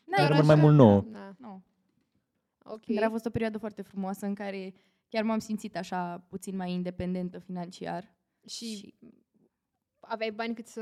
Dar 0.06 0.18
N-ai 0.18 0.28
rămân 0.28 0.36
rost. 0.36 0.48
mai 0.48 0.56
mult 0.56 0.76
nouă. 0.76 1.02
Da. 1.02 1.36
Nu. 1.38 1.63
Ok. 2.63 2.86
Dar 2.86 3.04
a 3.04 3.10
fost 3.10 3.26
o 3.26 3.30
perioadă 3.30 3.58
foarte 3.58 3.82
frumoasă 3.82 4.26
în 4.26 4.34
care 4.34 4.74
chiar 5.10 5.24
m-am 5.24 5.39
simțit 5.39 5.78
așa 5.78 6.18
puțin 6.30 6.56
mai 6.56 6.72
independentă 6.72 7.39
financiar. 7.39 8.15
Și 8.46 8.94
aveai 10.00 10.32
bani 10.32 10.56
cât 10.56 10.68
să... 10.68 10.82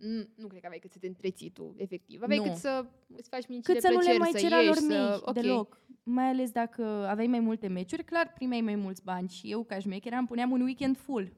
Nu, 0.00 0.26
nu 0.36 0.46
cred 0.46 0.60
că 0.60 0.66
aveai 0.66 0.78
cât 0.80 0.92
să 0.92 0.98
te 0.98 1.06
întreții 1.06 1.50
tu, 1.50 1.74
efectiv. 1.76 2.22
Aveai 2.22 2.38
Nu. 2.38 2.44
cât 2.44 2.54
să 2.54 2.84
îți 3.16 3.28
faci 3.28 3.46
micile 3.48 3.72
Cât 3.74 3.82
să 3.82 3.88
nu 3.90 3.98
le 3.98 4.00
plăceri, 4.02 4.18
mai 4.18 4.30
să 4.30 4.38
cera 4.38 4.56
ieși, 4.56 4.66
lor 4.66 4.76
să... 4.76 5.10
mici 5.12 5.20
ok. 5.28 5.32
deloc. 5.34 5.80
Mai 6.02 6.24
ales 6.28 6.50
dacă 6.50 6.82
aveai 7.08 7.26
mai 7.26 7.40
multe 7.40 7.66
meciuri, 7.68 8.04
clar 8.04 8.32
primeai 8.34 8.60
mai 8.60 8.74
mulți 8.74 9.02
bani 9.04 9.28
și 9.28 9.50
eu 9.50 9.62
ca 9.64 9.78
șmecher 9.78 10.12
îmi 10.12 10.26
puneam 10.26 10.50
un 10.50 10.60
weekend 10.60 10.96
full 10.96 11.32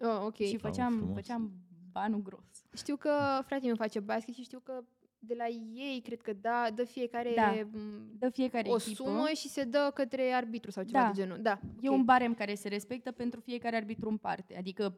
Oh, 0.00 0.20
ok. 0.24 0.36
și 0.36 0.56
făceam, 0.56 0.96
frumos. 0.96 1.14
făceam 1.14 1.52
banul 1.92 2.22
gros. 2.22 2.44
Știu 2.76 2.96
că 2.96 3.10
fratele 3.46 3.66
meu 3.66 3.76
face 3.76 4.00
basket 4.00 4.34
și 4.34 4.42
știu 4.42 4.58
că 4.60 4.84
de 5.18 5.34
la 5.36 5.46
ei, 5.74 6.00
cred 6.04 6.20
că 6.20 6.32
da, 6.32 6.66
dă 6.74 6.84
fiecare 6.84 7.32
Da. 7.36 7.54
m, 7.72 8.10
Dă 8.18 8.28
fiecare 8.28 8.68
o 8.68 8.74
echipă. 8.74 9.02
sumă 9.02 9.28
și 9.34 9.48
se 9.48 9.64
dă 9.64 9.90
către 9.94 10.30
arbitru 10.32 10.70
sau 10.70 10.82
ceva 10.84 10.98
Da. 11.02 11.10
de 11.14 11.20
genul. 11.20 11.38
Da, 11.42 11.60
E 11.80 11.88
ok. 11.88 11.94
un 11.94 12.04
barem 12.04 12.34
care 12.34 12.54
se 12.54 12.68
respectă 12.68 13.10
pentru 13.12 13.40
fiecare 13.40 13.76
arbitru 13.76 14.08
în 14.08 14.16
parte. 14.16 14.56
Adică 14.56 14.96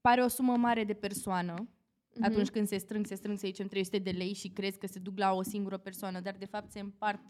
pare 0.00 0.22
o 0.22 0.28
sumă 0.28 0.56
mare 0.56 0.84
de 0.84 0.92
persoană, 0.94 1.68
Mhm. 2.14 2.24
atunci 2.24 2.48
când 2.48 2.66
se 2.68 2.76
strâng, 2.76 3.06
se 3.06 3.14
strâng, 3.14 3.38
să 3.38 3.46
zicem, 3.46 3.66
300 3.68 3.98
de 3.98 4.10
lei 4.10 4.32
și 4.32 4.48
crezi 4.48 4.78
că 4.78 4.86
se 4.86 4.98
duc 4.98 5.18
la 5.18 5.32
o 5.32 5.42
singură 5.42 5.76
persoană, 5.78 6.20
dar 6.20 6.36
de 6.36 6.44
fapt 6.44 6.70
se 6.70 6.80
împart 6.80 7.24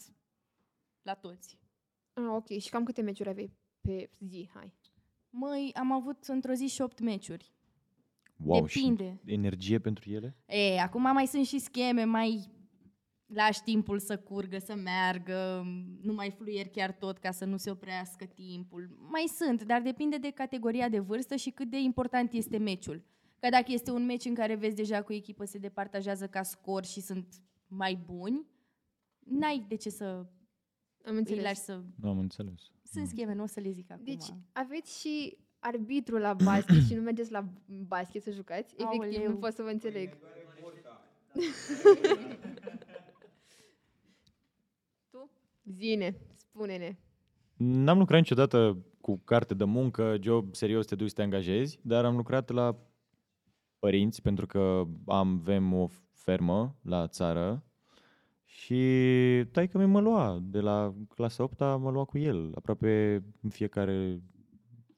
la 1.02 1.14
toți. 1.14 1.58
Ah, 2.12 2.24
ok. 2.36 2.48
Și 2.58 2.70
cam 2.70 2.84
câte 2.84 3.02
meciuri 3.02 3.28
aveai 3.28 3.52
pe 3.80 4.10
zi? 4.18 4.50
Hai. 4.54 4.72
Măi, 5.30 5.70
am 5.74 5.92
avut 5.92 6.24
într-o 6.24 6.52
zi 6.52 6.66
și 6.66 6.80
8 6.80 7.00
meciuri. 7.00 7.52
Wow, 8.36 8.60
Depinde. 8.66 9.20
și 9.24 9.32
energie 9.32 9.78
pentru 9.78 10.10
ele? 10.10 10.36
E, 10.46 10.80
acum 10.80 11.02
mai 11.02 11.26
sunt 11.26 11.46
și 11.46 11.58
scheme, 11.58 12.04
mai 12.04 12.50
lași 13.26 13.62
timpul 13.62 13.98
să 13.98 14.18
curgă, 14.18 14.58
să 14.58 14.74
meargă, 14.74 15.62
nu 16.00 16.12
mai 16.12 16.30
fluier 16.30 16.68
chiar 16.68 16.92
tot 16.92 17.18
ca 17.18 17.30
să 17.30 17.44
nu 17.44 17.56
se 17.56 17.70
oprească 17.70 18.24
timpul. 18.24 18.96
Mai 19.10 19.24
sunt, 19.26 19.62
dar 19.62 19.82
depinde 19.82 20.16
de 20.16 20.30
categoria 20.30 20.88
de 20.88 20.98
vârstă 20.98 21.36
și 21.36 21.50
cât 21.50 21.70
de 21.70 21.78
important 21.78 22.32
este 22.32 22.58
meciul. 22.58 23.04
Că 23.44 23.50
dacă 23.50 23.72
este 23.72 23.90
un 23.90 24.04
meci 24.04 24.24
în 24.24 24.34
care 24.34 24.54
vezi 24.54 24.74
deja 24.74 25.02
că 25.02 25.12
o 25.12 25.14
echipă 25.14 25.44
se 25.44 25.58
departajează 25.58 26.26
ca 26.26 26.42
scor 26.42 26.84
și 26.84 27.00
sunt 27.00 27.42
mai 27.66 27.94
buni, 28.04 28.46
n-ai 29.18 29.64
de 29.68 29.74
ce 29.74 29.90
să 29.90 30.04
Am 30.04 31.12
îi 31.12 31.16
înțeles. 31.18 31.42
lași 31.42 31.56
să... 31.56 31.82
Nu 32.00 32.08
am 32.08 32.18
înțeles. 32.18 32.70
Sunt 32.82 33.06
scheme, 33.06 33.34
nu 33.34 33.42
o 33.42 33.46
să 33.46 33.60
le 33.60 33.70
zic 33.70 33.90
acum. 33.90 34.04
Deci 34.04 34.24
aveți 34.52 35.00
și 35.00 35.36
arbitru 35.58 36.16
la 36.16 36.34
basket 36.34 36.82
și 36.86 36.94
nu 36.94 37.00
mergeți 37.00 37.30
la 37.30 37.48
basket 37.66 38.22
să 38.22 38.30
jucați? 38.30 38.74
Efectiv, 38.76 39.00
Aoleu. 39.00 39.30
nu 39.30 39.36
pot 39.36 39.52
să 39.52 39.62
vă 39.62 39.68
înțeleg. 39.68 40.08
tu? 45.10 45.30
Zine, 45.64 46.16
spune-ne. 46.34 46.96
N-am 47.56 47.98
lucrat 47.98 48.18
niciodată 48.18 48.84
cu 49.00 49.16
carte 49.16 49.54
de 49.54 49.64
muncă, 49.64 50.16
job 50.20 50.54
serios, 50.54 50.86
te 50.86 50.94
duci 50.94 51.08
să 51.08 51.14
te 51.14 51.22
angajezi, 51.22 51.78
dar 51.82 52.04
am 52.04 52.16
lucrat 52.16 52.50
la 52.50 52.78
părinți 53.84 54.22
pentru 54.22 54.46
că 54.46 54.84
am, 55.06 55.38
avem 55.40 55.72
o 55.72 55.88
fermă 56.12 56.76
la 56.82 57.06
țară 57.06 57.64
și 58.44 58.74
taică 59.52 59.78
mi 59.78 59.86
mă 59.86 60.00
lua 60.00 60.38
de 60.42 60.60
la 60.60 60.94
clasa 61.14 61.42
8 61.42 61.60
mă 61.60 61.90
lua 61.90 62.04
cu 62.04 62.18
el 62.18 62.52
aproape 62.54 63.22
în 63.42 63.50
fiecare 63.50 64.20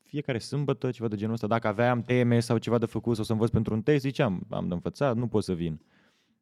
fiecare 0.03 0.39
sâmbătă, 0.39 0.91
ceva 0.91 1.09
de 1.09 1.17
genul 1.17 1.35
ăsta. 1.35 1.47
Dacă 1.47 1.67
aveam 1.67 2.03
teme 2.03 2.41
sau 2.41 2.59
ceva 2.59 2.79
de 2.79 2.87
făcut 2.87 3.15
sau 3.15 3.25
să 3.25 3.33
învăț 3.33 3.51
pentru 3.51 3.75
un 3.75 3.83
test, 3.83 4.03
ziceam, 4.03 4.47
am 4.51 4.69
de 4.69 4.75
învățat, 4.75 5.17
nu 5.17 5.27
pot 5.29 5.45
să 5.45 5.55
vin. 5.55 5.81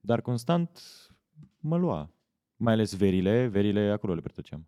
Dar 0.00 0.20
constant 0.20 0.80
mă 1.59 1.76
lua. 1.76 2.11
Mai 2.57 2.72
ales 2.72 2.96
verile, 2.96 3.46
verile 3.46 3.80
acolo 3.90 4.14
le 4.14 4.20
petreceam. 4.20 4.66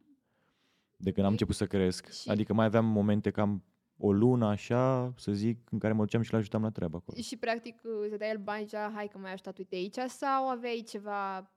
De 0.97 1.11
când 1.13 1.19
am 1.27 1.33
Ok. 1.33 1.39
început 1.41 1.55
să 1.55 1.67
cresc. 1.67 2.11
Și- 2.13 2.29
Adică 2.31 2.55
mai 2.55 2.67
aveam 2.67 2.85
momente 2.85 3.31
cam 3.31 3.65
o 3.99 4.13
lună 4.13 4.47
așa, 4.47 5.13
să 5.17 5.33
zic, 5.33 5.71
în 5.71 5.79
care 5.79 5.93
mă 5.93 6.03
duceam 6.03 6.23
și 6.23 6.33
le 6.33 6.39
ajutam 6.39 6.63
la 6.63 6.71
treabă 6.71 6.97
acolo. 6.97 7.21
Și 7.21 7.37
practic 7.37 7.81
îți 8.09 8.19
dai 8.19 8.31
el 8.31 8.39
bani 8.39 8.61
și 8.61 8.67
zicea, 8.67 8.93
hai 8.95 9.09
că 9.09 9.19
mai 9.19 9.33
ajutat 9.33 9.59
uite 9.59 9.75
aici 9.75 9.99
sau 10.09 10.49
aveai 10.49 10.85
ceva 10.89 11.51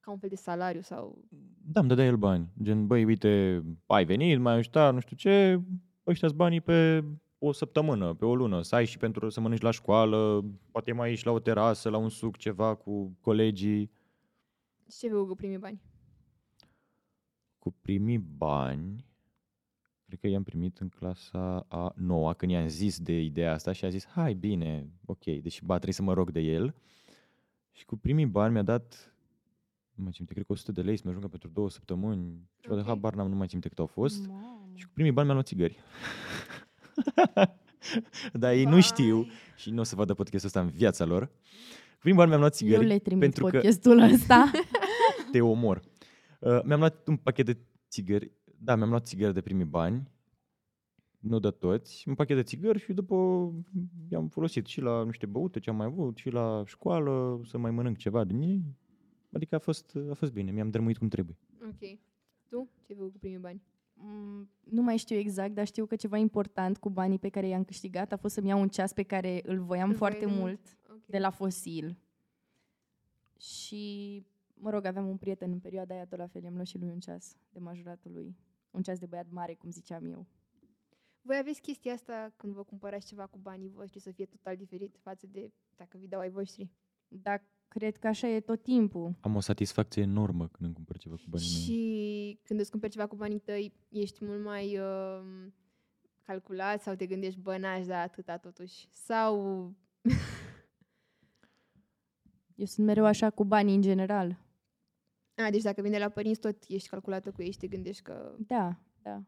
ca 0.00 0.10
un 0.10 0.18
fel 0.18 0.28
de 0.28 0.36
salariu 0.36 0.80
sau... 0.80 1.24
Da, 1.62 1.80
îmi 1.80 1.88
dădea 1.88 2.04
el 2.04 2.16
bani. 2.16 2.48
Gen, 2.62 2.86
băi, 2.86 3.04
uite, 3.04 3.62
ai 3.86 4.04
venit, 4.04 4.40
m-ai 4.40 4.54
ajutat, 4.54 4.94
nu 4.94 5.00
știu 5.00 5.16
ce, 5.16 5.62
ăștia 6.06 6.28
banii 6.34 6.60
pe 6.60 7.04
o 7.38 7.52
săptămână, 7.52 8.14
pe 8.14 8.24
o 8.24 8.34
lună, 8.34 8.62
să 8.62 8.74
ai 8.74 8.84
și 8.84 8.98
pentru 8.98 9.28
să 9.28 9.40
mănânci 9.40 9.60
la 9.60 9.70
școală, 9.70 10.44
poate 10.70 10.92
mai 10.92 11.08
ieși 11.08 11.26
la 11.26 11.32
o 11.32 11.38
terasă, 11.38 11.88
la 11.88 11.96
un 11.96 12.08
suc, 12.08 12.36
ceva 12.36 12.74
cu 12.74 13.16
colegii. 13.20 13.90
Și 14.90 14.98
ce 14.98 15.08
vei 15.08 15.26
cu 15.26 15.34
primii 15.34 15.58
bani? 15.58 15.80
Cu 17.58 17.74
primii 17.80 18.18
bani, 18.18 19.04
cred 20.10 20.22
că 20.22 20.26
i-am 20.26 20.42
primit 20.42 20.78
în 20.78 20.88
clasa 20.88 21.66
a 21.68 21.92
noua, 21.96 22.32
când 22.32 22.52
i-am 22.52 22.68
zis 22.68 22.98
de 22.98 23.20
ideea 23.20 23.52
asta 23.52 23.72
și 23.72 23.84
a 23.84 23.88
zis, 23.88 24.06
hai, 24.06 24.34
bine, 24.34 24.90
ok, 25.04 25.24
deși 25.24 25.64
ba, 25.64 25.74
trebuie 25.74 25.94
să 25.94 26.02
mă 26.02 26.12
rog 26.12 26.30
de 26.30 26.40
el. 26.40 26.74
Și 27.72 27.84
cu 27.84 27.96
primii 27.96 28.26
bani 28.26 28.52
mi-a 28.52 28.62
dat, 28.62 29.14
nu 29.94 30.02
mai 30.02 30.12
țin 30.12 30.16
minte, 30.18 30.32
cred 30.32 30.46
că 30.46 30.52
100 30.52 30.72
de 30.72 30.82
lei 30.82 30.96
să 30.96 31.02
mă 31.04 31.10
ajungă 31.10 31.28
pentru 31.28 31.48
două 31.48 31.70
săptămâni, 31.70 32.48
ceva 32.60 32.74
Ok. 32.74 32.80
de 32.80 32.86
habar 32.86 33.14
n-am, 33.14 33.28
nu 33.28 33.36
mai 33.36 33.46
țin 33.46 33.58
minte 33.62 33.68
cât 33.68 33.78
au 33.78 33.86
fost. 33.86 34.26
Mamă. 34.26 34.70
Și 34.74 34.84
cu 34.86 34.90
primii 34.94 35.12
bani 35.12 35.24
mi-am 35.26 35.36
luat 35.36 35.48
țigări. 35.48 35.78
Dar 38.32 38.52
ei 38.52 38.64
nu 38.64 38.80
știu 38.80 39.26
și 39.56 39.70
nu 39.70 39.80
o 39.80 39.82
să 39.82 39.94
vadă 39.94 40.14
podcastul 40.14 40.48
ăsta 40.48 40.60
în 40.60 40.68
viața 40.68 41.04
lor. 41.04 41.26
Cu 41.26 41.98
primii 41.98 42.16
bani 42.18 42.28
mi-am 42.28 42.40
luat 42.40 42.60
Eu 42.60 42.68
țigări 42.68 42.86
le 42.86 42.98
trimit 42.98 43.20
pentru 43.22 43.44
că 43.44 43.50
podcastul 43.50 43.98
ăsta. 43.98 44.50
te 45.32 45.40
omor. 45.40 45.80
Uh, 46.38 46.60
mi-am 46.64 46.78
luat 46.78 47.06
un 47.06 47.16
pachet 47.16 47.46
de 47.46 47.58
țigări. 47.88 48.30
Da, 48.62 48.76
mi-am 48.76 48.88
luat 48.88 49.06
țigări 49.06 49.34
de 49.34 49.40
primii 49.40 49.64
bani. 49.64 50.10
Nu 51.18 51.38
de 51.38 51.50
toți. 51.50 52.08
Un 52.08 52.14
pachet 52.14 52.36
de 52.36 52.42
țigări 52.42 52.78
și 52.78 52.92
după 52.92 53.14
i-am 54.08 54.28
folosit 54.28 54.66
și 54.66 54.80
la 54.80 55.04
niște 55.04 55.26
băute 55.26 55.58
ce 55.58 55.70
am 55.70 55.76
mai 55.76 55.86
avut 55.86 56.16
și 56.16 56.30
la 56.30 56.62
școală 56.66 57.40
să 57.44 57.58
mai 57.58 57.70
mănânc 57.70 57.96
ceva 57.96 58.24
din 58.24 58.40
ei. 58.40 58.64
Adică 59.32 59.54
a 59.54 59.58
fost, 59.58 59.96
a 60.10 60.14
fost 60.14 60.32
bine, 60.32 60.50
mi-am 60.50 60.70
dărmuit 60.70 60.98
cum 60.98 61.08
trebuie. 61.08 61.36
Ok. 61.62 61.98
Tu? 62.48 62.68
Ce 62.86 62.94
vei 62.94 63.10
cu 63.10 63.18
primii 63.18 63.38
bani? 63.38 63.62
Mm, 63.94 64.48
nu 64.64 64.82
mai 64.82 64.96
știu 64.96 65.16
exact, 65.16 65.54
dar 65.54 65.66
știu 65.66 65.86
că 65.86 65.96
ceva 65.96 66.16
important 66.16 66.78
cu 66.78 66.90
banii 66.90 67.18
pe 67.18 67.28
care 67.28 67.46
i-am 67.46 67.64
câștigat 67.64 68.12
a 68.12 68.16
fost 68.16 68.34
să-mi 68.34 68.48
iau 68.48 68.60
un 68.60 68.68
ceas 68.68 68.92
pe 68.92 69.02
care 69.02 69.40
îl 69.44 69.58
voiam 69.60 69.88
Îl 69.88 69.96
foarte 69.96 70.18
voiai 70.18 70.34
de 70.34 70.40
mult, 70.40 70.60
Ok. 70.90 71.06
de 71.06 71.18
la 71.18 71.30
Fosil. 71.30 71.96
Și, 73.38 74.24
mă 74.54 74.70
rog, 74.70 74.84
aveam 74.84 75.08
un 75.08 75.16
prieten 75.16 75.50
în 75.50 75.58
perioada 75.58 75.94
aia, 75.94 76.06
tot 76.06 76.18
la 76.18 76.26
fel, 76.26 76.42
i-am 76.42 76.54
luat 76.54 76.66
și 76.66 76.78
lui 76.78 76.88
un 76.88 76.98
ceas 76.98 77.36
de 77.52 77.58
majuratul 77.58 78.12
lui. 78.12 78.36
Un 78.70 78.82
ceas 78.82 78.98
de 78.98 79.06
băiat 79.06 79.26
mare, 79.30 79.54
cum 79.54 79.70
ziceam 79.70 80.04
eu. 80.04 80.26
Voi 81.22 81.36
aveți 81.36 81.60
chestia 81.60 81.92
asta 81.92 82.32
când 82.36 82.52
vă 82.52 82.64
cumpărați 82.64 83.06
ceva 83.06 83.26
cu 83.26 83.38
banii 83.38 83.68
voștri 83.68 84.00
să 84.00 84.10
fie 84.10 84.26
total 84.26 84.56
diferit 84.56 84.98
față 85.02 85.26
de 85.26 85.52
dacă 85.76 85.98
vi 85.98 86.08
dau 86.08 86.20
ai 86.20 86.30
voștri? 86.30 86.68
Dar 87.08 87.44
cred 87.68 87.96
că 87.96 88.06
așa 88.06 88.26
e 88.26 88.40
tot 88.40 88.62
timpul. 88.62 89.16
Am 89.20 89.36
o 89.36 89.40
satisfacție 89.40 90.02
enormă 90.02 90.48
când 90.48 90.64
îmi 90.64 90.74
cumpăr 90.74 90.98
ceva 90.98 91.14
cu 91.14 91.24
banii 91.28 91.48
mei. 91.52 91.60
Și 91.60 92.40
când 92.42 92.60
îți 92.60 92.70
cumperi 92.70 92.92
ceva 92.92 93.06
cu 93.06 93.16
banii 93.16 93.38
tăi, 93.38 93.72
ești 93.88 94.24
mult 94.24 94.44
mai 94.44 94.78
uh, 94.78 95.22
calculat 96.22 96.82
sau 96.82 96.94
te 96.94 97.06
gândești, 97.06 97.40
bă, 97.40 97.56
n-aș 97.56 97.86
da 97.86 98.00
atâta 98.00 98.36
totuși. 98.36 98.88
Sau, 98.90 99.34
Eu 102.60 102.66
sunt 102.66 102.86
mereu 102.86 103.04
așa 103.04 103.30
cu 103.30 103.44
banii 103.44 103.74
în 103.74 103.82
general. 103.82 104.38
A, 105.46 105.50
deci 105.50 105.62
dacă 105.62 105.82
vine 105.82 105.96
de 105.96 106.02
la 106.02 106.08
părinți, 106.08 106.40
tot 106.40 106.56
ești 106.68 106.88
calculată 106.88 107.30
cu 107.30 107.42
ei 107.42 107.50
și 107.50 107.58
te 107.58 107.66
gândești 107.66 108.02
că... 108.02 108.34
Da, 108.46 108.76
da. 109.02 109.22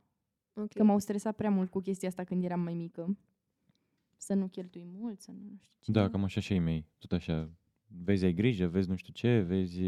Ok. 0.55 0.73
Că 0.73 0.83
m-au 0.83 0.99
stresat 0.99 1.37
prea 1.37 1.51
mult 1.51 1.71
cu 1.71 1.81
chestia 1.81 2.09
asta 2.09 2.25
când 2.25 2.45
eram 2.45 2.61
mai 2.61 2.75
mică. 2.75 3.19
Să 4.17 4.35
nu 4.35 4.47
cheltui 4.47 4.87
mult, 4.93 5.21
să 5.21 5.31
nu 5.31 5.57
știu 5.61 5.77
ce. 5.81 5.93
Da, 5.93 6.11
cam 6.11 6.25
așa 6.25 6.41
și 6.41 6.53
ei 6.53 6.59
mei. 6.59 6.87
Tot 6.99 7.13
așa. 7.13 7.51
Vezi, 8.05 8.25
ai 8.25 8.33
grijă, 8.33 8.67
vezi 8.67 8.89
nu 8.89 8.97
știu 8.97 9.13
ce, 9.13 9.41
vezi 9.41 9.81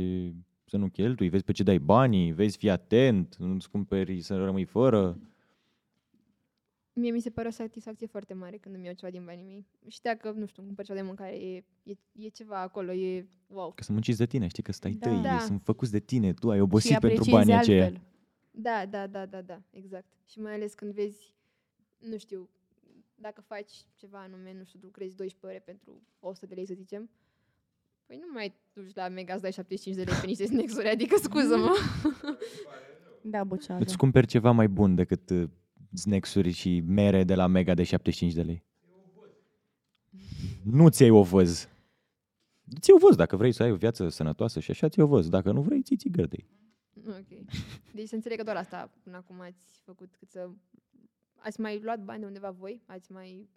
să 0.65 0.77
nu 0.77 0.89
cheltui, 0.89 1.29
vezi 1.29 1.45
pe 1.45 1.53
ce 1.53 1.63
dai 1.63 1.79
banii, 1.79 2.33
vezi, 2.33 2.57
fii 2.57 2.71
atent, 2.71 3.37
nu-ți 3.37 3.71
cumperi 3.71 4.21
să 4.21 4.37
rămâi 4.37 4.65
fără. 4.65 5.19
Mie 6.97 7.11
mi 7.11 7.21
se 7.21 7.31
pare 7.31 7.49
o 7.49 7.51
satisfacție 7.51 8.07
foarte 8.07 8.35
mare 8.35 8.57
când 8.57 8.75
îmi 8.75 8.85
iau 8.85 8.95
ceva 8.95 9.11
din 9.13 9.25
banii 9.25 9.45
mei. 9.45 9.67
Și 9.89 10.01
dacă, 10.03 10.31
nu 10.31 10.47
știu, 10.47 10.63
îmi 10.63 10.67
cumpăr 10.67 10.85
ceva 10.85 10.99
de 10.99 11.05
mâncare, 11.05 11.35
e, 11.37 11.65
e, 11.83 11.93
e 12.13 12.29
ceva 12.29 12.61
acolo, 12.61 12.93
e 12.93 13.27
wow. 13.47 13.73
Că 13.73 13.83
sunt 13.83 13.93
munciți 13.97 14.19
de 14.19 14.27
tine, 14.27 14.47
știi 14.49 14.63
că 14.63 14.73
stai 14.73 14.93
Da. 14.93 15.09
tăi, 15.09 15.21
Da. 15.23 15.39
sunt 15.39 15.61
făcuți 15.65 15.91
de 15.91 16.01
tine, 16.01 16.33
tu 16.33 16.51
ai 16.51 16.57
Și 16.57 16.63
obosit 16.63 16.91
pentru 16.91 17.07
apreciezi 17.09 17.31
banii 17.31 17.55
aceia. 17.55 17.85
altfel. 17.85 18.03
Da, 18.51 18.87
da, 18.87 19.07
da, 19.07 19.27
da, 19.27 19.41
da, 19.43 19.63
exact. 19.71 20.07
Și 20.27 20.41
mai 20.41 20.53
ales 20.55 20.75
când 20.75 20.93
vezi, 20.93 21.35
nu 21.99 22.17
știu, 22.19 22.49
dacă 23.15 23.41
faci 23.41 23.73
ceva 23.95 24.19
anume, 24.23 24.55
nu 24.59 24.65
știu, 24.65 24.79
lucrezi 24.83 25.17
12 25.17 25.47
ore 25.47 25.63
pentru 25.65 26.03
100 26.21 26.47
de 26.47 26.55
lei, 26.55 26.67
să 26.67 26.75
zicem, 26.75 27.11
păi 28.07 28.17
nu 28.17 28.27
mai 28.33 28.55
duci 28.73 28.95
la 28.95 29.09
Mega 29.09 29.35
să 29.35 29.41
dai 29.41 29.53
75 29.53 29.97
de 29.97 30.11
lei 30.11 30.21
pe 30.21 30.27
niște 30.27 30.47
snacks-uri, 30.47 30.89
adică 30.89 31.17
scuză-mă. 31.17 31.75
Da, 33.27 33.45
bocează. 33.45 33.83
Îți 33.83 33.97
cumperi 33.97 34.27
ceva 34.27 34.51
mai 34.51 34.69
bun 34.69 34.95
decât 34.95 35.31
uh, 35.31 35.49
snacks-uri 35.95 36.51
și 36.51 36.81
mere 36.87 37.25
de 37.25 37.35
la 37.35 37.47
Mega 37.47 37.75
de 37.75 37.83
75 37.83 38.33
de 38.33 38.43
lei. 38.43 38.65
Nu 40.63 40.89
ți-ai 40.89 41.11
o 41.11 41.23
văz. 41.23 41.69
Ți 42.81 42.91
o 42.93 42.99
văz 42.99 43.17
dacă 43.17 43.37
vrei 43.37 43.53
să 43.53 43.63
ai 43.63 43.71
o 43.71 43.77
viață 43.77 44.09
sănătoasă 44.09 44.61
și 44.61 44.71
așa 44.71 44.89
ți 44.89 45.01
o 45.01 45.07
văz. 45.07 45.29
Dacă 45.29 45.53
nu 45.53 45.63
vrei, 45.63 45.83
ții 45.83 45.97
țigărdei. 45.97 46.49
ok. 47.07 47.29
Deci 47.95 48.09
să 48.09 48.15
înțeleg 48.15 48.39
că 48.39 48.45
doar 48.45 48.57
asta 48.57 48.91
până 49.03 49.17
acum 49.17 49.41
ați 49.41 49.81
făcut, 49.85 50.15
cât 50.19 50.31
să... 50.31 50.49
Ați 51.37 51.61
mai 51.61 51.81
luat 51.83 52.05
bani 52.05 52.21
de 52.21 52.27
undeva 52.27 52.51
voi? 52.51 52.83
Ați 52.87 53.13
mai 53.13 53.49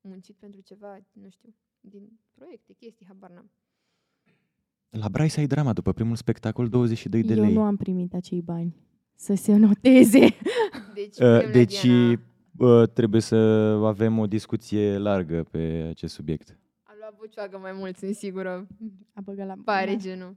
muncit 0.00 0.36
pentru 0.36 0.60
ceva, 0.60 0.98
nu 1.12 1.28
știu, 1.30 1.54
din 1.80 2.20
proiecte, 2.34 2.72
chestii, 2.72 3.06
habar 3.06 3.30
n-am. 3.30 3.50
La 4.90 5.08
Bryce 5.08 5.40
ai 5.40 5.46
drama 5.46 5.72
după 5.72 5.92
primul 5.92 6.16
spectacol 6.16 6.68
22 6.68 7.22
de 7.22 7.34
Eu 7.34 7.40
lei. 7.42 7.52
nu 7.52 7.62
am 7.62 7.76
primit 7.76 8.14
acei 8.14 8.40
bani. 8.42 8.76
Să 9.16 9.34
se 9.34 9.56
noteze. 9.56 10.18
Deci, 10.94 11.16
Uh, 11.18 11.34
putem 11.34 11.46
la 11.46 11.50
Deci 11.52 11.80
Diana, 11.82 12.20
uh, 12.56 12.88
trebuie 12.88 13.20
să 13.20 13.34
avem 13.84 14.18
o 14.18 14.26
discuție 14.26 14.98
largă 14.98 15.42
pe 15.50 15.86
acest 15.90 16.14
subiect. 16.14 16.58
a 16.82 16.92
luat 16.98 17.16
bucioagă 17.18 17.58
mai 17.62 17.72
mult, 17.78 17.96
sunt 17.96 18.14
sigură. 18.14 18.66
A 19.14 19.20
băgat 19.20 19.46
la 19.46 19.54
Pare 19.64 19.90
da. 19.90 19.96
genul. 19.96 20.36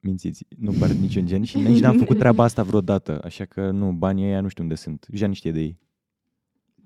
Mințiți, 0.00 0.46
nu 0.58 0.72
par 0.78 0.90
niciun 0.90 1.26
gen 1.26 1.42
și 1.44 1.58
nici 1.58 1.80
n-am 1.80 1.98
făcut 1.98 2.18
treaba 2.18 2.44
asta 2.44 2.62
vreodată, 2.62 3.20
așa 3.24 3.44
că 3.44 3.70
nu, 3.70 3.92
banii 3.92 4.24
ăia 4.26 4.40
nu 4.40 4.48
știu 4.48 4.62
unde 4.62 4.74
sunt. 4.74 5.06
Jean 5.12 5.32
știe 5.32 5.52
de 5.52 5.60
ei. 5.60 5.78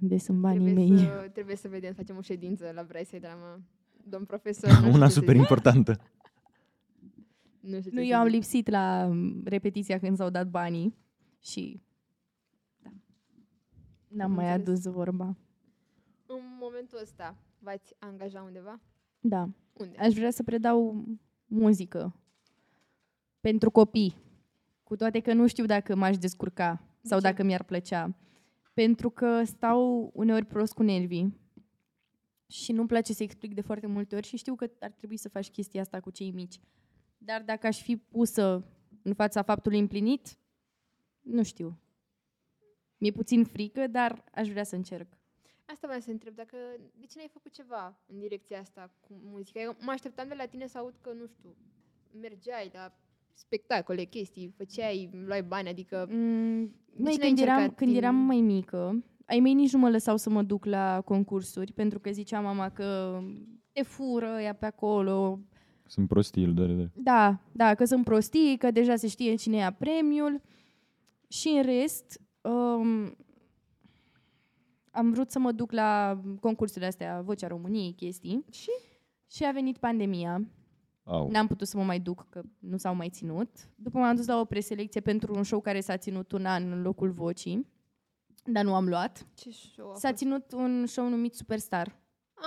Unde 0.02 0.18
sunt 0.18 0.38
banii 0.38 0.60
trebuie 0.72 0.88
mei? 0.88 0.98
Să, 0.98 1.28
trebuie 1.32 1.56
să 1.56 1.68
vedem, 1.68 1.90
să 1.90 1.96
facem 1.96 2.16
o 2.16 2.20
ședință 2.20 2.72
la 2.74 2.82
Bryce 2.88 3.18
Drama. 3.18 3.60
Domn 4.08 4.24
profesor, 4.24 4.70
nu 4.70 4.76
știu 4.76 4.88
Una 4.92 5.06
ce 5.06 5.12
să 5.12 5.18
super 5.18 5.34
zic. 5.34 5.40
importantă. 5.40 6.00
Nu, 7.60 7.78
știu 7.78 7.90
ce 7.90 7.96
Nu, 7.96 8.02
să 8.02 8.06
eu 8.08 8.18
am 8.18 8.24
zic. 8.26 8.34
lipsit 8.34 8.68
la 8.68 9.06
m, 9.06 9.42
repetiția 9.44 9.98
când 9.98 10.16
s-au 10.16 10.30
dat 10.30 10.48
banii 10.50 10.94
și 11.38 11.80
da. 12.82 12.90
N-am 14.08 14.30
Am 14.30 14.36
mai 14.36 14.52
înțeles. 14.54 14.78
adus 14.84 14.92
vorba. 14.94 15.36
În 16.26 16.40
momentul 16.60 16.98
ăsta, 17.02 17.36
v-ați 17.58 17.94
angaja 17.98 18.42
undeva? 18.42 18.80
Da. 19.20 19.48
Unde? 19.72 19.96
Aș 19.98 20.12
vrea 20.14 20.30
să 20.30 20.42
predau 20.42 21.04
muzică 21.46 22.14
pentru 23.40 23.70
copii. 23.70 24.16
Cu 24.82 24.96
toate 24.96 25.20
că 25.20 25.32
nu 25.32 25.46
știu 25.46 25.64
dacă 25.66 25.94
m-aș 25.96 26.18
descurca 26.18 26.82
sau 27.02 27.18
ce? 27.18 27.24
dacă 27.24 27.42
mi-ar 27.42 27.62
plăcea. 27.62 28.14
Pentru 28.74 29.10
că 29.10 29.44
stau 29.44 30.10
uneori 30.14 30.44
prost 30.44 30.72
cu 30.72 30.82
nervii 30.82 31.38
și 32.46 32.72
nu-mi 32.72 32.88
place 32.88 33.12
să 33.12 33.22
explic 33.22 33.54
de 33.54 33.60
foarte 33.60 33.86
multe 33.86 34.16
ori 34.16 34.26
și 34.26 34.36
știu 34.36 34.54
că 34.54 34.70
ar 34.80 34.90
trebui 34.90 35.16
să 35.16 35.28
faci 35.28 35.50
chestia 35.50 35.80
asta 35.80 36.00
cu 36.00 36.10
cei 36.10 36.30
mici. 36.30 36.60
Dar 37.22 37.42
dacă 37.42 37.66
aș 37.66 37.82
fi 37.82 37.96
pusă 37.96 38.64
în 39.02 39.14
fața 39.14 39.42
faptului 39.42 39.78
împlinit, 39.78 40.38
nu 41.20 41.42
știu. 41.42 41.78
Mi-e 42.98 43.10
puțin 43.10 43.44
frică, 43.44 43.86
dar 43.86 44.24
aș 44.34 44.48
vrea 44.48 44.64
să 44.64 44.74
încerc. 44.74 45.06
Asta 45.64 45.86
vreau 45.86 46.00
să 46.00 46.10
întreb, 46.10 46.34
dacă 46.34 46.56
de 46.98 47.06
ce 47.06 47.14
n-ai 47.16 47.30
făcut 47.32 47.52
ceva 47.52 47.98
în 48.06 48.18
direcția 48.18 48.58
asta 48.60 48.90
cu 49.00 49.20
muzica? 49.24 49.60
Eu 49.60 49.76
mă 49.80 49.90
așteptam 49.90 50.28
de 50.28 50.34
la 50.34 50.46
tine 50.46 50.66
să 50.66 50.78
aud 50.78 50.94
că, 51.00 51.12
nu 51.12 51.26
știu, 51.26 51.56
mergeai 52.20 52.70
la 52.72 52.92
spectacole, 53.32 54.04
chestii, 54.04 54.54
făceai, 54.56 55.10
luai 55.12 55.42
bani, 55.42 55.68
adică... 55.68 56.06
Mm, 56.10 56.66
ce 56.66 57.02
Măi, 57.02 57.16
n-ai 57.16 57.26
când 57.26 57.38
eram, 57.38 57.54
încercat 57.54 57.76
când 57.76 57.90
din- 57.90 57.98
eram 58.02 58.14
mai 58.14 58.40
mică, 58.40 59.04
ai 59.26 59.40
mei 59.40 59.54
nici 59.54 59.72
nu 59.72 59.78
mă 59.78 59.90
lăsau 59.90 60.16
să 60.16 60.30
mă 60.30 60.42
duc 60.42 60.64
la 60.64 61.00
concursuri, 61.04 61.72
pentru 61.72 61.98
că 62.00 62.10
zicea 62.10 62.40
mama 62.40 62.70
că 62.70 63.20
te 63.72 63.82
fură 63.82 64.38
ea 64.40 64.54
pe 64.54 64.66
acolo. 64.66 65.40
Sunt 65.90 66.08
prostii, 66.08 66.46
da, 66.46 66.64
da. 66.66 66.84
Da, 66.94 67.38
da, 67.52 67.74
că 67.74 67.84
sunt 67.84 68.04
prostii, 68.04 68.56
că 68.58 68.70
deja 68.70 68.96
se 68.96 69.08
știe 69.08 69.34
cine 69.34 69.56
ia 69.56 69.72
premiul. 69.72 70.40
Și 71.28 71.48
în 71.48 71.62
rest, 71.62 72.20
um, 72.40 73.16
am 74.90 75.12
vrut 75.12 75.30
să 75.30 75.38
mă 75.38 75.52
duc 75.52 75.72
la 75.72 76.20
concursurile 76.40 76.86
astea, 76.86 77.20
Vocea 77.20 77.46
României, 77.46 77.92
chestii. 77.92 78.44
Și? 78.50 78.70
Și 79.30 79.44
a 79.44 79.50
venit 79.50 79.76
pandemia. 79.78 80.48
Au. 81.02 81.30
N-am 81.30 81.46
putut 81.46 81.66
să 81.66 81.76
mă 81.76 81.82
mai 81.84 82.00
duc, 82.00 82.26
că 82.28 82.42
nu 82.58 82.76
s-au 82.76 82.94
mai 82.94 83.08
ținut. 83.08 83.48
După 83.74 83.98
m-am 83.98 84.16
dus 84.16 84.26
la 84.26 84.40
o 84.40 84.44
preselecție 84.44 85.00
pentru 85.00 85.34
un 85.34 85.42
show 85.42 85.60
care 85.60 85.80
s-a 85.80 85.96
ținut 85.96 86.32
un 86.32 86.44
an 86.46 86.72
în 86.72 86.82
locul 86.82 87.10
vocii, 87.10 87.66
dar 88.44 88.64
nu 88.64 88.74
am 88.74 88.88
luat. 88.88 89.26
Ce 89.34 89.50
show 89.50 89.90
a 89.90 89.94
S-a 89.94 90.08
fost? 90.08 90.18
ținut 90.18 90.52
un 90.52 90.86
show 90.86 91.08
numit 91.08 91.34
Superstar. 91.34 91.99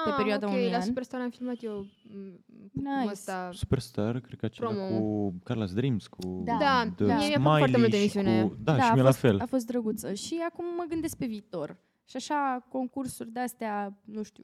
Pe 0.03 0.09
Ah, 0.09 0.15
perioada 0.17 0.45
ok, 0.47 0.53
unui 0.53 0.69
la 0.69 0.75
an. 0.75 0.81
Superstar 0.81 1.21
am 1.21 1.29
filmat 1.29 1.63
eu 1.63 1.77
m, 1.77 2.43
Nice. 2.73 3.09
ăsta. 3.11 3.49
Superstar, 3.53 4.19
cred 4.19 4.39
că 4.39 4.45
acela 4.45 4.69
Promo. 4.69 4.99
cu 4.99 5.33
Carla's 5.49 5.73
Dreams, 5.73 6.07
cu 6.07 6.41
Da. 6.45 6.57
Da, 6.59 6.91
The 6.95 7.05
da. 7.05 7.15
mie 7.15 7.27
mi-a 7.27 7.39
plăcut 7.39 7.57
foarte 7.57 7.65
Smiley 7.65 7.79
mult 7.79 7.91
și 7.93 7.99
emisiunea 7.99 8.43
cu... 8.47 8.55
Da, 8.63 8.73
și 8.75 8.79
a 8.89 8.93
mie 8.93 9.03
fost, 9.03 9.21
la 9.23 9.29
fel. 9.29 9.39
A 9.39 9.45
fost 9.45 9.65
drăguță. 9.65 10.13
Și 10.13 10.41
acum 10.49 10.65
mă 10.77 10.85
gândesc 10.89 11.17
pe 11.17 11.25
viitor. 11.25 11.77
Și 12.05 12.15
așa, 12.15 12.65
concursuri 12.69 13.31
de-astea, 13.31 13.97
nu 14.05 14.23
știu, 14.23 14.43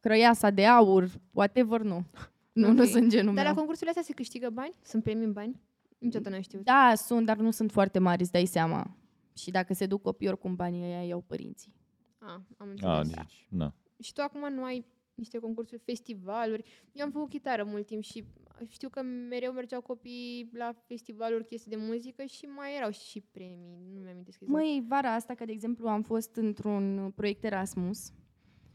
crăiasa 0.00 0.50
de 0.50 0.66
aur, 0.66 1.10
whatever, 1.30 1.80
nu. 1.80 2.04
Nu, 2.52 2.68
Ok. 2.68 2.74
nu 2.74 2.84
sunt 2.84 3.08
genul 3.10 3.34
Dar 3.34 3.42
la 3.44 3.48
meu. 3.50 3.54
concursurile 3.58 3.90
astea 3.90 4.02
se 4.06 4.12
câștigă 4.12 4.50
bani? 4.50 4.72
Sunt 4.82 5.02
premii 5.02 5.24
în 5.24 5.32
bani? 5.32 5.60
Niciodată 5.98 6.30
n-am 6.30 6.40
știut. 6.40 6.64
Da, 6.64 6.92
sunt, 6.96 7.26
dar 7.26 7.36
nu 7.36 7.50
sunt 7.50 7.70
foarte 7.70 7.98
mari, 7.98 8.20
îți 8.22 8.32
dai 8.32 8.44
seama. 8.46 8.96
Și 9.36 9.50
dacă 9.50 9.74
se 9.74 9.86
duc 9.86 10.02
copii, 10.02 10.28
oricum 10.28 10.54
banii 10.54 10.82
ăia 10.84 11.02
iau 11.04 11.20
părinții. 11.26 11.74
Ah, 12.18 12.40
am 12.56 12.68
înțeles. 12.68 12.94
A, 12.96 13.02
deci, 13.02 13.46
na. 13.50 13.74
Și 14.02 14.12
tu 14.12 14.20
acum 14.20 14.52
nu 14.52 14.64
ai 14.64 14.84
niște 15.14 15.38
concursuri, 15.38 15.80
festivaluri. 15.80 16.64
Eu 16.92 17.04
am 17.04 17.10
făcut 17.10 17.28
chitară 17.28 17.64
mult 17.64 17.86
timp 17.86 18.02
și 18.02 18.24
știu 18.68 18.88
că 18.88 19.02
mereu 19.02 19.52
mergeau 19.52 19.80
copii 19.80 20.50
la 20.52 20.72
festivaluri, 20.86 21.44
chestii 21.44 21.70
de 21.70 21.76
muzică 21.76 22.24
și 22.24 22.44
mai 22.44 22.76
erau 22.76 22.90
și 22.90 23.20
premii. 23.20 23.78
Nu 23.94 24.00
mi-am 24.00 24.18
exact. 24.26 24.46
Măi, 24.46 24.84
vara 24.88 25.14
asta, 25.14 25.34
că 25.34 25.44
de 25.44 25.52
exemplu 25.52 25.88
am 25.88 26.02
fost 26.02 26.36
într-un 26.36 27.12
proiect 27.14 27.44
Erasmus 27.44 28.12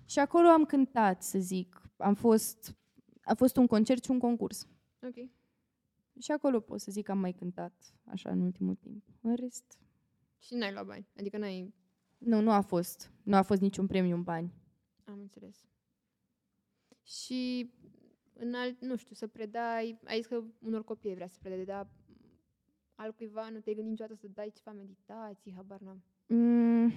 și 0.06 0.20
acolo 0.20 0.48
am 0.48 0.66
cântat, 0.66 1.24
să 1.24 1.40
zic. 1.40 1.82
Am 1.98 2.14
fost, 2.14 2.78
a 3.22 3.34
fost 3.34 3.58
un 3.58 3.68
concert 3.68 4.04
și 4.04 4.12
un 4.12 4.20
concurs. 4.20 4.68
Ok. 5.02 5.30
Și 6.20 6.32
acolo 6.32 6.60
pot 6.60 6.80
să 6.80 6.92
zic 6.92 7.06
că 7.06 7.12
am 7.12 7.20
mai 7.20 7.34
cântat, 7.34 7.94
așa, 8.06 8.30
în 8.30 8.42
ultimul 8.42 8.76
timp. 8.76 9.04
În 9.22 9.36
rest, 9.36 9.80
Și 10.40 10.54
n-ai 10.56 10.72
luat 10.72 10.86
bani. 10.86 11.08
Adică 11.18 11.38
n-ai... 11.38 11.74
nu, 12.18 12.42
nu 12.42 12.52
a 12.52 12.62
fost. 12.62 13.12
Nu 13.24 13.36
a 13.36 13.42
fost 13.42 13.62
niciun 13.62 13.88
premiu 13.88 14.16
în 14.16 14.24
bani. 14.24 14.54
Am 15.08 15.20
înțeles. 15.20 15.66
Și 17.04 17.72
în 18.34 18.54
alt, 18.54 18.82
nu 18.82 18.96
știu, 18.96 19.16
să 19.16 19.28
predai, 19.28 20.00
ai 20.04 20.18
zis 20.18 20.26
că 20.26 20.44
unor 20.60 20.84
copii 20.84 21.10
ai 21.10 21.16
vrea 21.16 21.28
să 21.28 21.38
predai, 21.42 21.66
dar 21.66 21.88
altcuiva 22.96 23.50
nu 23.50 23.60
te-ai 23.60 23.76
gândit 23.76 23.92
niciodată 23.92 24.20
să 24.20 24.28
dai 24.34 24.52
ceva 24.56 24.72
meditații, 24.72 25.54
habar 25.56 25.80
n-am. 25.80 26.04
Mm, 26.28 26.94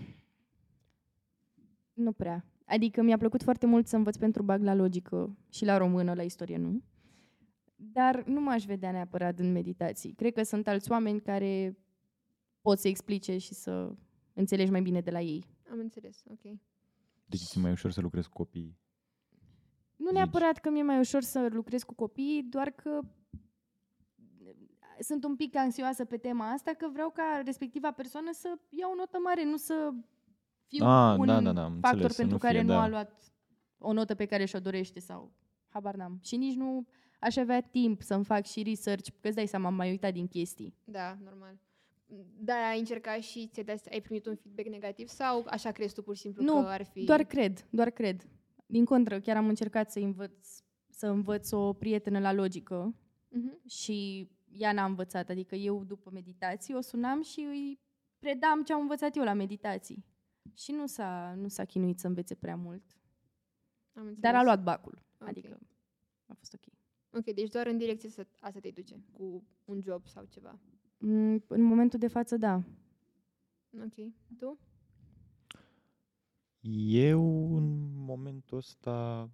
nu 1.92 2.12
prea. 2.12 2.44
Adică 2.64 3.02
mi-a 3.02 3.16
plăcut 3.16 3.42
foarte 3.42 3.66
mult 3.66 3.86
să 3.86 3.96
învăț 3.96 4.16
pentru 4.16 4.42
bag 4.42 4.62
la 4.62 4.74
logică 4.74 5.36
și 5.48 5.64
la 5.64 5.76
română, 5.76 6.14
la 6.14 6.22
istorie 6.22 6.56
nu. 6.56 6.82
Dar 7.76 8.24
nu 8.24 8.40
m-aș 8.40 8.64
vedea 8.64 8.90
neapărat 8.90 9.38
în 9.38 9.52
meditații. 9.52 10.12
Cred 10.12 10.32
că 10.32 10.42
sunt 10.42 10.68
alți 10.68 10.90
oameni 10.90 11.20
care 11.20 11.78
pot 12.60 12.78
să 12.78 12.88
explice 12.88 13.38
și 13.38 13.54
să 13.54 13.94
înțelegi 14.32 14.70
mai 14.70 14.82
bine 14.82 15.00
de 15.00 15.10
la 15.10 15.20
ei. 15.20 15.46
Am 15.70 15.78
înțeles, 15.78 16.24
ok. 16.30 16.58
Deci 17.30 17.40
ți 17.40 17.58
mai 17.58 17.70
ușor 17.70 17.90
să 17.90 18.00
lucrezi 18.00 18.28
cu 18.28 18.34
copiii. 18.36 18.78
Nu 19.96 20.06
Zici. 20.06 20.14
neapărat 20.14 20.58
că 20.58 20.70
mi-e 20.70 20.82
mai 20.82 20.98
ușor 20.98 21.22
să 21.22 21.48
lucrez 21.50 21.82
cu 21.82 21.94
copiii, 21.94 22.42
doar 22.42 22.70
că 22.70 23.00
sunt 25.00 25.24
un 25.24 25.36
pic 25.36 25.56
anxioasă 25.56 26.04
pe 26.04 26.16
tema 26.16 26.50
asta, 26.50 26.72
că 26.72 26.88
vreau 26.92 27.10
ca 27.10 27.42
respectiva 27.44 27.90
persoană 27.92 28.30
să 28.32 28.58
ia 28.68 28.86
o 28.92 28.94
notă 28.94 29.18
mare, 29.24 29.44
nu 29.44 29.56
să 29.56 29.90
fiu 30.66 30.84
Ah, 30.84 31.18
un 31.18 31.26
da, 31.26 31.40
da, 31.40 31.52
da, 31.52 31.64
am 31.64 31.72
factor 31.72 31.90
înțeles, 31.92 32.12
să 32.14 32.20
pentru 32.20 32.36
nu 32.36 32.42
care 32.42 32.58
fie, 32.58 32.66
nu 32.66 32.72
da. 32.72 32.82
a 32.82 32.88
luat 32.88 33.32
o 33.78 33.92
notă 33.92 34.14
pe 34.14 34.26
care 34.26 34.44
și-o 34.44 34.60
dorește 34.60 35.00
sau 35.00 35.32
habar 35.68 35.94
n-am. 35.94 36.18
Și 36.22 36.36
nici 36.36 36.54
nu 36.54 36.86
aș 37.20 37.36
avea 37.36 37.60
timp 37.60 38.02
să-mi 38.02 38.24
fac 38.24 38.44
și 38.46 38.62
research, 38.62 39.08
că 39.20 39.26
îți 39.26 39.36
dai 39.36 39.46
seama, 39.46 39.66
am 39.66 39.74
mai 39.74 39.90
uitat 39.90 40.12
din 40.12 40.28
chestii. 40.28 40.74
Da, 40.84 41.18
normal. 41.24 41.58
Da, 42.38 42.54
ai 42.68 42.78
încercat 42.78 43.20
și 43.20 43.46
ți 43.46 43.90
ai 43.90 44.00
primit 44.00 44.26
un 44.26 44.34
feedback 44.36 44.68
negativ 44.68 45.08
sau 45.08 45.44
așa 45.48 45.72
crezi 45.72 45.94
tu 45.94 46.02
pur 46.02 46.14
și 46.14 46.20
simplu 46.20 46.42
Nu, 46.42 46.52
că 46.52 46.68
ar 46.68 46.84
fi... 46.84 47.04
Doar 47.04 47.22
cred, 47.24 47.66
doar 47.70 47.90
cred. 47.90 48.28
Din 48.66 48.84
contră, 48.84 49.20
chiar 49.20 49.36
am 49.36 49.48
încercat 49.48 49.90
să 49.90 49.98
învăț, 49.98 50.48
să 50.88 51.06
învăț 51.06 51.52
o 51.52 51.72
prietenă 51.72 52.18
la 52.20 52.32
logică 52.32 52.94
Mhm. 53.32 53.68
și 53.68 54.28
ea 54.52 54.72
n-a 54.72 54.84
învățat. 54.84 55.28
Adică 55.28 55.54
eu, 55.54 55.84
după 55.84 56.10
meditații, 56.10 56.74
o 56.74 56.80
sunam 56.80 57.22
și 57.22 57.40
îi 57.40 57.80
predam 58.18 58.62
ce 58.62 58.72
am 58.72 58.80
învățat 58.80 59.16
eu 59.16 59.22
la 59.24 59.32
meditații. 59.32 60.04
Și 60.54 60.72
nu 60.72 60.86
s-a, 60.86 61.34
nu 61.36 61.48
s-a 61.48 61.64
chinuit 61.64 61.98
să 61.98 62.06
învețe 62.06 62.34
prea 62.34 62.56
mult. 62.56 62.82
Am 63.92 64.02
înțeles. 64.06 64.18
Dar 64.20 64.34
a 64.34 64.42
luat 64.42 64.62
bacul. 64.62 65.02
Ok. 65.18 65.28
Adică 65.28 65.58
a 66.26 66.34
fost 66.34 66.54
ok. 66.54 66.72
Ok, 67.10 67.34
deci 67.34 67.48
doar 67.50 67.66
în 67.66 67.78
direcție 67.78 68.08
să, 68.08 68.26
asta 68.40 68.60
te 68.60 68.70
duce, 68.70 69.04
cu 69.12 69.44
un 69.64 69.80
job 69.82 70.06
sau 70.06 70.24
ceva. 70.24 70.58
Mm, 71.02 71.44
În 71.46 71.62
momentul 71.62 71.98
de 71.98 72.08
față, 72.08 72.36
da. 72.36 72.62
Ok. 73.84 73.94
Tu? 74.38 74.58
Eu, 76.90 77.56
în 77.56 77.78
momentul 78.04 78.56
ăsta, 78.56 79.28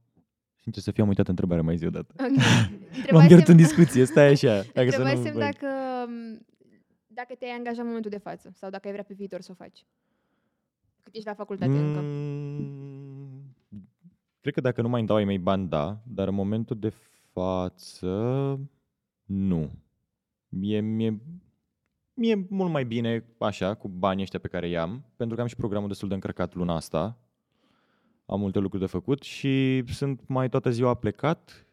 sincer 0.61 0.83
să 0.83 0.91
fiu, 0.91 1.03
am 1.03 1.09
uitat 1.09 1.29
întrebarea 1.29 1.63
mai 1.63 1.77
zi 1.77 1.87
odată. 1.87 2.15
Ok. 2.19 2.31
M-am 3.13 3.27
pierdut 3.27 3.49
în 3.49 3.55
Întrebasem- 3.55 3.57
discuție, 3.57 4.05
stai 4.05 4.27
așa. 4.31 4.63
Dacă 4.75 4.91
să 4.91 4.99
nu... 5.03 5.05
Întrebasem 5.05 5.33
băi. 5.33 5.43
dacă, 5.43 5.67
dacă 7.07 7.35
te-ai 7.39 7.57
angajat 7.57 7.79
în 7.81 7.87
momentul 7.87 8.11
de 8.11 8.19
față 8.19 8.51
sau 8.55 8.71
dacă 8.71 8.87
ai 8.87 8.93
vrea 8.93 9.05
pe 9.05 9.15
viitor 9.15 9.41
să 9.41 9.51
o 9.53 9.55
faci. 9.55 9.87
Cât 11.03 11.15
ești 11.15 11.27
la 11.29 11.35
facultate 11.35 11.73
încă. 11.79 12.01
Mm, 12.01 13.55
Cred 14.41 14.55
că 14.55 14.61
dacă 14.61 14.83
nu 14.83 14.89
mai 14.89 14.99
îmi 14.99 15.09
dau 15.09 15.17
ai 15.17 15.25
mei 15.25 15.39
bani, 15.39 15.69
da, 15.69 16.03
dar 16.07 16.29
în 16.29 16.35
momentul 16.35 16.79
de 16.79 16.93
față, 17.33 18.15
nu. 19.25 19.71
Mie, 20.49 20.81
mie, 20.81 21.21
mie 22.17 22.47
mult 22.49 22.71
mai 22.71 22.85
bine 22.85 23.25
așa, 23.39 23.75
cu 23.75 23.89
banii 23.89 24.23
ăștia 24.23 24.39
pe 24.39 24.49
care 24.49 24.69
i-am, 24.69 25.05
pentru 25.17 25.37
că 25.37 25.43
am 25.43 25.49
și 25.49 25.57
programul 25.57 25.89
destul 25.89 26.09
de 26.09 26.15
încărcat 26.15 26.55
luna 26.55 26.75
asta. 26.75 27.19
Am 28.27 28.41
multe 28.41 28.59
lucruri 28.59 28.83
de 28.85 28.91
făcut 28.91 29.23
și 29.23 29.85
sunt 29.87 30.27
mai 30.27 30.49
toată 30.49 30.71
ziua 30.71 30.95
plecat 30.95 31.67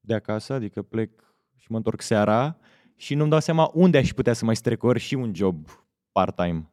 de 0.00 0.14
acasă, 0.14 0.52
adică 0.52 0.82
plec 0.82 1.34
și 1.56 1.70
mă 1.70 1.76
întorc 1.76 2.00
seara 2.00 2.56
și 2.96 3.14
nu-mi 3.14 3.30
dau 3.30 3.40
seama 3.40 3.70
unde 3.74 3.98
aș 3.98 4.12
putea 4.12 4.32
să 4.32 4.44
mai 4.44 4.56
strecor 4.56 4.98
și 4.98 5.14
un 5.14 5.34
job 5.34 5.68
part-time. 6.12 6.72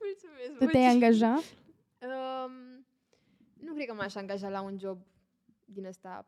Mulțumesc 0.00 0.58
Tu 0.58 0.64
te-ai 0.64 0.86
angajat? 0.86 1.42
Um, 2.00 2.86
nu 3.60 3.74
cred 3.74 3.86
că 3.86 3.94
m-aș 3.94 4.14
angaja 4.14 4.48
la 4.48 4.60
un 4.60 4.78
job 4.78 4.98
din 5.64 5.86
ăsta 5.86 6.26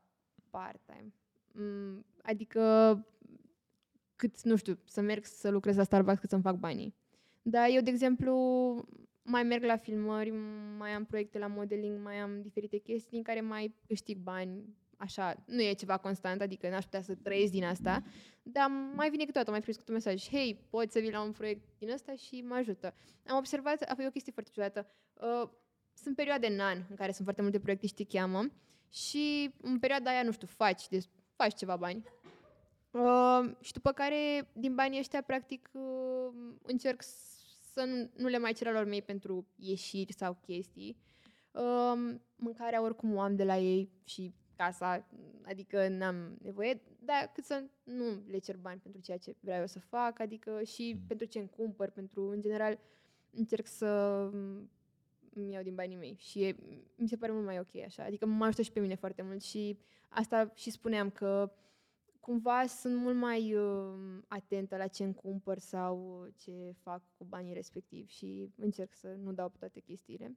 part-time. 0.51 1.13
Mm, 1.53 2.05
adică 2.23 2.61
cât, 4.23 4.43
nu 4.43 4.57
știu, 4.57 4.79
să 4.85 5.01
merg 5.01 5.25
să 5.25 5.51
lucrez 5.51 5.77
la 5.77 5.83
Starbucks 5.83 6.21
cât 6.21 6.31
să-mi 6.31 6.43
fac 6.43 6.57
banii. 6.57 6.95
Dar 7.43 7.69
eu, 7.71 7.81
de 7.81 7.91
exemplu, 7.91 8.35
mai 9.23 9.43
merg 9.43 9.63
la 9.65 9.77
filmări, 9.77 10.31
mai 10.79 10.91
am 10.91 11.05
proiecte 11.05 11.39
la 11.39 11.47
modeling, 11.47 12.03
mai 12.03 12.17
am 12.17 12.43
diferite 12.43 12.77
chestii 12.77 13.11
din 13.11 13.23
care 13.23 13.41
mai 13.41 13.75
câștig 13.87 14.19
bani. 14.19 14.77
Așa, 14.97 15.45
nu 15.47 15.63
e 15.63 15.73
ceva 15.73 15.97
constant, 15.97 16.41
adică 16.41 16.69
n-aș 16.69 16.85
putea 16.85 17.03
să 17.03 17.15
trăiesc 17.15 17.53
din 17.53 17.65
asta, 17.65 18.03
dar 18.43 18.71
mai 18.95 19.11
vine 19.11 19.25
câteodată, 19.25 19.51
mai 19.51 19.61
primesc 19.61 19.89
un 19.89 19.95
mesaj, 19.95 20.29
hei, 20.29 20.67
poți 20.71 20.93
să 20.93 20.99
vii 20.99 21.11
la 21.11 21.23
un 21.23 21.33
proiect 21.33 21.63
din 21.79 21.91
ăsta 21.91 22.15
și 22.15 22.45
mă 22.49 22.55
ajută. 22.55 22.95
Am 23.27 23.37
observat, 23.37 23.83
a 23.83 23.95
fost 23.95 24.07
o 24.09 24.11
chestie 24.11 24.33
foarte 24.33 24.51
ciudată, 24.55 24.87
uh, 25.15 25.49
sunt 25.95 26.17
perioade 26.17 26.47
în 26.47 26.61
an 26.61 26.79
în 26.89 26.97
care 26.97 27.13
sunt 27.13 27.25
foarte 27.25 27.43
multe 27.43 27.61
proiecte 27.61 27.87
și 27.87 27.95
te 27.95 28.05
cheamă 28.05 28.47
și 28.91 29.51
în 29.61 29.79
perioada 29.79 30.11
aia, 30.11 30.23
nu 30.23 30.33
știu, 30.33 30.47
faci, 30.47 30.89
des, 30.89 31.09
faci 31.37 31.55
ceva 31.55 31.77
bani. 31.77 32.03
Uh, 32.93 33.51
și 33.61 33.73
după 33.73 33.93
care, 33.93 34.49
din 34.53 34.75
banii 34.75 34.99
ăștia, 34.99 35.23
practic, 35.23 35.71
uh, 35.73 36.33
încerc 36.63 37.03
să 37.73 37.85
nu, 37.85 38.11
nu 38.17 38.29
le 38.29 38.39
mai 38.39 38.53
cer 38.53 38.73
lor 38.73 38.85
mei 38.85 39.03
pentru 39.03 39.47
ieșiri 39.57 40.13
sau 40.13 40.37
chestii. 40.41 40.97
Uh, 41.53 42.15
mâncarea 42.37 42.83
oricum 42.83 43.15
o 43.15 43.21
am 43.21 43.37
de 43.37 43.45
la 43.45 43.59
ei 43.59 43.91
și 44.05 44.35
casa, 44.57 45.09
adică 45.45 45.89
n-am 45.89 46.39
nevoie, 46.43 46.81
dar 46.99 47.31
cât 47.35 47.45
să 47.45 47.65
nu 47.83 48.23
le 48.31 48.39
cer 48.39 48.57
bani 48.57 48.81
pentru 48.81 49.01
ceea 49.01 49.19
ce 49.19 49.37
vreau 49.41 49.61
eu 49.61 49.67
să 49.67 49.81
fac, 49.81 50.21
adică 50.21 50.63
și 50.63 51.03
pentru 51.07 51.27
ce 51.27 51.39
îmi 51.39 51.51
cumpăr, 51.57 51.91
pentru, 51.91 52.29
în 52.29 52.41
general, 52.41 52.79
încerc 53.31 53.67
să 53.67 53.87
îmi 55.35 55.53
iau 55.53 55.63
din 55.63 55.75
banii 55.75 55.97
mei 55.97 56.17
și 56.19 56.43
e, 56.43 56.57
mi 56.97 57.09
se 57.09 57.17
pare 57.17 57.33
mult 57.33 57.45
mai 57.45 57.59
ok 57.59 57.85
așa. 57.85 58.05
Adică 58.05 58.27
mă 58.27 58.45
ajută 58.45 58.63
și 58.63 58.73
pe 58.73 58.81
mine 58.81 58.95
foarte 58.95 59.23
mult 59.23 59.43
și 59.43 59.79
asta 60.09 60.53
și 60.55 60.71
spuneam 60.71 61.11
că 61.11 61.53
cumva 62.23 62.67
sunt 62.67 62.97
mult 62.97 63.17
mai 63.17 63.55
uh, 63.55 63.95
atentă 64.29 64.77
la 64.77 64.87
ce 64.87 65.03
îmi 65.05 65.15
cumpăr 65.15 65.59
sau 65.59 66.27
ce 66.37 66.75
fac 66.83 67.03
cu 67.19 67.25
banii 67.25 67.55
respectiv 67.55 68.09
și 68.09 68.49
încerc 68.57 68.95
să 68.95 69.17
nu 69.23 69.33
dau 69.33 69.49
pe 69.49 69.57
toate 69.59 69.81
chestiile. 69.81 70.37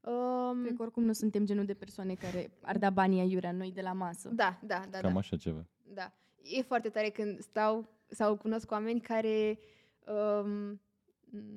Um, 0.00 0.62
Cred 0.62 0.76
că 0.76 0.82
oricum 0.82 1.04
nu 1.04 1.12
suntem 1.12 1.44
genul 1.44 1.64
de 1.64 1.74
persoane 1.74 2.14
care 2.14 2.50
ar 2.62 2.78
da 2.78 2.90
banii 2.90 3.20
aiurea 3.20 3.52
noi 3.52 3.72
de 3.72 3.80
la 3.80 3.92
masă. 3.92 4.28
da, 4.28 4.58
da, 4.62 4.84
da, 4.90 4.98
Cam 4.98 5.12
da. 5.12 5.18
așa 5.18 5.36
ceva. 5.36 5.66
Da. 5.94 6.12
E 6.42 6.62
foarte 6.62 6.88
tare 6.88 7.08
când 7.08 7.40
stau 7.40 7.88
sau 8.08 8.36
cunosc 8.36 8.70
oameni 8.70 9.00
care 9.00 9.58
um, 10.06 10.80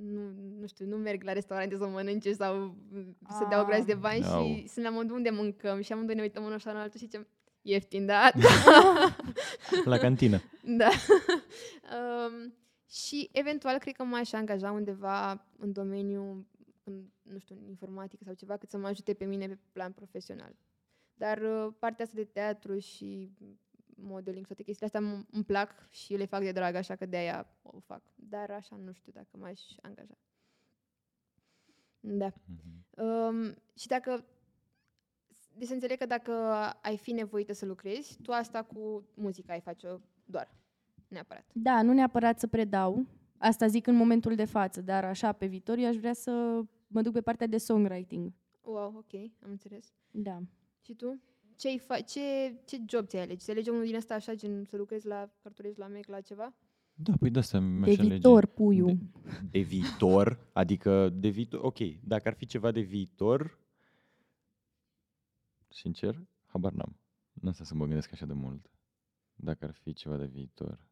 nu, 0.01 0.29
nu 0.59 0.67
știu, 0.67 0.85
nu 0.85 0.97
merg 0.97 1.23
la 1.23 1.33
restaurante 1.33 1.75
să 1.77 1.87
mănânce 1.87 2.33
sau 2.33 2.75
să 3.29 3.45
dea 3.49 3.57
o 3.57 3.61
Ah. 3.61 3.65
groază 3.65 3.83
de 3.85 3.93
bani 3.95 4.23
Au. 4.23 4.43
și 4.45 4.67
sunt 4.67 4.85
la 4.85 4.91
modul 4.91 5.15
unde 5.15 5.29
mâncăm 5.29 5.81
și 5.81 5.93
amândoi 5.93 6.15
ne 6.15 6.21
uităm 6.21 6.43
unul 6.43 6.55
așa 6.55 6.71
la 6.71 6.79
altul 6.81 6.99
și 6.99 7.05
zicem 7.05 7.27
ieftin, 7.67 8.05
da? 8.11 8.31
La 9.85 9.97
cantină. 9.97 10.41
da. 10.63 10.89
um, 11.97 12.53
și 12.89 13.29
eventual 13.31 13.77
cred 13.77 13.95
că 13.95 14.03
m-aș 14.03 14.31
angaja 14.31 14.71
undeva 14.71 15.45
în 15.57 15.71
domeniu, 15.71 16.47
în, 16.83 17.03
nu 17.21 17.39
știu, 17.39 17.55
în 17.55 17.67
informatică 17.67 18.23
sau 18.23 18.33
ceva, 18.33 18.57
cât 18.57 18.69
să 18.69 18.77
mă 18.77 18.87
ajute 18.87 19.13
pe 19.13 19.25
mine 19.25 19.47
pe 19.47 19.57
plan 19.71 19.91
profesional. 19.91 20.55
Dar 21.13 21.41
uh, 21.41 21.73
partea 21.79 22.05
asta 22.05 22.17
de 22.17 22.23
teatru 22.23 22.79
și 22.79 23.31
modeling, 23.95 24.45
toate 24.45 24.63
chestiile 24.63 24.91
astea 24.93 25.11
m- 25.11 25.29
îmi 25.31 25.43
plac 25.43 25.89
și 25.89 26.15
le 26.15 26.25
fac 26.25 26.41
de 26.41 26.51
drag, 26.51 26.75
așa 26.75 26.95
că 26.95 27.05
de-aia 27.05 27.47
o 27.61 27.79
fac. 27.79 28.01
Dar 28.15 28.51
așa 28.51 28.75
nu 28.75 28.91
știu 28.91 29.11
dacă 29.11 29.37
m-aș 29.37 29.61
angaja. 29.81 30.17
Da. 31.99 32.33
Mhm. 32.45 32.85
Um, 33.05 33.55
și 33.77 33.87
dacă... 33.87 34.25
Deci 35.57 35.67
să 35.67 35.73
înțeleg 35.73 35.97
că 35.97 36.05
dacă 36.05 36.31
ai 36.81 36.97
fi 36.97 37.11
nevoită 37.11 37.53
să 37.53 37.65
lucrezi, 37.65 38.17
tu 38.21 38.31
asta 38.31 38.63
cu 38.63 39.03
muzica 39.13 39.53
ai 39.53 39.59
face-o 39.61 39.97
doar, 40.25 40.55
neapărat. 41.07 41.45
Da, 41.53 41.81
nu 41.81 41.93
neapărat 41.93 42.39
să 42.39 42.47
predau. 42.47 43.05
Asta 43.37 43.67
zic 43.67 43.87
în 43.87 43.95
momentul 43.95 44.35
de 44.35 44.45
față, 44.45 44.81
dar 44.81 45.05
așa 45.05 45.31
pe 45.31 45.45
viitor 45.45 45.77
eu 45.77 45.87
aș 45.87 45.95
vrea 45.95 46.13
să 46.13 46.61
mă 46.87 47.01
duc 47.01 47.13
pe 47.13 47.21
partea 47.21 47.47
de 47.47 47.57
songwriting. 47.57 48.31
Wow, 48.61 48.93
ok, 48.97 49.13
am 49.43 49.49
înțeles. 49.49 49.93
Da. 50.11 50.39
Și 50.81 50.93
tu? 50.93 51.21
Ce, 51.55 51.77
fa- 51.79 52.05
ce, 52.05 52.55
ce 52.65 52.77
job 52.87 53.07
ți-ai 53.07 53.21
alege? 53.21 53.37
Ți 53.39 53.51
alege 53.51 53.69
unul 53.71 53.85
din 53.85 53.95
ăsta 53.95 54.13
așa, 54.13 54.33
gen 54.33 54.63
să 54.65 54.77
lucrezi 54.77 55.07
la 55.07 55.29
cartulezi 55.43 55.79
la 55.79 55.87
Mac, 55.87 56.07
la 56.07 56.21
ceva? 56.21 56.53
Da, 56.93 57.13
păi 57.19 57.29
de 57.29 57.39
asta 57.39 57.59
mi-aș 57.59 57.95
De 57.95 58.01
alege. 58.01 58.07
viitor, 58.07 58.45
puiu. 58.45 58.85
De, 58.85 58.97
de 59.51 59.59
viitor, 59.59 60.47
adică 60.53 61.09
de 61.09 61.27
viitor, 61.27 61.59
ok, 61.63 61.77
dacă 62.03 62.27
ar 62.27 62.33
fi 62.33 62.45
ceva 62.45 62.71
de 62.71 62.79
viitor, 62.79 63.59
sincer, 65.69 66.27
habar 66.45 66.71
n-am. 66.71 66.99
Nu 67.33 67.49
asta 67.49 67.63
să 67.63 67.75
mă 67.75 67.85
gândesc 67.85 68.11
așa 68.11 68.25
de 68.25 68.33
mult. 68.33 68.71
Dacă 69.35 69.65
ar 69.65 69.71
fi 69.71 69.93
ceva 69.93 70.17
de 70.17 70.25
viitor. 70.25 70.87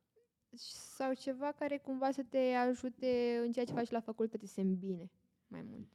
Sau 0.96 1.14
ceva 1.14 1.52
care 1.52 1.78
cumva 1.78 2.12
să 2.12 2.24
te 2.30 2.38
ajute 2.38 3.42
în 3.46 3.52
ceea 3.52 3.66
ce 3.66 3.74
faci 3.74 3.90
la 3.90 4.00
facultate 4.00 4.46
să 4.46 4.54
se 4.54 4.62
îmbine 4.62 5.12
mai 5.48 5.62
mult. 5.62 5.88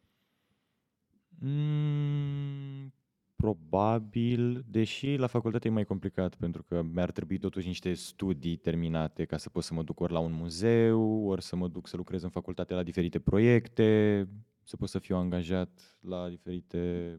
Mm, 1.39 2.93
probabil, 3.37 4.65
deși 4.69 5.17
la 5.17 5.27
facultate 5.27 5.69
e 5.69 5.71
mai 5.71 5.85
complicat, 5.85 6.35
pentru 6.35 6.63
că 6.63 6.83
mi-ar 6.83 7.11
trebui 7.11 7.39
totuși 7.39 7.67
niște 7.67 7.93
studii 7.95 8.57
terminate 8.57 9.25
ca 9.25 9.37
să 9.37 9.51
pot 9.51 9.63
să 9.63 9.75
mă 9.75 9.83
duc 9.83 10.01
ori 10.01 10.13
la 10.13 10.19
un 10.19 10.33
muzeu, 10.33 11.27
ori 11.27 11.43
să 11.43 11.57
mă 11.57 11.69
duc 11.69 11.87
să 11.89 11.97
lucrez 11.97 12.23
în 12.23 12.31
facultate 12.31 12.75
la 12.75 12.83
diferite 12.83 13.21
proiecte, 13.21 14.29
să 14.63 14.77
pot 14.77 14.89
să 14.89 14.99
fiu 14.99 15.17
angajat 15.17 15.99
la 16.01 16.29
diferite 16.29 17.19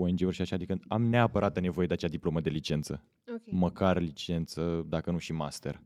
ONG-uri 0.00 0.34
și 0.34 0.42
așa, 0.42 0.54
adică 0.54 0.78
am 0.88 1.02
neapărat 1.02 1.60
nevoie 1.60 1.86
de 1.86 1.92
acea 1.92 2.08
diplomă 2.08 2.40
de 2.40 2.50
licență, 2.50 3.04
Ok. 3.34 3.42
măcar 3.50 4.00
licență, 4.00 4.84
dacă 4.88 5.10
nu 5.10 5.18
și 5.18 5.32
master. 5.32 5.80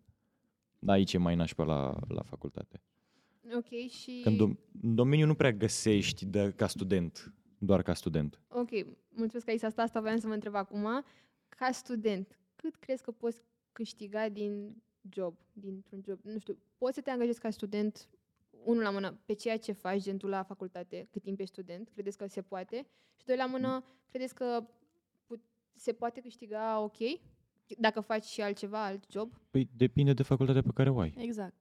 Dar 0.78 0.94
aici 0.96 1.12
e 1.12 1.18
mai 1.18 1.34
nașpa 1.34 1.64
la, 1.64 1.98
la 2.08 2.22
facultate. 2.22 2.82
Ok, 3.56 3.88
și... 3.90 4.20
Că 4.22 4.28
în, 4.28 4.36
dom- 4.36 4.80
în 4.82 4.94
domeniu 4.94 5.26
nu 5.26 5.34
prea 5.34 5.52
găsești 5.52 6.26
de, 6.26 6.52
ca 6.56 6.66
student, 6.66 7.32
doar 7.58 7.82
ca 7.82 7.94
student. 7.94 8.40
Ok, 8.48 8.70
mulțumesc 9.08 9.44
că 9.44 9.50
ai 9.50 9.56
zis 9.56 9.62
asta, 9.66 9.82
asta 9.82 10.00
voiam 10.00 10.18
să 10.18 10.26
mă 10.26 10.32
întreb 10.34 10.54
acum. 10.54 11.04
Ca 11.48 11.70
student, 11.70 12.38
cât 12.56 12.76
crezi 12.76 13.02
că 13.02 13.10
poți 13.10 13.42
câștiga 13.72 14.28
din 14.28 14.82
job, 15.14 15.34
dintr-un 15.52 16.02
job? 16.06 16.18
Nu 16.22 16.38
știu, 16.38 16.58
poți 16.78 16.94
să 16.94 17.00
te 17.00 17.10
angajezi 17.10 17.40
ca 17.40 17.50
student, 17.50 18.08
unul 18.64 18.82
la 18.82 18.90
mână, 18.90 19.18
pe 19.24 19.32
ceea 19.32 19.58
ce 19.58 19.72
faci, 19.72 20.02
gen 20.02 20.16
tu 20.16 20.26
la 20.26 20.42
facultate, 20.42 21.08
cât 21.10 21.22
timp 21.22 21.38
ești 21.40 21.52
student, 21.52 21.88
credeți 21.92 22.16
că 22.18 22.26
se 22.26 22.42
poate? 22.42 22.86
Și 23.16 23.26
doi 23.26 23.36
la 23.36 23.46
mână, 23.46 23.84
credeți 24.10 24.34
că 24.34 24.64
put- 25.26 25.44
se 25.74 25.92
poate 25.92 26.20
câștiga 26.20 26.80
ok? 26.80 26.96
Dacă 27.78 28.00
faci 28.00 28.24
și 28.24 28.40
altceva, 28.40 28.84
alt 28.84 29.04
job? 29.10 29.32
Păi 29.50 29.68
depinde 29.76 30.12
de 30.12 30.22
facultatea 30.22 30.62
pe 30.62 30.70
care 30.74 30.90
o 30.90 30.98
ai. 31.00 31.14
Exact. 31.16 31.54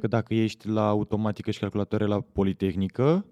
Că 0.00 0.06
dacă 0.06 0.34
ești 0.34 0.68
la 0.68 0.88
automatică 0.88 1.50
și 1.50 1.58
calculatoare 1.58 2.06
la 2.06 2.20
Politehnică, 2.20 3.26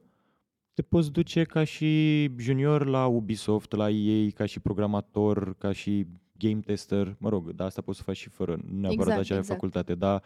te 0.74 0.82
poți 0.82 1.12
duce 1.12 1.44
ca 1.44 1.64
și 1.64 2.24
junior 2.38 2.86
la 2.86 3.06
Ubisoft, 3.06 3.72
la 3.72 3.90
EA, 3.90 4.30
ca 4.34 4.46
și 4.46 4.60
programator, 4.60 5.54
ca 5.56 5.72
și 5.72 6.06
game 6.38 6.60
tester, 6.60 7.16
mă 7.18 7.28
rog, 7.28 7.50
dar 7.52 7.66
asta 7.66 7.80
poți 7.82 7.98
să 7.98 8.04
faci 8.04 8.16
și 8.16 8.28
fără 8.28 8.52
neapărat 8.64 8.92
Exact, 8.92 9.18
acea 9.18 9.36
exact. 9.38 9.46
facultate, 9.46 9.94
dar 9.94 10.22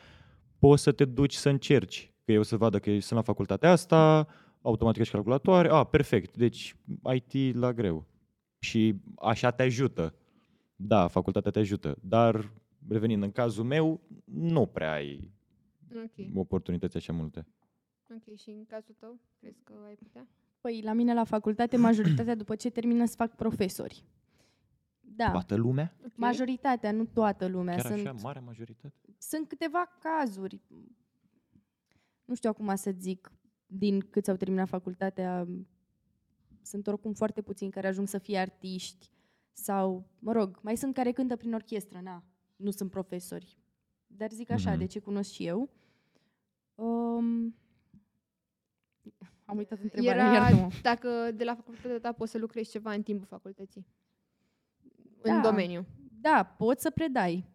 poți 0.58 0.82
să 0.82 0.92
te 0.92 1.04
duci 1.04 1.32
să 1.34 1.48
încerci, 1.48 2.11
că 2.32 2.38
eu 2.38 2.42
să 2.42 2.56
vadă 2.56 2.78
că 2.78 2.90
sunt 2.90 3.18
la 3.18 3.22
facultatea 3.22 3.70
asta, 3.70 4.28
automatică 4.62 5.04
și 5.04 5.10
calculatoare, 5.10 5.68
a, 5.68 5.84
perfect, 5.84 6.36
deci 6.36 6.76
IT 7.14 7.56
la 7.56 7.72
greu. 7.72 8.06
Și 8.58 8.94
așa 9.16 9.50
te 9.50 9.62
ajută. 9.62 10.14
Da, 10.76 11.06
facultatea 11.06 11.50
te 11.50 11.58
ajută, 11.58 11.96
dar 12.00 12.52
revenind 12.88 13.22
în 13.22 13.30
cazul 13.32 13.64
meu, 13.64 14.00
nu 14.24 14.66
prea 14.66 14.92
ai 14.92 15.30
Ok. 15.96 16.26
oportunități 16.36 16.96
așa 16.96 17.12
multe. 17.12 17.46
Ok, 18.10 18.36
și 18.36 18.50
în 18.50 18.64
cazul 18.64 18.94
tău, 18.98 19.18
crezi 19.40 19.60
că 19.64 19.72
ai 19.86 19.94
putea? 19.94 20.26
Păi 20.60 20.80
la 20.84 20.92
mine 20.92 21.14
la 21.14 21.24
facultate, 21.24 21.76
majoritatea 21.76 22.34
după 22.34 22.54
ce 22.54 22.70
termină 22.70 23.04
să 23.04 23.14
fac 23.16 23.34
profesori. 23.36 24.04
Da, 25.00 25.30
Toată 25.30 25.54
lumea? 25.54 25.94
Ok. 26.04 26.12
majoritatea, 26.16 26.92
nu 26.92 27.04
toată 27.04 27.46
lumea. 27.46 27.74
Chiar 27.76 27.86
sunt, 27.86 28.06
așa, 28.06 28.16
mare 28.22 28.40
majoritate? 28.40 28.94
sunt 29.18 29.48
câteva 29.48 29.98
cazuri. 29.98 30.60
Nu 32.24 32.34
știu 32.34 32.50
acum 32.50 32.74
să 32.74 32.90
zic 32.98 33.32
din 33.66 34.00
câți 34.00 34.30
au 34.30 34.36
terminat 34.36 34.68
facultatea. 34.68 35.46
Sunt 36.62 36.86
oricum 36.86 37.12
foarte 37.12 37.42
puțini 37.42 37.70
care 37.70 37.86
ajung 37.86 38.08
să 38.08 38.18
fie 38.18 38.38
artiști 38.38 39.10
sau, 39.52 40.06
mă 40.18 40.32
rog, 40.32 40.58
mai 40.62 40.76
sunt 40.76 40.94
care 40.94 41.12
cântă 41.12 41.36
prin 41.36 41.54
orchestră, 41.54 42.00
na, 42.02 42.24
nu 42.56 42.70
sunt 42.70 42.90
profesori. 42.90 43.58
Dar 44.06 44.30
zic 44.30 44.50
așa, 44.50 44.70
Mhm. 44.70 44.78
de 44.78 44.86
ce 44.86 44.98
cunosc 44.98 45.30
și 45.30 45.46
eu. 45.46 45.70
Um, 46.74 47.54
am 49.44 49.56
uitat 49.56 49.80
întrebarea, 49.80 50.24
Era 50.24 50.34
iartă-mă. 50.34 50.68
dacă 50.82 51.30
de 51.34 51.44
la 51.44 51.54
facultatea 51.54 51.98
ta 52.00 52.12
poți 52.12 52.30
să 52.30 52.38
lucrezi 52.38 52.70
ceva 52.70 52.92
în 52.92 53.02
timpul 53.02 53.26
facultății. 53.26 53.86
În 55.22 55.34
Da. 55.34 55.40
domeniu. 55.40 55.86
Da, 56.20 56.54
poți 56.58 56.82
să 56.82 56.90
predai. 56.90 57.50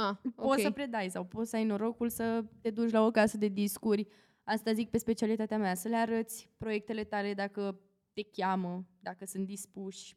Ah, 0.00 0.16
Poți 0.34 0.48
ok. 0.48 0.60
să 0.60 0.70
predai 0.70 1.10
sau 1.10 1.24
poți 1.24 1.50
să 1.50 1.56
ai 1.56 1.64
norocul 1.64 2.08
să 2.08 2.44
te 2.60 2.70
duci 2.70 2.90
la 2.90 3.04
o 3.04 3.10
casă 3.10 3.36
de 3.36 3.48
discuri. 3.48 4.06
Asta 4.42 4.72
zic 4.72 4.90
pe 4.90 4.98
specialitatea 4.98 5.58
mea, 5.58 5.74
să 5.74 5.88
le 5.88 5.96
arăți 5.96 6.50
proiectele 6.56 7.04
tale 7.04 7.34
dacă 7.34 7.80
te 8.12 8.22
cheamă, 8.22 8.86
dacă 9.00 9.24
sunt 9.24 9.46
dispuși. 9.46 10.16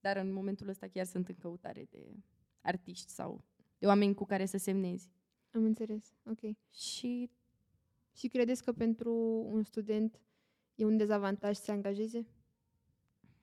Dar 0.00 0.16
în 0.16 0.32
momentul 0.32 0.68
ăsta 0.68 0.86
chiar 0.88 1.04
sunt 1.04 1.28
în 1.28 1.34
căutare 1.34 1.86
de 1.90 2.16
artiști 2.60 3.10
sau 3.10 3.44
de 3.78 3.86
oameni 3.86 4.14
cu 4.14 4.24
care 4.24 4.46
să 4.46 4.56
semnezi. 4.56 5.10
Am 5.50 5.64
înțeles. 5.64 6.14
Ok. 6.24 6.40
Și 6.74 7.30
Și 8.12 8.28
credeți 8.28 8.64
că 8.64 8.72
pentru 8.72 9.12
un 9.50 9.62
student 9.62 10.20
e 10.74 10.84
un 10.84 10.96
dezavantaj 10.96 11.56
să 11.56 11.62
se 11.62 11.72
angajeze? 11.72 12.26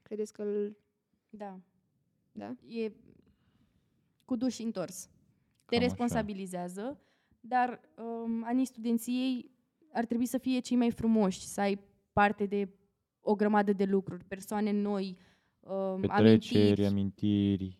Credeți 0.01 0.33
că 0.33 0.41
îl... 0.41 0.77
da, 1.29 1.59
Da? 2.31 2.55
e 2.67 2.91
cu 4.25 4.35
duș 4.35 4.53
și 4.53 4.61
întors. 4.61 5.09
Te 5.67 5.75
Cam 5.75 5.83
așa. 5.85 5.87
responsabilizează, 5.87 6.99
dar 7.39 7.79
um, 8.25 8.43
anii 8.45 8.65
studenției 8.65 9.51
ar 9.93 10.05
trebui 10.05 10.25
să 10.25 10.37
fie 10.37 10.59
cei 10.59 10.77
mai 10.77 10.91
frumoși, 10.91 11.39
să 11.47 11.61
ai 11.61 11.79
parte 12.13 12.45
de 12.45 12.69
o 13.21 13.35
grămadă 13.35 13.73
de 13.73 13.83
lucruri, 13.83 14.23
persoane 14.23 14.71
noi, 14.71 15.17
um, 15.59 15.99
Petreceri, 16.01 16.19
amintiri 16.19 16.85
amintiri. 16.85 17.79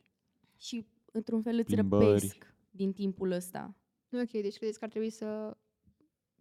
și 0.57 0.85
într-un 1.11 1.41
fel 1.41 1.55
îți 1.57 1.63
plimbări. 1.73 2.03
răpesc 2.05 2.55
din 2.71 2.93
timpul 2.93 3.31
ăsta. 3.31 3.75
Ok, 4.11 4.29
deci 4.31 4.57
credeți 4.57 4.77
că 4.79 4.83
ar 4.83 4.89
trebui 4.89 5.09
să 5.09 5.57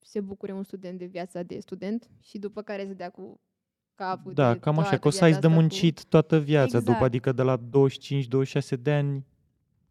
se 0.03 0.21
bucure 0.21 0.53
un 0.53 0.63
student 0.63 0.99
de 0.99 1.05
viața 1.05 1.43
de 1.43 1.59
student 1.61 2.11
și 2.21 2.39
după 2.39 2.63
care 2.63 2.87
să 2.87 2.95
dea 2.95 3.11
cu 3.11 3.41
capul 3.95 4.33
Da, 4.33 4.53
de 4.53 4.59
cam 4.59 4.79
așa, 4.79 4.83
toată 4.83 4.99
că 5.03 5.09
o 5.09 5.11
să 5.11 5.25
ai 5.25 5.31
viața 5.31 5.41
de 5.41 5.47
asta 5.47 5.57
cu- 5.59 5.63
muncit 5.63 6.05
toată 6.05 6.39
viața 6.39 6.65
Exact. 6.65 6.85
după, 6.85 7.05
adică 7.05 7.33
de 7.33 7.43
la 7.43 7.57
25-26 7.57 8.77
de 8.83 8.93
ani, 8.93 9.27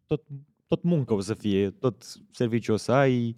tot, 0.06 0.22
tot 0.66 0.82
muncă 0.82 1.14
o 1.14 1.20
să 1.20 1.34
fie, 1.34 1.70
tot 1.70 2.02
serviciu 2.30 2.72
o 2.72 2.76
să 2.76 2.92
ai, 2.92 3.36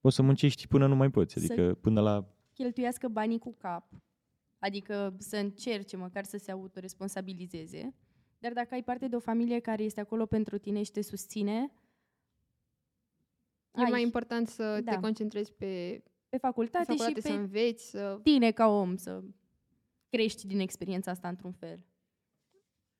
o 0.00 0.08
să 0.10 0.22
muncești 0.22 0.66
până 0.68 0.86
nu 0.86 0.94
mai 0.94 1.10
poți, 1.10 1.32
Să- 1.32 1.38
adică 1.52 1.74
până 1.74 2.00
la... 2.00 2.28
Cheltuiască 2.52 3.08
banii 3.08 3.38
cu 3.38 3.54
cap, 3.58 3.92
adică 4.58 5.14
să 5.18 5.36
încerce 5.36 5.96
măcar 5.96 6.24
să 6.24 6.36
se 6.36 6.50
autoresponsabilizeze, 6.50 7.94
dar 8.38 8.52
dacă 8.52 8.74
ai 8.74 8.82
parte 8.82 9.08
de 9.08 9.16
o 9.16 9.20
familie 9.20 9.58
care 9.60 9.82
este 9.82 10.00
acolo 10.00 10.26
pentru 10.26 10.58
tine 10.58 10.82
și 10.82 10.90
te 10.90 11.00
susține, 11.02 11.72
E 13.78 13.82
ai 13.82 13.90
mai 13.90 14.02
important 14.02 14.48
să 14.48 14.80
Da. 14.84 14.92
te 14.92 15.00
concentrezi 15.00 15.52
pe, 15.52 15.64
pe 15.66 16.02
pe 16.28 16.36
facultate, 16.38 16.84
facultate, 16.84 17.14
și 17.14 17.20
să 17.26 17.28
pe 17.28 17.34
înveți, 17.34 17.90
să... 17.90 18.18
tine 18.22 18.50
ca 18.50 18.66
om, 18.68 18.96
să 18.96 19.22
crești 20.08 20.46
din 20.46 20.60
experiența 20.60 21.10
asta 21.10 21.28
într-un 21.28 21.52
fel. 21.52 21.80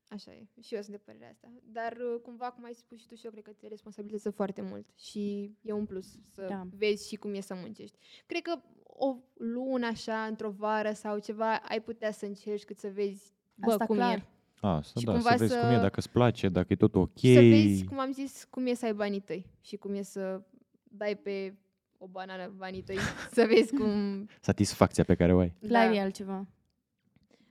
Așa 0.08 0.30
e. 0.32 0.46
Și 0.60 0.74
eu 0.74 0.80
sunt 0.80 0.92
de 0.96 1.02
părerea 1.04 1.28
asta. 1.30 1.48
Dar 1.72 1.92
uh, 1.92 2.20
cumva, 2.22 2.50
cum 2.50 2.64
ai 2.64 2.74
spus 2.74 3.00
și 3.00 3.06
tu 3.06 3.14
și 3.14 3.24
eu, 3.24 3.30
cred 3.30 3.44
că 3.44 3.50
te 3.60 3.68
responsabilizează 3.68 4.30
foarte 4.36 4.60
mult. 4.60 4.86
Și 4.96 5.52
e 5.62 5.72
un 5.72 5.86
plus 5.86 6.06
să 6.32 6.46
Da. 6.48 6.66
vezi 6.76 7.08
și 7.08 7.16
cum 7.16 7.34
e 7.34 7.40
să 7.40 7.54
muncești. 7.54 7.98
Cred 8.26 8.42
că 8.42 8.58
o 8.82 9.16
lună 9.34 9.86
așa, 9.86 10.24
într-o 10.24 10.50
vară 10.50 10.92
sau 10.92 11.18
ceva, 11.18 11.56
ai 11.56 11.80
putea 11.82 12.10
să 12.10 12.24
încerci 12.26 12.64
cât 12.64 12.78
să 12.78 12.88
vezi 12.88 13.32
bă, 13.54 13.70
Asta 13.70 13.86
cum 13.86 13.96
clar. 13.96 14.16
e. 14.18 14.24
A, 14.60 14.80
să, 14.82 14.98
Și 14.98 15.04
da, 15.04 15.12
cumva 15.12 15.30
să 15.30 15.36
vezi 15.38 15.52
să- 15.52 15.60
cum 15.60 15.68
e, 15.70 15.76
dacă 15.76 15.98
îți 15.98 16.10
place, 16.10 16.48
dacă 16.48 16.72
e 16.72 16.76
tot 16.76 16.94
ok. 16.94 17.18
Să 17.18 17.40
vezi, 17.40 17.84
cum 17.84 17.98
am 17.98 18.12
zis, 18.12 18.44
cum 18.50 18.66
e 18.66 18.74
să 18.74 18.84
ai 18.84 18.94
banii 18.94 19.20
tăi 19.20 19.46
și 19.60 19.76
cum 19.76 19.94
e 19.94 20.02
să 20.02 20.42
dai 20.82 21.16
pe 21.16 21.54
o 21.98 22.06
banană 22.06 22.52
banii 22.56 22.82
tăi, 22.82 22.96
să 23.32 23.44
vezi 23.48 23.76
cum... 23.76 24.28
Satisfacția 24.40 25.04
pe 25.04 25.14
care 25.14 25.34
o 25.34 25.38
ai. 25.38 25.52
Clar 25.68 25.88
Da. 25.88 25.94
e 25.94 26.00
altceva. 26.00 26.46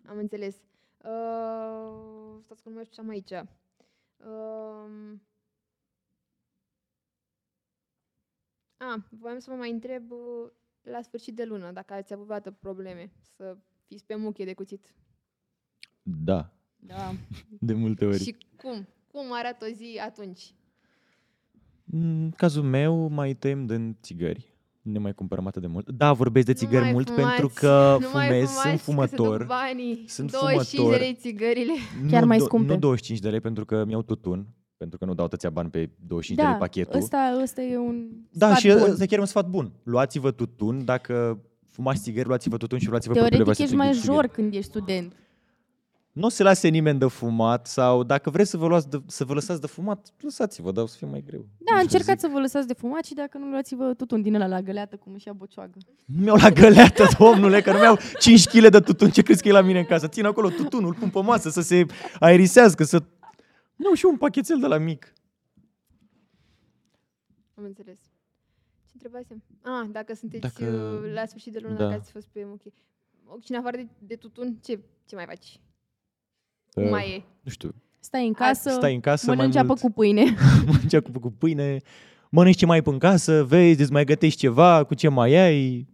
Am 0.05 0.17
înțeles. 0.17 0.55
Uh, 1.03 2.14
stați 2.41 2.63
că 2.63 2.69
nu 2.69 2.75
mai 2.75 2.83
știu 2.85 2.95
ce 2.95 3.01
am 3.01 3.09
aici. 3.09 3.31
Uh, 4.17 5.19
a, 8.77 9.07
voiam 9.09 9.39
să 9.39 9.49
vă 9.49 9.55
mai 9.55 9.71
întreb 9.71 10.11
uh, 10.11 10.51
la 10.81 11.01
sfârșit 11.01 11.35
de 11.35 11.45
lună, 11.45 11.71
dacă 11.71 11.93
ați 11.93 12.13
avut 12.13 12.25
vreodată 12.25 12.51
probleme 12.51 13.11
să 13.35 13.57
fiți 13.85 14.05
pe 14.05 14.15
muchie 14.15 14.45
de 14.45 14.53
cuțit. 14.53 14.93
Da, 16.01 16.53
Da. 16.75 17.11
de 17.59 17.73
multe 17.73 18.05
ori. 18.05 18.23
Și 18.23 18.37
cum? 18.57 18.87
Cum 19.11 19.33
arată 19.33 19.65
o 19.65 19.67
zi 19.73 19.99
atunci? 20.01 20.53
În 21.91 22.31
cazul 22.31 22.63
meu 22.63 23.07
mai 23.07 23.33
tăiem 23.35 23.65
din 23.65 23.97
țigări. 24.01 24.54
Nu 24.85 24.91
ne 24.91 24.99
mai 24.99 25.13
cumpărăm 25.13 25.47
atât 25.47 25.61
de 25.61 25.67
mult. 25.67 25.89
Da, 25.89 26.13
vorbesc 26.13 26.45
de 26.45 26.51
Nu 26.51 26.57
țigări 26.57 26.83
mai 26.83 26.91
mult 26.91 27.09
fumați, 27.09 27.27
pentru 27.27 27.51
că 27.55 27.97
nu 28.01 28.07
mai 28.13 28.27
fumez, 28.27 28.49
fumați, 28.49 28.61
sunt 28.61 28.71
că 28.71 28.77
se 28.77 28.91
fumător. 28.91 29.37
duc 29.37 29.47
banii. 29.47 30.03
Sunt 30.07 30.31
25 30.31 30.75
fumător. 30.81 30.97
de 30.99 31.03
lei 31.05 31.17
țigările. 31.19 31.73
Chiar 32.09 32.21
nu, 32.21 32.27
mai 32.27 32.37
do- 32.37 32.41
scumpe. 32.41 32.73
Nu 32.73 32.79
25 32.79 33.19
de 33.21 33.29
lei 33.29 33.39
pentru 33.39 33.65
că 33.65 33.83
mi-au 33.87 34.01
tutun. 34.01 34.47
Pentru 34.77 34.97
că 34.97 35.05
nu 35.05 35.13
dau 35.13 35.25
atâția 35.25 35.49
bani 35.49 35.69
pe 35.69 35.89
25 36.07 36.37
de 36.37 36.43
lei 36.43 36.51
Da, 36.51 36.57
pachetul. 36.57 36.99
ăsta, 36.99 37.39
ăsta 37.41 37.61
e 37.61 37.77
un 37.77 38.07
da, 38.31 38.45
sfat 38.47 38.59
și 38.59 38.67
bun. 38.67 38.89
ăsta 38.91 39.05
chiar 39.05 39.17
e 39.17 39.21
un 39.21 39.27
sfat 39.27 39.47
bun. 39.49 39.71
Luați-vă 39.83 40.31
tutun, 40.31 40.85
dacă 40.85 41.39
fumați 41.69 42.01
țigări, 42.01 42.27
luați-vă 42.27 42.57
tutun 42.57 42.79
și 42.79 42.89
luați-vă 42.89 43.13
pe 43.13 43.19
Teoretic 43.19 43.39
privă 43.41 43.55
să 43.55 43.61
ești 43.61 43.75
prindeți 43.75 43.97
major 44.07 44.13
țigări. 44.25 44.33
când 44.41 44.53
ești 44.53 44.69
student. 44.69 45.13
Nu 46.15 46.29
se 46.29 46.43
lase 46.43 46.67
nimeni 46.67 46.99
de 46.99 47.05
fumat 47.07 47.67
sau 47.67 48.03
dacă 48.03 48.29
vreți 48.29 48.49
să 48.49 48.57
vă, 48.57 48.67
luați 48.67 48.89
de, 48.89 49.01
să 49.07 49.23
vă 49.25 49.33
lăsați 49.33 49.61
de 49.61 49.67
fumat, 49.67 50.13
lăsați-vă, 50.19 50.71
dar 50.71 50.83
o 50.83 50.87
să 50.87 50.97
fie 50.97 51.07
mai 51.07 51.21
greu. 51.27 51.45
Da, 51.57 51.73
Nu 51.73 51.79
încercați 51.81 52.19
zic. 52.19 52.19
să 52.19 52.27
vă 52.33 52.39
lăsați 52.39 52.67
de 52.67 52.73
fumat 52.73 53.03
și 53.05 53.13
dacă 53.13 53.37
nu 53.37 53.49
luați-vă 53.49 53.93
tutun 53.93 54.21
din 54.21 54.35
ăla 54.35 54.47
la 54.47 54.61
găleată, 54.61 54.95
cum 54.97 55.13
își 55.13 55.27
ia 55.27 55.33
bocioagă. 55.33 55.77
Nu 56.05 56.21
mi-au 56.23 56.35
la 56.35 56.49
găleată, 56.49 57.03
domnule, 57.19 57.61
că 57.61 57.71
nu 57.71 57.77
mi-au 57.79 57.97
5 58.19 58.47
kg 58.47 58.67
de 58.67 58.79
tutun. 58.79 59.09
Ce 59.09 59.21
crezi 59.21 59.41
că 59.41 59.47
e 59.47 59.51
la 59.51 59.61
mine 59.61 59.79
în 59.79 59.85
casă? 59.85 60.07
Țin 60.07 60.25
acolo 60.25 60.49
tutunul, 60.49 60.87
îl 60.87 60.95
pun 60.99 61.09
pe 61.09 61.21
masă 61.21 61.49
să 61.49 61.61
se 61.61 61.85
aerisească, 62.19 62.83
să... 62.83 63.03
Nu, 63.75 63.93
și 63.93 64.05
eu 64.05 64.11
un 64.11 64.17
pachetel 64.17 64.59
de 64.59 64.67
la 64.67 64.77
mic. 64.77 65.13
Am 67.57 67.63
înțeles. 67.63 67.97
Ce 68.85 68.91
întrebasem? 68.93 69.43
Ah, 69.61 69.89
dacă 69.91 70.13
sunteți 70.13 70.41
Dacă- 70.41 70.99
uh, 71.03 71.13
la 71.13 71.25
sfârșit 71.25 71.53
de 71.53 71.59
lună, 71.61 71.75
da. 71.75 71.83
dacă 71.83 71.99
ați 71.99 72.11
fost 72.11 72.27
pe 72.31 72.43
muchie. 72.45 72.73
Și 73.43 73.51
în 73.51 73.57
afară 73.57 73.77
de, 73.77 73.87
de 73.99 74.15
tutun, 74.15 74.57
ce, 74.63 74.79
ce 75.05 75.15
mai 75.15 75.25
faci? 75.25 75.59
Cum 76.75 76.83
Uh, 76.83 76.89
mai 76.89 77.09
e? 77.09 77.23
Nu 77.41 77.51
știu, 77.51 77.75
Stai 77.99 78.27
în 78.27 78.33
casă, 78.33 78.69
stai 78.69 78.93
în 78.93 78.99
casă 78.99 79.25
mănânci 79.29 79.53
mai 79.53 79.61
apă 79.63 79.67
mult, 79.67 79.79
cu 79.81 79.91
pâine. 79.91 80.35
mănânci 80.67 80.93
apă 80.93 81.19
cu 81.19 81.31
pâine, 81.31 81.81
mănânci 82.29 82.55
ce 82.57 82.65
mai 82.65 82.75
ai 82.75 82.81
pe 82.81 82.89
în 82.89 82.97
casă, 82.97 83.43
vezi, 83.43 83.81
îți 83.81 83.91
mai 83.91 84.05
gătești 84.05 84.39
ceva, 84.39 84.83
cu 84.83 84.93
ce 84.93 85.07
mai 85.07 85.33
ai, 85.35 85.87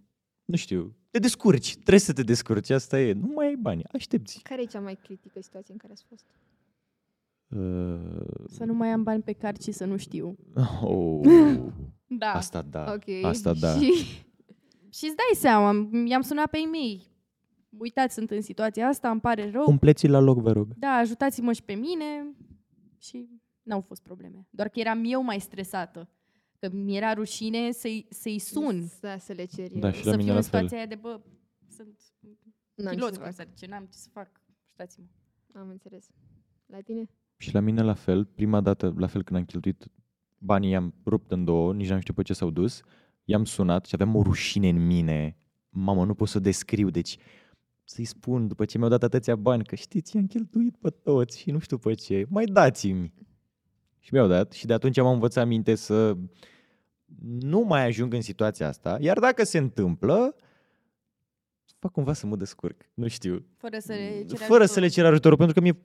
nu 0.46 0.56
știu, 0.56 0.96
te 1.12 1.20
descurci, 1.20 1.74
trebuie 1.74 2.00
să 2.00 2.14
te 2.14 2.24
descurci, 2.24 2.70
asta 2.70 3.00
e, 3.02 3.14
nu 3.14 3.32
mai 3.36 3.48
ai 3.48 3.56
bani, 3.56 3.84
aștepți. 3.94 4.40
Care 4.44 4.62
e 4.62 4.66
cea 4.66 4.80
mai 4.80 4.98
critică 5.04 5.40
situație 5.42 5.74
în 5.74 5.80
care 5.80 5.94
ați 5.94 6.04
fost? 6.10 6.26
Uh, 7.48 8.46
Să 8.48 8.64
nu 8.64 8.74
mai 8.74 8.90
am 8.90 9.04
bani 9.04 9.22
pe 9.22 9.32
card 9.34 9.62
și 9.62 9.72
să 9.72 9.86
nu 9.86 9.98
știu. 9.98 10.36
oh, 10.82 11.20
Da. 12.08 12.32
asta 12.32 12.62
da, 12.70 12.94
ok. 12.94 13.24
asta 13.24 13.54
da. 13.54 13.74
Și 13.80 13.92
Și 14.94 15.06
îți 15.06 15.16
dai 15.16 15.36
seama, 15.36 15.90
i-am 16.06 16.22
sunat 16.22 16.48
pe 16.50 16.58
e-mail. 16.66 17.02
Uitați, 17.78 18.14
sunt 18.14 18.32
în 18.32 18.42
situația 18.42 18.88
asta, 18.88 19.10
îmi 19.10 19.20
pare 19.22 19.50
rău. 19.52 19.64
Umpleți 19.68 20.08
la 20.08 20.20
loc, 20.20 20.38
vă 20.40 20.52
rog. 20.52 20.74
Da, 20.78 20.88
ajutați-mă 20.88 21.54
și 21.54 21.64
pe 21.64 21.74
mine. 21.74 22.36
și 22.98 23.30
n-au 23.64 23.82
fost 23.82 24.02
probleme. 24.04 24.48
Doar 24.50 24.70
că 24.70 24.80
eram 24.80 25.04
eu 25.06 25.24
mai 25.24 25.40
stresată. 25.40 26.10
Că 26.60 26.70
mi-era 26.74 27.14
rușine 27.14 27.72
să-i, 27.72 28.06
să-i 28.10 28.40
sun. 28.40 28.88
Da, 29.02 29.18
să 29.18 29.34
le 29.34 29.46
ceri. 29.46 29.80
Da, 29.80 29.88
eu. 29.88 29.94
și 29.94 30.06
la 30.06 30.12
să 30.12 30.18
mine 30.18 30.24
fiu 30.24 30.32
la 30.32 30.38
în 30.38 30.44
fel. 30.44 30.60
situația 30.60 30.78
aia 30.78 30.86
de, 30.86 30.96
bă, 30.96 31.22
sunt 31.68 32.00
N-am 32.76 32.92
ce 32.92 32.96
pilot, 32.96 33.14
să 33.14 33.20
cum 33.20 33.26
fac. 33.26 33.36
să 33.36 33.46
zice, 33.50 33.66
n-am 33.66 33.84
ce 33.92 33.98
să 33.98 34.10
fac. 34.12 34.42
Ștați-mă. 34.66 35.06
Am 35.60 35.70
înțeles. 35.70 36.10
La 36.66 36.80
tine? 36.80 37.10
Și 37.38 37.54
la 37.54 37.60
mine 37.60 37.82
la 37.82 37.94
fel, 37.94 38.26
prima 38.26 38.62
dată, 38.62 38.94
la 38.98 39.08
fel 39.08 39.24
când 39.24 39.40
am 39.40 39.46
cheltuit 39.46 39.88
banii, 40.38 40.70
i-am 40.70 40.94
rupt 41.06 41.32
în 41.32 41.44
două, 41.46 41.74
nici 41.74 41.90
n-am 41.90 42.00
știut 42.00 42.16
pe 42.16 42.24
ce 42.24 42.34
s-au 42.34 42.50
dus, 42.50 42.82
i-am 43.24 43.46
sunat 43.46 43.86
și 43.86 43.92
aveam 43.94 44.16
o 44.16 44.22
rușine 44.22 44.70
în 44.70 44.86
mine. 44.86 45.38
Mamă, 45.70 46.06
nu 46.06 46.14
pot 46.14 46.28
să 46.28 46.38
o 46.38 46.42
descriu, 46.42 46.90
deci 46.90 47.18
să-i 47.92 48.06
spun 48.06 48.48
după 48.48 48.66
ce 48.66 48.78
mi-au 48.78 48.90
dat 48.90 49.04
atâția 49.04 49.36
bani, 49.36 49.64
că 49.64 49.76
știți, 49.76 50.16
i-am 50.16 50.28
cheltuit 50.28 50.76
pe 50.78 50.90
toți 50.90 51.40
și 51.40 51.52
nu 51.52 51.60
știu 51.60 51.78
pe 51.78 51.94
ce, 51.94 52.26
mai 52.30 52.46
dați-mi. 52.46 53.14
Și 54.00 54.14
mi-au 54.14 54.28
dat 54.28 54.52
și 54.52 54.66
de 54.66 54.74
atunci 54.74 54.98
am 54.98 55.08
învățat 55.08 55.48
minte 55.48 55.76
să 55.76 56.18
nu 57.40 57.60
mai 57.60 57.86
ajung 57.86 58.14
în 58.14 58.22
situația 58.22 58.68
asta, 58.68 58.98
iar 59.00 59.20
dacă 59.20 59.44
se 59.44 59.58
întâmplă, 59.58 60.36
fac 61.80 61.92
cumva 61.92 62.14
să 62.14 62.26
mă 62.26 62.36
descurc, 62.36 62.90
nu 62.94 63.08
știu. 63.08 63.46
Fără 63.58 63.80
să 63.80 63.94
le 63.94 64.24
ceri 64.28 64.28
Fără 64.28 64.66
să 64.66 64.80
ajutorul. 64.80 64.82
le 64.82 64.88
cer 64.88 65.06
ajutorul, 65.06 65.38
pentru 65.38 65.56
că 65.56 65.62
mie, 65.62 65.80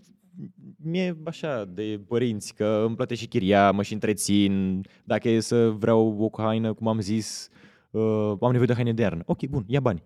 mie 0.77 1.17
așa 1.25 1.65
de 1.65 2.01
părinți, 2.07 2.55
că 2.55 2.83
îmi 2.87 2.97
plătește 2.97 3.23
și 3.25 3.31
chiria, 3.31 3.71
mă 3.71 3.83
și 3.83 3.93
întrețin, 3.93 4.81
dacă 5.05 5.29
e 5.29 5.41
să 5.41 5.69
vreau 5.69 6.17
o 6.19 6.43
haină, 6.43 6.73
cum 6.73 6.89
am 6.89 7.01
zis, 7.01 7.49
uh, 7.91 8.37
am 8.41 8.51
nevoie 8.51 8.67
de 8.67 8.75
haine 8.75 8.93
de 8.93 9.03
iarnă. 9.03 9.23
Ok, 9.27 9.47
bun, 9.47 9.65
ia 9.67 9.81
bani. 9.81 10.03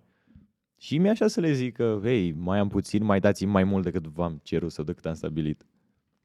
Și 0.82 0.98
mi 0.98 1.08
așa 1.08 1.26
să 1.26 1.40
le 1.40 1.52
zic 1.52 1.74
că, 1.74 2.00
hei, 2.02 2.32
mai 2.32 2.58
am 2.58 2.68
puțin, 2.68 3.04
mai 3.04 3.20
dați-mi 3.20 3.50
mai 3.50 3.64
mult 3.64 3.84
decât 3.84 4.06
v-am 4.06 4.40
cerut 4.42 4.72
sau 4.72 4.84
decât 4.84 5.06
am 5.06 5.14
stabilit. 5.14 5.66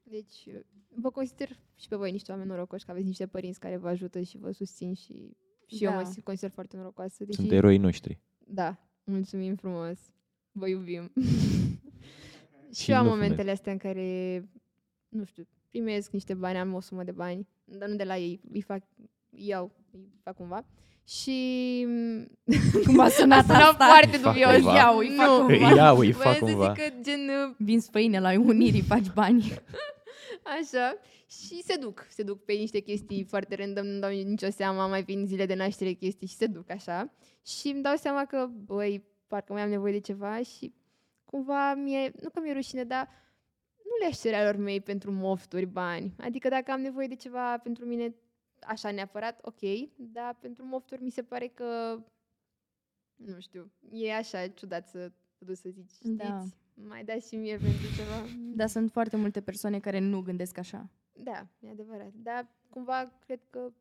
Deci, 0.02 0.48
vă 0.94 1.10
consider 1.10 1.48
și 1.74 1.88
pe 1.88 1.96
voi 1.96 2.10
niște 2.10 2.30
oameni 2.32 2.48
norocoși, 2.50 2.84
că 2.84 2.90
aveți 2.90 3.06
niște 3.06 3.26
părinți 3.26 3.60
care 3.60 3.76
vă 3.76 3.88
ajută 3.88 4.20
și 4.20 4.38
vă 4.38 4.50
susțin 4.50 4.94
și, 4.94 5.36
și 5.66 5.84
eu 5.84 5.90
Da. 5.90 5.96
mă 5.96 6.12
consider 6.24 6.50
foarte 6.50 6.76
norocoasă. 6.76 7.24
Deci, 7.24 7.34
Sunt 7.34 7.50
eroii 7.50 7.78
noștri. 7.78 8.18
Da, 8.38 8.78
mulțumim 9.04 9.54
frumos. 9.54 9.98
Vă 10.52 10.68
iubim. 10.68 11.12
și 12.74 12.82
Și 12.82 12.90
eu 12.90 12.96
am 12.96 13.04
nu 13.04 13.10
momentele 13.10 13.50
astea 13.50 13.72
în 13.72 13.78
care, 13.78 14.48
nu 15.08 15.24
știu, 15.24 15.46
primesc 15.70 16.10
niște 16.10 16.34
bani, 16.34 16.58
am 16.58 16.74
o 16.74 16.80
sumă 16.80 17.04
de 17.04 17.12
bani, 17.12 17.46
dar 17.64 17.88
nu 17.88 17.96
de 17.96 18.04
la 18.04 18.16
ei, 18.16 18.40
îi 18.52 18.62
fac, 18.62 18.82
îi 19.30 19.46
iau, 19.46 19.70
îi 19.90 20.08
fac 20.22 20.36
cumva. 20.36 20.66
Și 21.06 21.86
Cum 22.86 22.98
a 22.98 23.08
sunat 23.08 23.38
a 23.50 23.52
sunat 23.52 23.60
asta? 23.70 23.86
foarte 23.86 24.16
Îi 24.16 24.22
fac 24.22 24.32
dubios. 24.32 24.54
cumva. 24.54 24.74
Iau, 24.76 24.96
îi 24.98 25.14
fac 25.16 25.26
Nu. 25.26 25.36
cumva. 25.46 25.68
Îi 25.70 25.76
iau, 25.76 25.98
îi 25.98 26.12
Voiam 26.12 26.32
fac 26.32 26.38
să 26.38 26.44
cumva. 26.52 26.72
zic 26.74 26.82
că 26.84 26.92
gen 27.02 27.20
uh, 27.28 27.54
Vinzi 27.58 27.90
făine 27.90 28.20
la 28.20 28.32
Unirii, 28.32 28.82
faci 28.82 29.12
bani. 29.14 29.52
Așa. 30.60 30.96
Și 31.28 31.62
se 31.62 31.76
duc. 31.76 32.06
Se 32.08 32.22
duc 32.22 32.44
pe 32.44 32.52
niște 32.52 32.78
chestii 32.80 33.24
foarte 33.28 33.54
random, 33.54 33.86
nu 33.86 33.98
dau 33.98 34.10
nicio 34.10 34.50
seama, 34.50 34.86
mai 34.86 35.02
vin 35.02 35.26
zile 35.26 35.46
de 35.46 35.54
naștere 35.54 35.92
chestii 35.92 36.26
și 36.26 36.34
se 36.34 36.46
duc 36.46 36.70
așa. 36.70 37.12
Și 37.46 37.68
îmi 37.68 37.82
dau 37.82 37.94
seama 37.96 38.24
că, 38.24 38.46
băi, 38.64 39.04
parcă 39.26 39.52
mai 39.52 39.62
am 39.62 39.68
nevoie 39.68 39.92
de 39.92 40.00
ceva 40.00 40.38
și 40.42 40.74
cumva 41.24 41.74
mie, 41.74 42.12
nu 42.22 42.28
că 42.28 42.40
mi-e 42.42 42.52
rușine, 42.52 42.84
dar 42.84 43.08
nu 43.76 43.90
le-aș 44.00 44.18
cere 44.18 44.36
alor 44.36 44.56
mei 44.56 44.80
pentru 44.80 45.12
mofturi 45.12 45.66
bani. 45.66 46.14
Adică 46.20 46.48
dacă 46.48 46.70
am 46.72 46.80
nevoie 46.80 47.06
de 47.06 47.14
ceva 47.14 47.58
pentru 47.58 47.84
mine 47.84 48.14
așa 48.66 48.90
neapărat, 48.90 49.38
ok, 49.42 49.60
dar 49.96 50.36
pentru 50.40 50.64
mofturi 50.66 51.02
mi 51.02 51.10
se 51.10 51.22
pare 51.22 51.46
că, 51.46 51.98
nu 53.16 53.40
știu, 53.40 53.70
e 53.90 54.14
așa 54.14 54.46
ciudat 54.48 54.88
să 54.88 55.12
te 55.38 55.44
duci 55.44 55.56
să 55.56 55.68
zici, 55.68 55.90
știți, 55.90 56.16
Da. 56.16 56.42
mai 56.74 57.04
dați 57.04 57.28
și 57.28 57.36
mie 57.36 57.56
pentru 57.56 57.86
ceva. 57.96 58.26
Dar 58.58 58.68
sunt 58.68 58.90
foarte 58.92 59.16
multe 59.16 59.40
persoane 59.40 59.78
care 59.80 59.98
nu 59.98 60.20
gândesc 60.20 60.58
așa. 60.58 60.90
Da, 61.12 61.46
e 61.60 61.68
adevărat. 61.70 62.12
Dar 62.14 62.48
cumva 62.68 63.12
cred 63.26 63.40
că 63.50 63.72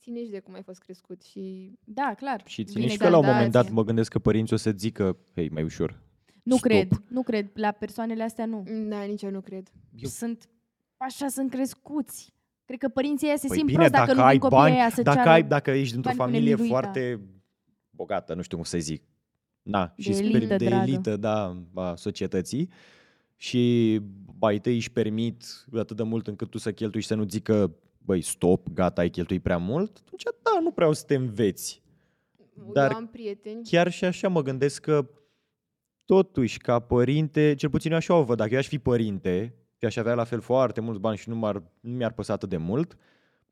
ține 0.00 0.24
și 0.24 0.30
de 0.30 0.40
cum 0.40 0.54
ai 0.54 0.62
fost 0.62 0.80
crescut 0.80 1.22
și 1.22 1.72
Da, 1.84 2.14
clar. 2.16 2.42
Și 2.46 2.64
ține 2.64 2.80
Vine 2.80 2.92
și 2.92 2.98
că 2.98 3.08
la 3.08 3.18
un 3.18 3.24
moment 3.24 3.40
dat 3.42 3.50
graddație. 3.50 3.74
mă 3.74 3.84
gândesc 3.84 4.10
că 4.10 4.18
părinții 4.18 4.54
o 4.54 4.58
să 4.58 4.70
zică, 4.76 5.16
hei, 5.34 5.48
mai 5.48 5.62
ușor. 5.62 6.02
Nu 6.42 6.56
Stop. 6.56 6.70
cred, 6.70 6.88
nu 7.08 7.22
cred. 7.22 7.50
La 7.54 7.70
persoanele 7.72 8.22
astea 8.22 8.46
nu. 8.46 8.62
da, 8.88 9.02
nici 9.02 9.22
eu 9.22 9.30
nu 9.30 9.40
cred. 9.40 9.72
Eu- 9.96 10.08
Sunt, 10.08 10.48
așa 10.96 11.28
sunt 11.28 11.50
crescuți. 11.50 12.34
Cred 12.66 12.78
că 12.78 12.88
părinții 12.88 13.26
ăia 13.26 13.36
se 13.36 13.46
Păi 13.46 13.56
simt 13.56 13.68
bine, 13.68 13.78
prost 13.78 13.92
dacă, 13.92 14.06
dacă 14.06 14.18
nu 14.18 14.24
ai 14.24 14.30
vin 14.30 14.40
copiii 14.40 14.60
bani, 14.60 14.74
aia 14.74 14.90
să 14.90 15.02
dacă, 15.02 15.16
ceară 15.16 15.30
ai, 15.30 15.42
dacă 15.42 15.70
ești 15.70 15.92
dintr-o 15.92 16.10
bani 16.10 16.18
cu 16.20 16.24
familie 16.26 16.48
nemiluita. 16.54 16.78
foarte 16.78 17.20
bogată, 17.90 18.34
nu 18.34 18.42
știu 18.42 18.56
cum 18.56 18.66
să 18.66 18.78
zic, 18.78 19.02
na, 19.62 19.92
De 19.96 20.02
și 20.02 20.12
sper- 20.12 20.24
elită, 20.24 20.56
de 20.56 20.64
dragă. 20.64 20.82
elită, 20.90 21.16
da, 21.16 21.56
a 21.74 21.94
societății, 21.94 22.70
și 23.36 23.98
bai 24.38 24.58
tăi 24.58 24.74
își 24.74 24.92
permit 24.92 25.44
atât 25.78 25.96
de 25.96 26.02
mult 26.02 26.26
încât 26.26 26.50
tu 26.50 26.58
să 26.58 26.72
cheltui 26.72 27.00
și 27.00 27.06
să 27.06 27.14
nu 27.14 27.24
zică, 27.28 27.74
băi, 27.98 28.20
stop, 28.20 28.68
gata, 28.72 29.00
ai 29.00 29.10
cheltuit 29.10 29.42
prea 29.42 29.58
mult, 29.58 30.02
atunci 30.04 30.22
da, 30.22 30.60
nu 30.62 30.70
prea 30.70 30.88
o 30.88 30.92
să 30.92 31.04
te 31.06 31.14
înveți. 31.14 31.82
Dar 32.72 32.90
eu 32.90 32.96
am 32.96 33.06
prieteni. 33.06 33.62
Chiar 33.64 33.90
și 33.90 34.04
așa 34.04 34.28
mă 34.28 34.42
gândesc 34.42 34.80
că 34.80 35.08
totuși, 36.04 36.58
ca 36.58 36.78
părinte, 36.78 37.54
cel 37.54 37.70
puțin 37.70 37.90
eu 37.90 37.96
așa 37.96 38.14
o 38.14 38.22
văd, 38.24 38.36
dacă 38.36 38.52
eu 38.52 38.58
aș 38.58 38.66
fi 38.68 38.78
părinte 38.78 39.54
și 39.78 39.84
aș 39.84 39.96
avea 39.96 40.14
la 40.14 40.24
fel 40.24 40.40
foarte 40.40 40.80
mulți 40.80 41.00
bani 41.00 41.16
și 41.16 41.28
nu, 41.28 41.36
m-ar, 41.36 41.62
nu 41.80 41.96
mi-ar 41.96 42.12
păsa 42.12 42.32
atât 42.32 42.48
de 42.48 42.56
mult, 42.56 42.96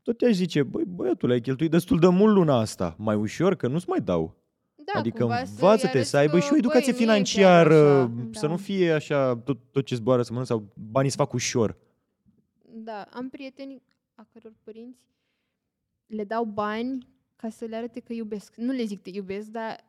tot 0.02 0.20
aș 0.20 0.32
zice, 0.32 0.62
băi, 0.62 0.84
băiatul, 0.84 1.30
ai 1.30 1.40
cheltuit 1.40 1.70
destul 1.70 1.98
de 1.98 2.08
mult 2.08 2.34
luna 2.34 2.58
asta, 2.58 2.94
mai 2.98 3.16
ușor, 3.16 3.54
că 3.54 3.68
nu-ți 3.68 3.88
mai 3.88 4.00
dau. 4.00 4.42
Da, 4.74 4.98
adică 4.98 5.18
cumva 5.18 5.38
învață-te 5.38 5.92
să-i 5.92 6.04
să 6.04 6.16
aibă 6.16 6.32
arăți 6.32 6.46
și 6.46 6.52
o 6.52 6.54
că, 6.54 6.58
educație 6.58 6.92
băi, 6.92 7.04
nu 7.04 7.12
e 7.12 7.16
chiar 7.16 7.24
financiară, 7.24 7.98
așa. 7.98 8.28
să 8.32 8.46
Da. 8.46 8.52
nu 8.52 8.56
fie 8.56 8.92
așa 8.92 9.36
tot, 9.36 9.58
tot 9.70 9.84
ce 9.84 9.94
zboară 9.94 10.22
să 10.22 10.28
mănânc 10.30 10.48
sau 10.48 10.72
banii 10.90 11.10
să 11.10 11.16
fac 11.16 11.32
ușor. 11.32 11.76
Da, 12.62 13.08
am 13.12 13.28
prieteni 13.28 13.82
a 14.14 14.26
căror 14.32 14.52
părinți 14.62 14.98
le 16.06 16.24
dau 16.24 16.44
bani 16.44 17.08
ca 17.36 17.48
să 17.48 17.64
le 17.64 17.76
arate 17.76 18.00
că 18.00 18.12
iubesc. 18.12 18.56
Nu 18.56 18.72
le 18.72 18.84
zic 18.84 19.02
te 19.02 19.10
iubesc, 19.12 19.48
dar 19.48 19.84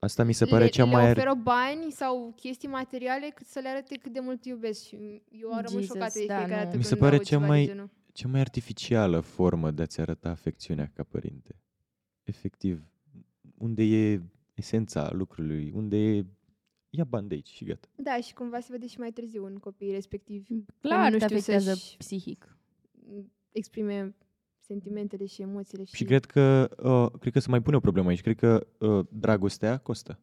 Asta 0.00 0.24
mi 0.24 0.32
se 0.32 0.44
pare 0.44 0.64
le, 0.64 0.70
cea 0.70 0.84
le 0.84 0.90
mai... 0.90 1.10
oferă 1.10 1.34
bani 1.34 1.90
sau 1.90 2.32
chestii 2.36 2.68
materiale 2.68 3.32
cât 3.34 3.46
să 3.46 3.58
le 3.58 3.68
arate 3.68 3.96
cât 3.96 4.12
de 4.12 4.20
mult 4.20 4.44
iubesc. 4.44 4.86
Și 4.86 5.22
eu 5.30 5.48
rămân 5.48 5.66
Jesus, 5.68 5.86
șocată 5.86 6.18
de 6.18 6.24
da, 6.26 6.36
fiecare 6.36 6.58
nu. 6.58 6.64
dată 6.64 6.76
Mi 6.76 6.82
se 6.82 6.88
când 6.88 7.00
pare 7.00 7.14
aud 7.16 7.24
cea 7.24 7.30
ceva 7.30 7.42
de 7.42 7.48
mai- 7.48 7.64
genul. 7.66 7.90
cea 8.12 8.28
mai 8.28 8.40
artificială 8.40 9.20
formă 9.20 9.70
de 9.70 9.82
a-ți 9.82 10.00
arăta 10.00 10.28
afecțiunea 10.28 10.90
ca 10.94 11.02
părinte. 11.02 11.54
Efectiv, 12.22 12.82
unde 13.56 13.82
e 13.82 14.20
esența 14.54 15.10
lucrului, 15.12 15.70
unde 15.74 15.96
e 15.96 16.24
ia 16.90 17.04
bani 17.04 17.28
de 17.28 17.34
aici 17.34 17.48
și 17.48 17.64
gata. 17.64 17.88
Da, 17.96 18.16
și 18.20 18.34
cumva 18.34 18.60
se 18.60 18.68
vede 18.70 18.86
și 18.86 18.98
mai 18.98 19.10
târziu 19.10 19.44
în 19.44 19.56
copiii 19.58 19.92
respectivi. 19.92 20.64
Clar, 20.80 21.12
nu 21.12 21.18
te 21.18 21.24
știu 21.24 21.36
afectează 21.36 21.70
să-și- 21.74 21.96
psihic. 21.96 22.56
exprime 23.52 24.14
sentimentele 24.68 25.26
și 25.26 25.42
emoțiile. 25.42 25.84
Și, 25.84 25.94
Și 25.96 26.04
cred 26.04 26.24
că, 26.24 26.68
uh, 26.82 27.20
cred 27.20 27.32
că 27.32 27.38
se 27.40 27.50
mai 27.50 27.62
pune 27.62 27.76
o 27.76 27.80
problemă 27.80 28.08
aici. 28.08 28.20
Cred 28.20 28.36
că 28.36 28.66
uh, 28.78 29.06
dragostea 29.10 29.78
costă. 29.78 30.18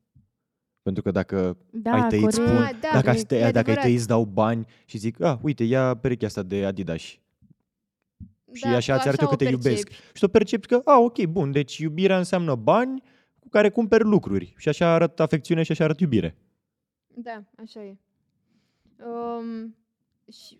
Pentru 0.81 1.03
că 1.03 1.11
dacă 1.11 1.57
Da, 1.71 1.91
ai 1.91 2.07
tăi, 2.09 2.23
îți 2.23 2.37
corect. 2.39 2.53
spun, 2.55 2.65
Ah, 2.65 2.77
da, 2.81 2.89
dacă, 2.93 3.09
ai 3.09 3.17
e 3.19 3.23
tăi, 3.23 3.37
dacă 3.39 3.47
ai 3.47 3.49
adevărat. 3.59 3.83
tăi, 3.83 3.93
îți 3.93 4.07
dau 4.07 4.25
bani 4.25 4.65
și 4.85 4.97
zic, 4.97 5.21
ah, 5.21 5.37
uite, 5.41 5.63
ia 5.63 5.95
perechea 5.95 6.25
asta 6.25 6.43
de 6.43 6.65
Adidas. 6.65 7.01
Și 7.01 8.65
așa 8.65 8.91
Da, 8.91 8.97
tu 8.97 9.01
ți 9.01 9.07
arăt 9.07 9.19
eu 9.21 9.27
că 9.27 9.33
o 9.33 9.37
te 9.37 9.43
iubesc. 9.43 9.83
percepi. 9.89 9.93
Și 10.13 10.19
tu 10.21 10.29
percepi 10.29 10.67
că, 10.67 10.81
ah, 10.85 10.97
ok, 10.99 11.25
bun, 11.25 11.51
deci 11.51 11.77
iubirea 11.77 12.17
înseamnă 12.17 12.55
bani 12.55 13.03
cu 13.39 13.49
care 13.49 13.69
cumperi 13.69 14.03
lucruri. 14.03 14.53
Și 14.57 14.69
așa 14.69 14.93
arăt 14.93 15.19
afecțiune 15.19 15.63
și 15.63 15.71
așa 15.71 15.83
arăt 15.83 15.99
iubire. 15.99 16.37
Da, 17.07 17.43
așa 17.57 17.83
e. 17.83 17.97
Um, 19.05 19.75
și 20.31 20.59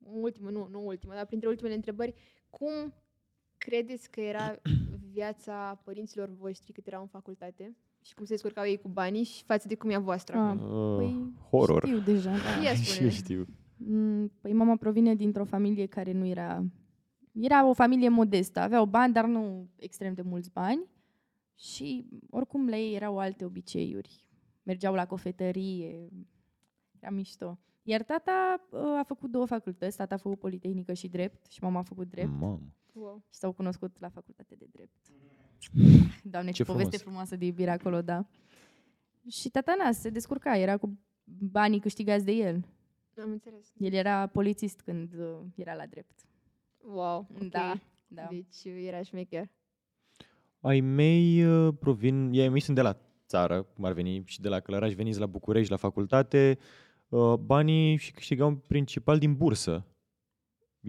ultimă, 0.00 0.50
nu, 0.50 0.68
nu 0.70 0.86
ultima, 0.86 1.14
dar 1.14 1.26
printre 1.26 1.48
ultimele 1.48 1.74
întrebări, 1.74 2.14
cum 2.50 2.94
credeți 3.66 4.10
că 4.10 4.20
era 4.20 4.54
viața 5.12 5.80
părinților 5.84 6.28
voștri 6.38 6.72
cât 6.72 6.86
erau 6.86 7.00
în 7.00 7.06
facultate? 7.08 7.76
Și 8.02 8.14
cum 8.14 8.24
se 8.24 8.32
descurcau 8.32 8.64
ei 8.64 8.76
cu 8.78 8.88
banii 8.88 9.22
și 9.22 9.44
față 9.44 9.68
de 9.68 9.74
cum 9.74 9.90
e 9.90 9.94
a 9.94 9.98
voastră 9.98 10.36
Ah, 10.38 10.42
acum? 10.42 10.90
Uh, 10.90 10.96
Păi, 10.96 11.32
horror. 11.50 11.86
Știu 11.86 11.98
deja, 11.98 12.30
da. 12.30 12.62
Ia 12.62 12.74
Și 12.78 12.84
spune 12.84 13.04
eu 13.04 13.10
știu. 13.12 13.46
Mm, 13.76 14.32
Păi 14.40 14.52
mama 14.52 14.76
provine 14.76 15.14
dintr-o 15.14 15.44
familie 15.44 15.86
care 15.86 16.12
nu 16.12 16.26
era... 16.26 16.64
Era 17.32 17.66
o 17.68 17.72
familie 17.72 18.08
modestă, 18.08 18.60
aveau 18.60 18.86
bani, 18.86 19.12
dar 19.12 19.24
nu 19.26 19.68
extrem 19.76 20.14
de 20.14 20.22
mulți 20.22 20.50
bani. 20.52 20.84
Și 21.54 22.06
oricum 22.30 22.68
la 22.68 22.76
ei 22.76 22.94
erau 22.94 23.18
alte 23.18 23.44
obiceiuri. 23.44 24.24
Mergeau 24.62 24.94
la 24.94 25.06
cofetărie, 25.06 26.08
era 27.00 27.10
mișto. 27.10 27.58
Iar 27.82 28.02
tata 28.02 28.66
uh, 28.70 28.80
a 28.98 29.02
făcut 29.06 29.30
două 29.30 29.46
facultăți, 29.46 29.96
tata 29.96 30.14
a 30.14 30.18
făcut 30.18 30.38
Politehnică 30.38 30.92
și 30.92 31.08
Drept 31.08 31.46
și 31.50 31.62
mama 31.62 31.78
a 31.78 31.82
făcut 31.82 32.10
Drept 32.10 32.30
Mamă. 32.38 32.60
Wow. 32.98 33.22
și 33.30 33.38
s-au 33.38 33.52
cunoscut 33.52 33.96
la 34.00 34.08
facultate 34.08 34.54
de 34.54 34.66
drept. 34.72 34.96
Doamne, 36.22 36.50
ce, 36.50 36.56
Ce 36.56 36.64
poveste 36.64 36.96
frumos. 36.96 37.02
frumoasă 37.02 37.36
de 37.36 37.44
iubire 37.44 37.70
acolo, 37.70 38.02
da. 38.02 38.26
Și 39.28 39.48
tata 39.48 39.74
na, 39.78 39.92
se 39.92 40.10
descurca, 40.10 40.56
era 40.56 40.76
cu 40.76 40.98
banii 41.24 41.80
câștigați 41.80 42.24
de 42.24 42.32
el. 42.32 42.66
Am 43.22 43.30
înțeles. 43.30 43.72
El 43.78 43.92
era 43.92 44.26
polițist 44.26 44.80
când 44.80 45.12
uh, 45.18 45.38
era 45.54 45.74
la 45.74 45.86
drept. 45.86 46.20
Wow, 46.82 47.28
ok. 47.34 47.48
Da, 47.48 47.80
da. 48.06 48.26
Deci 48.30 48.64
era 48.64 49.02
șmecher. 49.02 49.50
Ai 50.60 50.80
mei 50.80 51.44
uh, 51.44 51.74
provin, 51.78 52.30
ei 52.32 52.48
mei 52.48 52.60
sunt 52.60 52.76
de 52.76 52.82
la 52.82 52.98
țară, 53.26 53.62
cum 53.62 53.84
ar 53.84 53.92
veni, 53.92 54.22
și 54.24 54.40
de 54.40 54.48
la 54.48 54.60
Călăraș, 54.60 54.92
veniți 54.92 55.18
la 55.18 55.26
București, 55.26 55.70
la 55.70 55.76
facultate. 55.76 56.58
Uh, 57.08 57.34
Banii 57.34 57.96
și 57.96 58.12
câștigau 58.12 58.48
în 58.48 58.56
principal 58.56 59.18
din 59.18 59.36
bursă. 59.36 59.86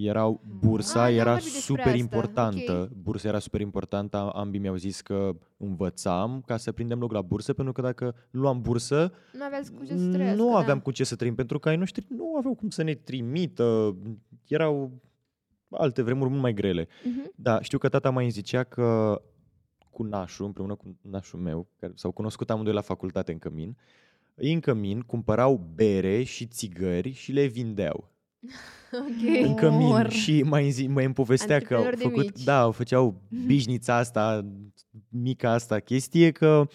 Erau, 0.06 0.42
bursa 0.60 1.04
Ah, 1.04 1.10
n-am 1.10 1.20
era 1.20 1.32
vorbit 1.32 1.44
despre 1.44 1.62
super 1.62 1.86
asta, 1.86 1.98
importantă. 1.98 2.90
Bursa 3.02 3.28
era 3.28 3.40
super 3.40 3.62
importantă. 3.62 4.18
Ambii 4.34 4.60
mi-au 4.60 4.76
zis 4.76 5.02
că 5.02 5.36
învățam 5.58 6.44
ca 6.46 6.58
să 6.58 6.72
prindem 6.72 7.00
loc 7.00 7.12
la 7.12 7.22
bursă, 7.22 7.54
pentru 7.54 7.74
că 7.74 7.82
dacă 7.82 8.16
luam 8.32 8.62
bursă, 8.62 9.14
Nu 9.34 9.44
aveați 9.44 9.72
cu 9.72 9.86
ce 9.86 9.98
să 9.98 10.10
trăiască, 10.12 10.44
nu 10.44 10.52
da. 10.52 10.58
aveam 10.58 10.80
cu 10.80 10.92
ce 10.92 11.04
să 11.04 11.16
trăim, 11.16 11.36
pentru 11.36 11.60
că 11.60 11.70
ai 11.70 11.78
noștri 11.78 12.06
nu 12.10 12.36
aveau 12.38 12.56
cum 12.56 12.70
să 12.70 12.84
ne 12.84 12.94
trimită. 12.94 13.96
Erau 14.48 14.92
alte 15.70 16.02
vremuri 16.02 16.30
mult 16.30 16.42
mai 16.42 16.54
grele. 16.54 16.88
Mhm. 17.04 17.32
Da, 17.36 17.62
știu 17.62 17.78
că 17.78 17.90
tata 17.90 18.10
mai 18.10 18.24
îmi 18.24 18.32
zicea 18.32 18.64
că 18.64 19.22
cu 19.90 20.04
nașul, 20.04 20.46
împreună 20.46 20.76
cu 20.76 20.98
nașul 21.02 21.40
meu, 21.40 21.68
care 21.80 21.92
s-au 21.96 22.12
cunoscut 22.12 22.50
amândoi 22.50 22.74
la 22.74 22.82
facultate 22.82 23.32
în 23.32 23.38
cămin, 23.38 23.78
ei 24.36 24.54
în 24.54 24.60
cămin 24.60 25.02
cumpărau 25.02 25.70
bere 25.76 26.24
și 26.24 26.46
țigări 26.46 27.12
și 27.12 27.32
le 27.32 27.46
vindeau 27.46 28.12
Ok. 28.92 29.46
în 29.46 29.54
cămin 29.56 29.88
Or. 29.92 30.10
și 30.10 30.42
mai, 30.42 30.70
zi, 30.70 30.88
mai 30.88 31.06
îmi 31.06 31.14
povestea 31.14 31.60
că 31.60 31.74
au 31.76 31.80
Antreprenori 31.84 32.16
de 32.16 32.20
făcut, 32.22 32.36
mici. 32.38 32.46
da, 32.46 32.72
făceau 32.72 33.22
bișnița 33.46 33.96
asta, 33.96 34.46
mica 35.10 35.52
asta 35.52 35.80
chestie, 35.80 36.32
că 36.32 36.68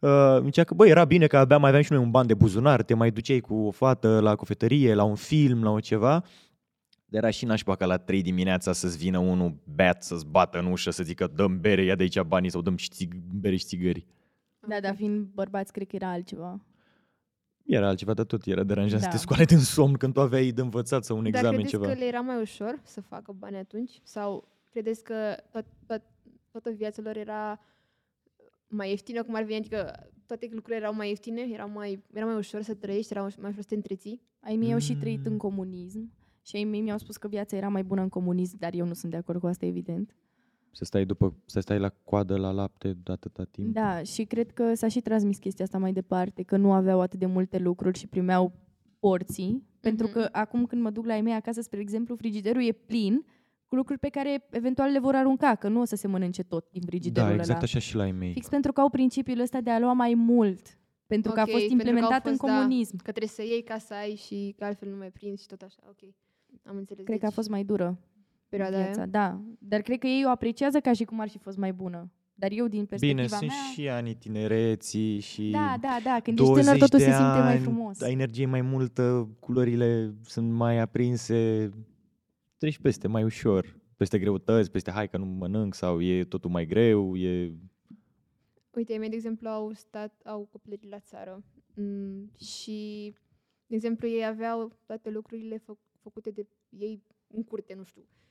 uh, 0.00 0.38
zicea 0.44 0.64
că, 0.64 0.74
băi, 0.74 0.88
era 0.90 1.04
bine 1.04 1.26
că 1.26 1.36
abia 1.36 1.58
mai 1.58 1.68
aveam 1.68 1.82
și 1.84 1.92
noi 1.92 2.00
un 2.02 2.10
ban 2.10 2.26
de 2.26 2.34
buzunar, 2.34 2.82
te 2.82 2.94
mai 2.94 3.10
duceai 3.10 3.40
cu 3.40 3.54
o 3.54 3.70
fată 3.70 4.20
la 4.20 4.34
cofetărie, 4.36 4.94
la 4.94 5.02
un 5.04 5.14
film, 5.14 5.62
la 5.62 5.70
o 5.70 5.80
ceva, 5.80 6.24
dar 7.06 7.22
era 7.22 7.30
și 7.30 7.44
nașpa 7.44 7.76
ca 7.76 7.86
la 7.86 7.96
3 7.96 8.22
dimineața 8.22 8.72
să-ți 8.72 8.98
vină 8.98 9.18
unul 9.18 9.54
beat, 9.74 10.02
să-ți 10.02 10.26
bată 10.26 10.58
în 10.58 10.66
ușă, 10.66 10.90
să 10.90 11.02
zică 11.02 11.26
dăm 11.34 11.60
bere, 11.60 11.82
ia 11.84 11.94
de 11.94 12.02
aici 12.02 12.20
banii 12.20 12.50
sau 12.50 12.60
dăm 12.60 12.76
și 12.76 12.88
țig- 12.90 13.20
bere 13.32 13.56
și 13.56 13.64
țigări. 13.64 14.06
Da, 14.68 14.80
dar 14.80 14.94
fiind 14.96 15.26
bărbați, 15.34 15.72
cred 15.72 15.86
că 15.86 15.96
era 15.96 16.10
altceva. 16.10 16.60
Era 17.64 17.88
altceva, 17.88 18.14
dar 18.14 18.24
tot 18.24 18.46
era 18.46 18.62
deranjant 18.62 19.02
Da. 19.02 19.08
să 19.08 19.14
te 19.16 19.20
scoale 19.22 19.44
din 19.44 19.58
somn 19.58 19.92
când 19.94 20.12
tu 20.12 20.20
aveai 20.20 20.50
de 20.50 20.60
învățat 20.60 21.04
sau 21.04 21.16
un 21.16 21.22
Dar 21.22 21.32
examen 21.32 21.52
credeți 21.52 21.70
ceva. 21.70 21.86
că 21.86 21.92
le 21.98 22.04
era 22.06 22.20
mai 22.20 22.40
ușor 22.40 22.80
să 22.82 23.00
facă 23.00 23.32
bani 23.38 23.56
atunci? 23.56 24.00
Sau 24.02 24.48
credeți 24.70 25.02
că 25.04 25.36
tot, 25.50 25.64
tot, 25.86 26.02
toată 26.50 26.70
viața 26.70 27.02
lor 27.02 27.16
era 27.16 27.60
mai 28.68 28.88
ieftină, 28.90 29.22
cum 29.22 29.34
ar 29.34 29.42
veni? 29.42 29.58
Adică 29.58 30.08
toate 30.26 30.48
lucrurile 30.52 30.76
erau 30.76 30.94
mai 30.94 31.08
ieftine? 31.08 31.48
Era 31.52 31.64
mai, 31.64 32.02
era 32.12 32.24
mai 32.26 32.36
ușor 32.36 32.62
să 32.62 32.74
trăiești? 32.74 33.12
Era 33.12 33.20
mai 33.22 33.30
ușor 33.50 33.60
să 33.60 33.68
te 33.68 33.74
întreții? 33.74 34.22
Ai 34.40 34.56
mei 34.56 34.72
au 34.72 34.78
și 34.78 34.96
trăit 34.96 35.24
Mm. 35.24 35.32
în 35.32 35.38
comunism 35.38 36.12
și 36.42 36.56
ai 36.56 36.64
mei 36.64 36.80
mi-au 36.80 36.98
spus 36.98 37.16
că 37.16 37.28
viața 37.28 37.56
era 37.56 37.68
mai 37.68 37.82
bună 37.84 38.00
în 38.00 38.08
comunism, 38.08 38.56
dar 38.58 38.74
eu 38.74 38.86
nu 38.86 38.92
sunt 38.94 39.10
de 39.10 39.16
acord 39.18 39.40
cu 39.40 39.46
asta, 39.46 39.66
evident. 39.66 40.14
Să 40.74 40.84
stai, 40.84 41.04
după, 41.04 41.34
să 41.46 41.60
stai 41.60 41.78
la 41.78 41.88
coadă 41.88 42.36
la 42.36 42.50
lapte 42.50 42.96
de 43.02 43.12
atâta 43.12 43.44
timp. 43.44 43.74
Da, 43.74 44.02
și 44.02 44.24
cred 44.24 44.50
că 44.50 44.74
s-a 44.74 44.88
și 44.88 45.00
transmis 45.00 45.38
chestia 45.38 45.64
asta 45.64 45.78
mai 45.78 45.92
departe, 45.92 46.42
că 46.42 46.56
nu 46.56 46.72
aveau 46.72 47.00
atât 47.00 47.18
de 47.18 47.26
multe 47.26 47.58
lucruri 47.58 47.98
și 47.98 48.06
primeau 48.06 48.52
porții, 48.98 49.62
pentru 49.80 50.06
Mhm. 50.06 50.14
că 50.14 50.28
acum 50.32 50.66
când 50.66 50.82
mă 50.82 50.90
duc 50.90 51.04
la 51.06 51.16
ei 51.16 51.22
mei 51.22 51.32
acasă, 51.34 51.60
spre 51.60 51.80
exemplu, 51.80 52.14
frigiderul 52.16 52.62
e 52.66 52.72
plin 52.72 53.24
cu 53.66 53.74
lucruri 53.74 53.98
pe 54.00 54.08
care 54.08 54.46
eventual 54.50 54.90
le 54.90 54.98
vor 54.98 55.14
arunca, 55.14 55.54
că 55.54 55.68
nu 55.68 55.80
o 55.80 55.84
să 55.84 55.96
se 55.96 56.06
mănânce 56.06 56.42
tot 56.42 56.66
din 56.70 56.82
frigiderul 56.86 57.28
Da, 57.28 57.34
exact 57.34 57.56
ăla. 57.58 57.64
așa 57.64 57.78
și 57.78 57.96
la 57.96 58.06
ei 58.06 58.12
mei. 58.12 58.32
Fix 58.32 58.48
pentru 58.48 58.72
că 58.72 58.80
au 58.80 58.88
principiul 58.88 59.40
ăsta 59.40 59.60
de 59.60 59.70
a 59.70 59.78
lua 59.78 59.92
mai 59.92 60.14
mult, 60.14 60.78
pentru 61.06 61.32
că 61.32 61.40
a 61.40 61.42
Ok, 61.42 61.50
fost 61.50 61.66
pentru 61.66 61.76
că 61.76 61.82
au 61.82 61.88
implementat 61.94 62.26
în 62.26 62.36
fost, 62.36 62.50
da. 62.52 62.56
comunism. 62.58 62.96
Că 62.96 63.02
trebuie 63.10 63.28
să 63.28 63.42
iei 63.42 63.62
ca 63.62 63.78
să 63.78 63.94
ai 63.94 64.14
și 64.14 64.54
că 64.58 64.64
altfel 64.64 64.88
nu 64.90 64.96
mai 64.96 65.10
prinzi 65.10 65.42
și 65.42 65.48
tot 65.48 65.62
așa. 65.62 65.82
Ok. 65.88 66.10
Am 66.62 66.76
înțeles. 66.76 67.04
Cred 67.04 67.18
că 67.18 67.24
a 67.24 67.28
Deci, 67.28 67.36
fost 67.36 67.48
mai 67.48 67.64
dură 67.64 67.98
perioada 68.48 68.76
viața, 68.76 69.00
aia. 69.00 69.06
da. 69.06 69.40
Dar 69.58 69.80
cred 69.80 69.98
că 69.98 70.06
ei 70.06 70.24
o 70.26 70.28
apreciază 70.28 70.80
ca 70.80 70.92
și 70.92 71.04
cum 71.04 71.20
ar 71.20 71.28
fi 71.28 71.38
fost 71.38 71.56
mai 71.56 71.72
bună. 71.72 72.10
Dar 72.34 72.50
eu, 72.52 72.68
din 72.68 72.86
perspectiva 72.86 73.22
Bine, 73.22 73.36
sunt 73.36 73.50
mea... 73.50 73.72
și 73.72 73.88
anii 73.88 74.14
tinereții 74.14 75.20
și 75.20 75.50
Da, 75.50 75.76
da, 75.80 75.98
da, 76.04 76.20
când 76.20 76.38
ești 76.38 76.52
20 76.52 76.64
tânăr 76.64 76.78
totul 76.78 76.98
de 76.98 77.04
se 77.04 77.10
simte 77.10 77.38
mai 77.38 77.52
ani, 77.52 77.60
frumos. 77.60 78.00
Ai 78.00 78.12
energie 78.12 78.46
mai 78.46 78.60
multă, 78.60 79.28
culorile 79.40 80.14
sunt 80.22 80.52
mai 80.52 80.78
aprinse, 80.78 81.70
treci 82.56 82.78
peste 82.78 83.08
mai 83.08 83.24
ușor, 83.24 83.80
peste 83.96 84.18
greutăți, 84.18 84.70
peste 84.70 84.90
hai 84.90 85.08
că 85.08 85.16
nu 85.16 85.24
mănânc 85.24 85.74
sau 85.74 86.00
e 86.00 86.24
totul 86.24 86.50
mai 86.50 86.66
greu, 86.66 87.16
e... 87.16 87.52
Uite, 88.70 88.92
ai 88.92 88.98
mei, 88.98 89.08
de 89.08 89.14
exemplu, 89.14 89.48
au 89.48 89.72
stat, 89.72 90.20
au 90.24 90.48
copilărit 90.52 90.90
la 90.90 90.98
țară 90.98 91.44
mm, 91.74 92.30
și, 92.38 93.14
de 93.66 93.74
exemplu, 93.74 94.08
ei 94.08 94.26
aveau 94.26 94.78
toate 94.86 95.10
lucrurile 95.10 95.58
fă, 95.58 95.76
făcute 96.02 96.30
de 96.30 96.46
ei 96.68 97.02
în 97.26 97.44
curte, 97.44 97.74
nu 97.74 97.84
știu. 97.84 98.02
Mm, 98.02 98.23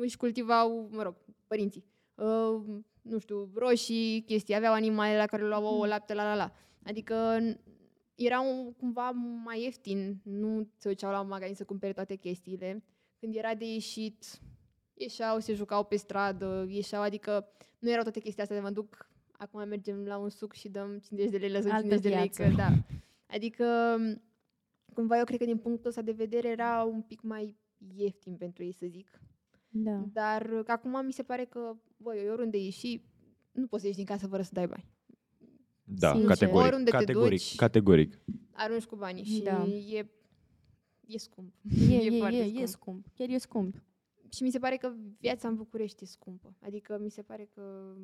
Își 0.00 0.16
cultivau, 0.16 0.88
mă 0.90 1.02
rog, 1.02 1.14
părinții, 1.46 1.84
uh, 2.14 2.62
nu 3.02 3.18
știu, 3.18 3.50
roșii, 3.54 4.22
chestii, 4.26 4.54
aveau 4.54 4.72
animale 4.72 5.16
la 5.16 5.26
care 5.26 5.46
luau 5.46 5.64
ouă, 5.64 5.86
lapte, 5.86 6.14
la 6.14 6.22
la 6.22 6.34
la. 6.34 6.52
Adică 6.82 7.38
n- 7.40 7.58
erau 8.14 8.74
cumva 8.78 9.10
mai 9.44 9.62
ieftin, 9.62 10.20
nu 10.22 10.68
se 10.76 10.88
duceau 10.88 11.10
la 11.10 11.22
magazin 11.22 11.54
să 11.54 11.64
cumpere 11.64 11.92
toate 11.92 12.14
chestiile. 12.14 12.84
Când 13.20 13.34
era 13.34 13.54
de 13.54 13.72
ieșit, 13.72 14.24
ieșeau, 14.94 15.38
se 15.38 15.54
jucau 15.54 15.84
pe 15.84 15.96
stradă, 15.96 16.66
ieșeau, 16.68 17.02
adică 17.02 17.46
nu 17.78 17.90
erau 17.90 18.02
toate 18.02 18.20
chestia 18.20 18.42
astea 18.42 18.56
de 18.58 18.62
mă 18.62 18.70
duc, 18.70 19.08
acum 19.32 19.68
mergem 19.68 20.04
la 20.04 20.16
un 20.18 20.28
suc 20.28 20.52
și 20.52 20.68
dăm 20.68 20.98
50 20.98 21.30
de 21.30 21.36
lei, 21.36 21.50
lăsăm 21.50 21.70
Altă 21.72 21.86
50 21.88 22.02
de 22.02 22.08
lei, 22.18 22.28
viață. 22.28 22.42
că 22.42 22.56
da. 22.56 22.68
Adică, 23.34 23.96
cumva 24.94 25.18
eu 25.18 25.24
cred 25.24 25.38
că 25.38 25.44
din 25.44 25.58
punctul 25.58 25.88
ăsta 25.88 26.02
de 26.02 26.12
vedere 26.12 26.48
era 26.48 26.82
un 26.82 27.02
pic 27.02 27.20
mai 27.22 27.56
ieftin 27.96 28.36
pentru 28.36 28.62
ei, 28.64 28.72
să 28.72 28.86
zic. 28.86 29.20
Da. 29.76 30.04
Dar 30.12 30.62
că 30.64 30.72
acum 30.72 31.04
mi 31.06 31.12
se 31.12 31.22
pare 31.22 31.44
că, 31.44 31.76
băi, 31.96 32.28
oriunde 32.30 32.58
ieși, 32.58 33.02
nu 33.52 33.66
poți 33.66 33.80
să 33.80 33.86
ieși 33.86 33.98
din 33.98 34.06
casă 34.08 34.26
fără 34.26 34.42
să 34.42 34.50
dai 34.52 34.66
bani. 34.66 34.86
Da, 35.84 36.10
Sincer. 36.10 36.28
categoric, 36.28 36.66
Oriunde 36.66 36.90
te 36.90 36.96
categoric, 36.96 37.38
duci. 37.38 37.54
categoric. 37.56 38.18
Arunci 38.52 38.84
cu 38.84 38.96
banii 38.96 39.24
și 39.24 39.42
Da. 39.42 39.64
e, 39.64 40.06
e 41.06 41.18
scump. 41.18 41.52
E, 41.90 41.94
E 41.94 42.14
e, 42.14 42.18
foarte 42.18 42.36
e, 42.36 42.44
scump. 42.46 42.62
e 42.62 42.66
scump. 42.66 43.06
Chiar 43.14 43.28
e 43.28 43.38
scump. 43.38 43.82
Și 44.28 44.42
mi 44.42 44.50
se 44.50 44.58
pare 44.58 44.76
că 44.76 44.92
viața 45.20 45.48
în 45.48 45.54
București 45.56 46.02
e 46.02 46.06
scumpă. 46.06 46.54
Adică 46.60 46.98
mi 47.02 47.10
se 47.10 47.22
pare 47.22 47.48
că 47.54 47.94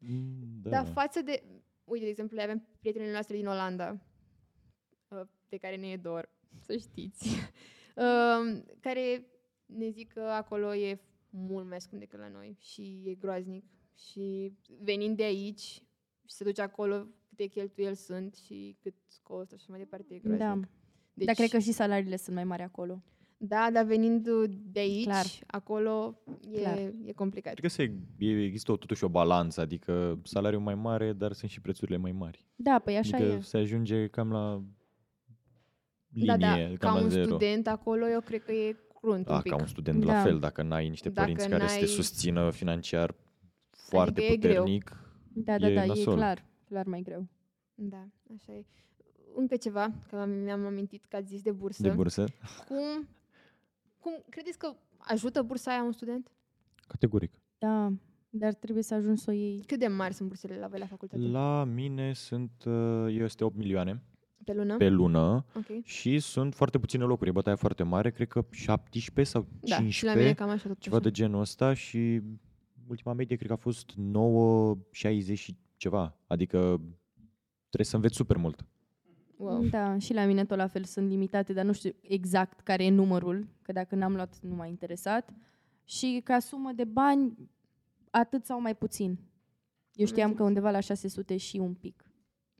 Mm, 0.00 0.60
Da. 0.62 0.70
Dar 0.70 0.86
față 0.86 1.22
de... 1.22 1.42
Uite, 1.84 2.04
de 2.04 2.10
exemplu, 2.10 2.40
avem 2.40 2.66
prietenele 2.80 3.12
noastre 3.12 3.36
din 3.36 3.46
Olanda, 3.46 4.00
uh, 5.08 5.20
de 5.48 5.56
care 5.56 5.76
ne 5.76 5.86
e 5.86 5.96
dor, 5.96 6.28
să 6.60 6.76
știți, 6.76 7.28
uh, 7.96 8.62
care 8.86 9.26
ne 9.76 9.88
zic 9.90 10.12
că 10.12 10.20
acolo 10.20 10.74
e 10.74 11.00
mult 11.30 11.68
mai 11.68 11.80
scump 11.80 12.00
decât 12.00 12.18
la 12.18 12.28
noi 12.28 12.56
și 12.60 13.02
e 13.04 13.14
groaznic. 13.14 13.64
Și 13.94 14.52
venind 14.80 15.16
de 15.16 15.22
aici 15.22 15.82
și 16.24 16.34
să 16.34 16.44
duci 16.44 16.58
acolo 16.58 17.06
câte 17.28 17.46
cheltuieli 17.46 17.96
sunt 17.96 18.34
și 18.34 18.76
cât 18.82 18.94
costă 19.22 19.56
și 19.56 19.70
mai 19.70 19.78
departe, 19.78 20.14
e 20.14 20.18
groaznic. 20.18 20.46
Da. 20.46 20.60
Deci, 21.14 21.26
Dar 21.26 21.34
cred 21.34 21.50
că 21.50 21.58
și 21.58 21.72
salariile 21.72 22.16
sunt 22.16 22.34
mai 22.34 22.44
mari 22.44 22.62
acolo. 22.62 23.02
Da, 23.40 23.68
dar 23.72 23.84
venind 23.84 24.28
de 24.48 24.80
aici, 24.80 25.04
Clar. 25.04 25.24
acolo, 25.46 26.20
e, 26.50 26.58
Clar. 26.58 26.78
e 27.04 27.12
complicat. 27.12 27.54
Cred 27.54 27.64
că 27.64 27.76
se, 27.76 27.94
e, 28.18 28.42
există 28.42 28.72
o, 28.72 28.76
totuși 28.76 29.04
o 29.04 29.08
balanță, 29.08 29.60
adică 29.60 30.20
salariul 30.24 30.62
mai 30.62 30.74
mare, 30.74 31.12
dar 31.12 31.32
sunt 31.32 31.50
și 31.50 31.60
prețurile 31.60 31.96
mai 31.96 32.12
mari. 32.12 32.46
Da, 32.56 32.78
păi 32.78 32.96
așa 32.96 33.16
adică 33.16 33.32
e. 33.32 33.40
se 33.40 33.56
ajunge 33.56 34.06
cam 34.06 34.30
la 34.30 34.62
linie, 36.12 36.26
da, 36.26 36.36
da, 36.36 36.56
cam 36.56 36.76
ca 36.76 36.92
la 36.92 37.02
un 37.02 37.08
zero. 37.08 37.24
student 37.24 37.66
acolo, 37.66 38.08
eu 38.08 38.20
cred 38.20 38.42
că 38.42 38.52
e 38.52 38.76
crunt 39.00 39.16
un 39.28 39.34
Da, 39.34 39.40
pic. 39.40 39.52
ca 39.52 39.58
un 39.60 39.66
student 39.66 40.04
Da. 40.04 40.12
la 40.12 40.22
fel, 40.22 40.38
dacă 40.38 40.62
n-ai 40.62 40.88
niște 40.88 41.08
Dacă 41.08 41.20
părinți 41.20 41.48
care 41.48 41.66
să 41.68 41.74
te 41.74 41.80
n-ai- 41.80 41.88
susțină 41.88 42.50
financiar 42.50 43.14
foarte 43.70 44.22
e 44.22 44.36
greu. 44.36 44.54
puternic, 44.62 44.96
Da, 45.32 45.58
da, 45.58 45.68
e 45.68 45.74
da, 45.74 45.82
e 45.84 45.86
nasol. 45.86 46.14
clar. 46.14 46.44
Clar 46.68 46.86
mai 46.86 47.02
greu. 47.02 47.26
Da, 47.74 48.06
așa 48.36 48.52
e. 48.52 48.64
Încă 49.34 49.56
ceva, 49.56 49.92
că 50.10 50.26
mi-am 50.26 50.66
amintit 50.66 51.04
că 51.04 51.16
ați 51.16 51.26
zis 51.28 51.42
de 51.42 51.52
bursă. 51.52 51.82
de 51.82 51.88
bursă, 51.90 52.24
Cum, 52.68 53.08
cum 54.00 54.12
credeți 54.28 54.58
că 54.58 54.74
ajută 54.98 55.42
bursa 55.42 55.70
aia 55.70 55.82
un 55.82 55.92
student? 55.92 56.30
categoric. 56.86 57.32
Da, 57.58 57.92
dar 58.30 58.54
trebuie 58.54 58.82
să 58.82 58.94
ajungi 58.94 59.20
să 59.22 59.30
o 59.30 59.32
iei. 59.32 59.62
Cât 59.66 59.78
de 59.78 59.86
mari 59.86 60.14
sunt 60.14 60.28
bursele 60.28 60.58
la 60.58 60.66
voi 60.66 60.78
la 60.78 60.86
facultate? 60.86 61.22
La 61.22 61.64
mine 61.64 62.12
sunt, 62.12 62.50
uh, 62.66 63.06
este 63.08 63.44
8 63.44 63.56
milioane 63.56 64.02
Pe 64.52 64.54
lună? 64.58 64.76
pe 64.76 64.88
lună 64.88 65.44
Ok. 65.56 65.84
și 65.84 66.18
sunt 66.18 66.54
foarte 66.54 66.78
puține 66.78 67.04
locuri, 67.04 67.28
e 67.28 67.32
bătaia 67.32 67.56
foarte 67.56 67.82
mare, 67.82 68.10
cred 68.10 68.28
că 68.28 68.44
17 68.50 69.34
sau 69.34 69.46
Da, 69.60 69.76
15, 69.76 69.90
și 69.98 70.04
la 70.04 70.14
mine 70.14 70.32
cam 70.34 70.48
așa 70.48 70.68
tot. 70.68 70.78
ceva 70.78 70.98
de 71.00 71.10
genul 71.10 71.40
ăsta 71.40 71.74
și 71.74 72.20
ultima 72.86 73.12
medie 73.12 73.36
cred 73.36 73.48
că 73.48 73.52
a 73.54 73.56
fost 73.56 73.92
9,60 73.96 75.32
și 75.38 75.56
ceva, 75.76 76.16
adică 76.26 76.58
trebuie 77.68 77.84
să 77.90 77.96
înveți 77.96 78.14
super 78.14 78.36
mult. 78.36 78.64
Wow. 79.36 79.64
Da, 79.64 79.98
și 79.98 80.12
la 80.14 80.24
mine 80.24 80.44
tot 80.44 80.56
la 80.56 80.66
fel 80.66 80.84
sunt 80.84 81.08
limitate, 81.08 81.52
dar 81.52 81.64
nu 81.64 81.72
știu 81.72 81.94
exact 82.00 82.60
care 82.60 82.84
e 82.84 82.90
numărul, 82.90 83.48
că 83.62 83.72
dacă 83.72 83.94
n-am 83.94 84.14
luat 84.14 84.38
nu 84.40 84.54
m-a 84.54 84.66
interesat. 84.66 85.30
Și 85.84 86.20
ca 86.24 86.38
sumă 86.38 86.72
de 86.72 86.84
bani, 86.84 87.36
atât 88.10 88.44
sau 88.44 88.60
mai 88.60 88.74
puțin. 88.76 89.18
Eu 89.94 90.06
știam 90.06 90.26
că 90.26 90.30
înțeles. 90.30 90.48
undeva 90.48 90.70
la 90.70 90.80
600 90.80 91.36
și 91.36 91.56
un 91.56 91.74
pic. 91.74 92.07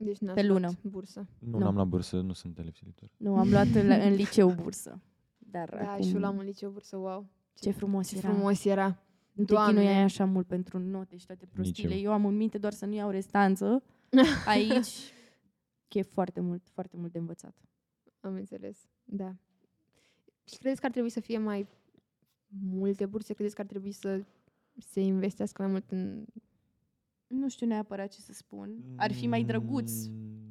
Deci 0.01 0.17
n-ați 0.17 0.35
Pe 0.41 0.47
luat 0.47 0.61
lună. 0.61 0.73
bursă. 0.81 1.27
Nu, 1.39 1.49
Nu. 1.57 1.57
n-am 1.57 1.75
la 1.75 1.83
bursă, 1.83 2.19
nu 2.21 2.33
sunt 2.33 2.57
elev 2.59 2.73
silitor. 2.73 3.09
Nu, 3.17 3.35
am 3.37 3.49
luat 3.49 3.67
în, 3.73 3.89
în 3.89 4.13
liceu 4.13 4.51
bursă. 4.51 5.01
Dar 5.37 5.69
Da, 5.69 5.91
acum, 5.91 6.03
și 6.05 6.13
eu 6.13 6.19
la 6.19 6.29
un 6.29 6.41
liceu 6.43 6.69
bursă, 6.69 6.95
wow. 6.97 7.25
ce 7.53 7.71
frumos 7.71 8.07
Ce 8.09 8.17
era. 8.17 8.29
frumos 8.29 8.65
era. 8.65 9.03
Nu 9.33 9.43
te 9.45 9.53
Doamne. 9.53 9.79
chinuiai 9.81 10.01
așa 10.03 10.25
mult 10.25 10.47
pentru 10.47 10.77
note 10.79 11.17
și 11.17 11.25
toate 11.25 11.45
prostiile. 11.45 11.93
eu. 11.95 12.01
Eu 12.01 12.11
am 12.11 12.25
în 12.25 12.35
minte 12.37 12.57
doar 12.57 12.73
să 12.73 12.85
nu 12.85 12.93
iau 12.93 13.09
restanță. 13.09 13.83
Aici 14.45 15.13
e 15.87 16.01
foarte 16.01 16.39
mult, 16.39 16.67
foarte 16.73 16.97
mult 16.97 17.11
de 17.11 17.17
învățat. 17.17 17.55
Am 18.19 18.33
înțeles. 18.33 18.77
Da. 19.03 19.35
Și 20.43 20.57
credeți 20.57 20.79
că 20.79 20.85
ar 20.85 20.91
trebui 20.91 21.09
să 21.09 21.19
fie 21.19 21.37
mai 21.37 21.67
multe 22.69 23.05
burse? 23.05 23.33
Credeți 23.33 23.55
că 23.55 23.61
ar 23.61 23.67
trebui 23.67 23.91
să 23.91 24.23
se 24.77 25.01
investească 25.01 25.61
mai 25.61 25.71
mult 25.71 25.91
în... 25.91 26.25
Nu 27.29 27.49
știu 27.49 27.67
neapărat 27.67 28.07
ce 28.13 28.21
să 28.21 28.33
spun. 28.33 28.83
Ar 28.95 29.11
fi 29.13 29.27
mai 29.27 29.43
drăguț. 29.43 29.91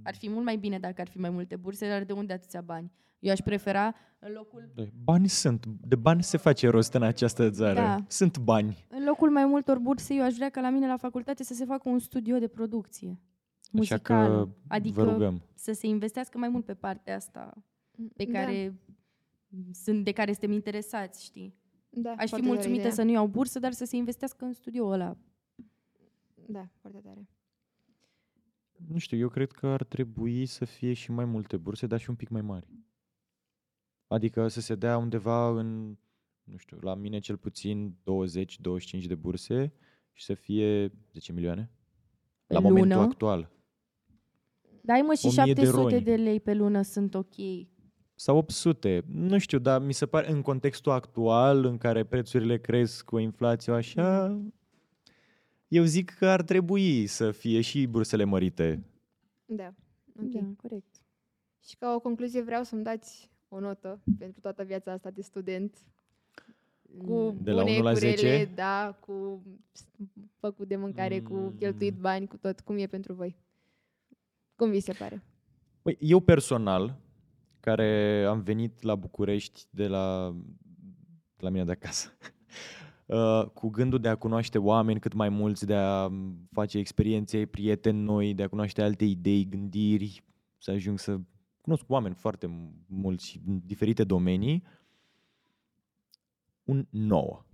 Ar 0.03 0.15
fi 0.15 0.29
mult 0.31 0.45
mai 0.45 0.57
bine 0.57 0.79
dacă 0.79 1.01
ar 1.01 1.09
fi 1.09 1.19
mai 1.19 1.31
multe 1.31 1.57
burse, 1.57 1.89
dar 1.89 2.05
de 2.05 2.13
unde 2.13 2.33
atâția 2.33 2.61
bani? 2.61 2.93
Eu 3.19 3.33
aș 3.33 3.39
prefera 3.41 3.95
în 4.19 4.33
locul, 4.33 4.71
Da, 4.75 4.83
Bani 5.03 5.29
sunt. 5.29 5.67
De 5.67 5.97
bani 5.97 6.23
se 6.23 6.37
face 6.37 6.69
rost 6.69 6.93
în 6.95 7.03
această 7.03 7.51
țară. 7.51 7.75
Da. 7.75 8.05
Sunt 8.09 8.39
bani. 8.39 8.87
în 8.89 9.05
locul 9.05 9.31
mai 9.31 9.45
multor 9.47 9.79
burse, 9.79 10.15
eu 10.15 10.23
aș 10.23 10.35
vrea 10.35 10.49
ca 10.49 10.61
la 10.61 10.71
mine 10.71 10.87
la 10.87 10.97
facultate 10.97 11.45
să 11.45 11.55
se 11.55 11.65
facă 11.65 11.89
un 11.89 11.99
studio 11.99 12.39
de 12.39 12.47
producție 12.49 13.09
Așa 13.09 13.69
muzicală. 13.73 14.45
că 14.47 14.51
adică 14.69 15.03
vă 15.05 15.11
rugăm. 15.13 15.43
să 15.55 15.73
se 15.73 15.87
investească 15.87 16.39
mai 16.39 16.49
mult 16.49 16.65
pe 16.65 16.75
partea 16.75 17.17
asta 17.17 17.65
pe 18.17 18.25
Da, 18.25 18.33
care 18.39 18.75
sunt, 19.73 20.05
de 20.05 20.13
care 20.13 20.31
suntem 20.33 20.53
interesați, 20.53 21.25
știi? 21.25 21.55
da, 21.91 22.11
Aș 22.11 22.17
fi 22.23 22.29
foarte 22.29 22.37
tare 22.37 22.47
mulțumită 22.47 22.79
ideea. 22.81 22.95
să 22.95 23.03
nu 23.03 23.11
iau 23.11 23.27
bursă, 23.27 23.59
dar 23.59 23.73
să 23.73 23.85
se 23.85 23.97
investească 23.97 24.45
în 24.45 24.53
studioul 24.53 24.93
ăla. 24.93 25.17
Da, 26.51 26.69
foarte 26.81 27.01
tare. 27.01 27.29
Nu 28.87 28.99
știu, 28.99 29.19
eu 29.19 29.29
cred 29.29 29.53
că 29.53 29.67
ar 29.67 29.85
trebui 29.85 30.47
să 30.47 30.65
fie 30.65 30.93
și 30.93 31.11
mai 31.11 31.25
multe 31.25 31.57
burse, 31.57 31.87
dar 31.87 32.01
și 32.01 32.11
un 32.11 32.17
pic 32.17 32.29
mai 32.29 32.41
mari. 32.41 32.69
Adică 34.07 34.49
să 34.49 34.61
se 34.61 34.75
dea 34.75 34.97
undeva 34.97 35.49
în, 35.49 35.97
nu 36.43 36.57
știu, 36.57 36.79
la 36.81 36.95
mine 36.95 37.19
cel 37.19 37.37
puțin 37.37 37.97
20-25 39.03 39.07
de 39.07 39.15
burse 39.15 39.73
și 40.13 40.25
să 40.25 40.35
fie 40.35 40.93
10 41.13 41.33
milioane. 41.33 41.71
Pe 42.47 42.55
la 42.55 42.61
momentul 42.61 42.97
lună? 42.97 43.09
actual. 43.09 43.51
Dai 44.81 45.01
mă 45.01 45.15
și 45.15 45.27
1000 45.27 45.55
de 45.55 45.61
700 45.61 45.91
roni. 45.91 46.05
de 46.05 46.17
lei 46.17 46.41
pe 46.41 46.55
lună 46.55 46.83
sunt 46.83 47.15
ok. 47.15 47.35
Sau 48.15 48.37
800. 48.37 49.05
Nu 49.07 49.39
știu, 49.39 49.59
dar 49.59 49.83
mi 49.83 49.93
se 49.93 50.07
pare 50.07 50.31
în 50.31 50.43
contextul 50.43 50.93
actual 50.93 51.65
în 51.65 51.79
care 51.79 52.05
prețurile 52.05 52.59
cresc 52.59 53.05
cu 53.05 53.19
inflația 53.19 53.75
așa, 53.75 54.41
eu 55.69 55.85
zic 55.85 56.11
că 56.11 56.27
ar 56.27 56.43
trebui 56.43 57.07
să 57.07 57.31
fie 57.31 57.61
și 57.61 57.87
bursele 57.87 58.25
mărite. 58.25 58.85
Da. 59.47 59.75
Ok. 60.23 60.31
Da, 60.31 60.47
corect. 60.63 61.03
Și 61.65 61.77
ca 61.77 61.95
o 61.95 62.01
concluzie 62.01 62.43
vreau 62.43 62.63
să-mi 62.63 62.83
dați 62.83 63.31
o 63.49 63.61
notă 63.61 64.01
pentru 64.19 64.41
toată 64.41 64.63
viața 64.63 64.93
asta 64.93 65.11
de 65.11 65.23
student. 65.23 65.77
Cu 67.07 67.37
De 67.43 67.51
la 67.51 67.63
bune, 67.63 67.75
1 67.75 67.83
la 67.85 67.93
cu 67.93 67.99
10? 67.99 68.29
rele, 68.31 68.45
da, 68.55 68.97
cu 69.01 69.43
făcut 70.39 70.69
de 70.69 70.77
mâncare, 70.77 71.21
cu 71.21 71.35
Mm. 71.35 71.57
cheltuit 71.59 71.95
bani, 71.95 72.27
cu 72.27 72.37
tot. 72.37 72.61
Cum 72.61 72.77
e 72.79 72.87
pentru 72.87 73.13
voi? 73.13 73.37
Cum 74.57 74.71
vi 74.71 74.81
se 74.81 74.93
pare? 74.93 75.23
Păi, 75.83 75.97
eu 76.01 76.21
personal, 76.21 77.01
care 77.61 78.25
am 78.25 78.41
venit 78.41 78.83
la 78.83 78.95
București 78.95 79.63
de 79.71 79.87
la, 79.87 80.35
de 81.37 81.45
la 81.45 81.49
mine 81.51 81.65
de 81.65 81.73
acasă, 81.73 82.17
uh, 83.09 83.45
cu 83.55 83.69
gândul 83.69 83.99
de 83.99 84.09
a 84.09 84.15
cunoaște 84.15 84.59
oameni 84.59 85.01
cât 85.01 85.13
mai 85.13 85.29
mulți, 85.29 85.67
de 85.67 85.75
a 85.75 86.11
face 86.51 86.79
experiențe, 86.79 87.47
prieteni 87.47 88.03
noi, 88.03 88.35
de 88.35 88.43
a 88.43 88.49
cunoaște 88.49 88.83
alte 88.83 89.05
idei, 89.05 89.49
gândiri, 89.49 90.25
să 90.59 90.71
ajung 90.71 90.99
să 90.99 91.19
cunosc 91.61 91.85
oameni 91.87 92.15
foarte 92.15 92.73
mulți 92.87 93.41
în 93.47 93.61
diferite 93.65 94.05
domenii, 94.05 94.65
un 96.65 96.87
9. 96.91 97.45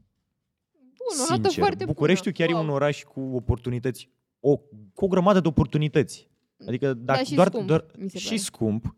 Bun, 1.04 1.18
o 1.18 1.30
notă 1.30 1.42
Sincer, 1.42 1.62
foarte 1.62 1.84
Bucureștiul 1.84 2.34
bună. 2.36 2.46
chiar 2.46 2.56
wow. 2.56 2.64
e 2.64 2.68
un 2.68 2.74
oraș 2.74 3.02
cu 3.02 3.20
oportunități, 3.20 4.10
o, 4.40 4.56
cu 4.94 5.04
o 5.04 5.06
grămadă 5.06 5.40
de 5.40 5.48
oportunități. 5.48 6.30
Adică 6.66 6.94
dacă 6.94 7.22
și 7.22 7.34
doar, 7.34 7.46
scump, 7.46 7.66
doar 7.66 7.86
mi 7.98 8.10
se 8.10 8.18
și 8.18 8.24
pare. 8.24 8.36
scump, 8.36 8.96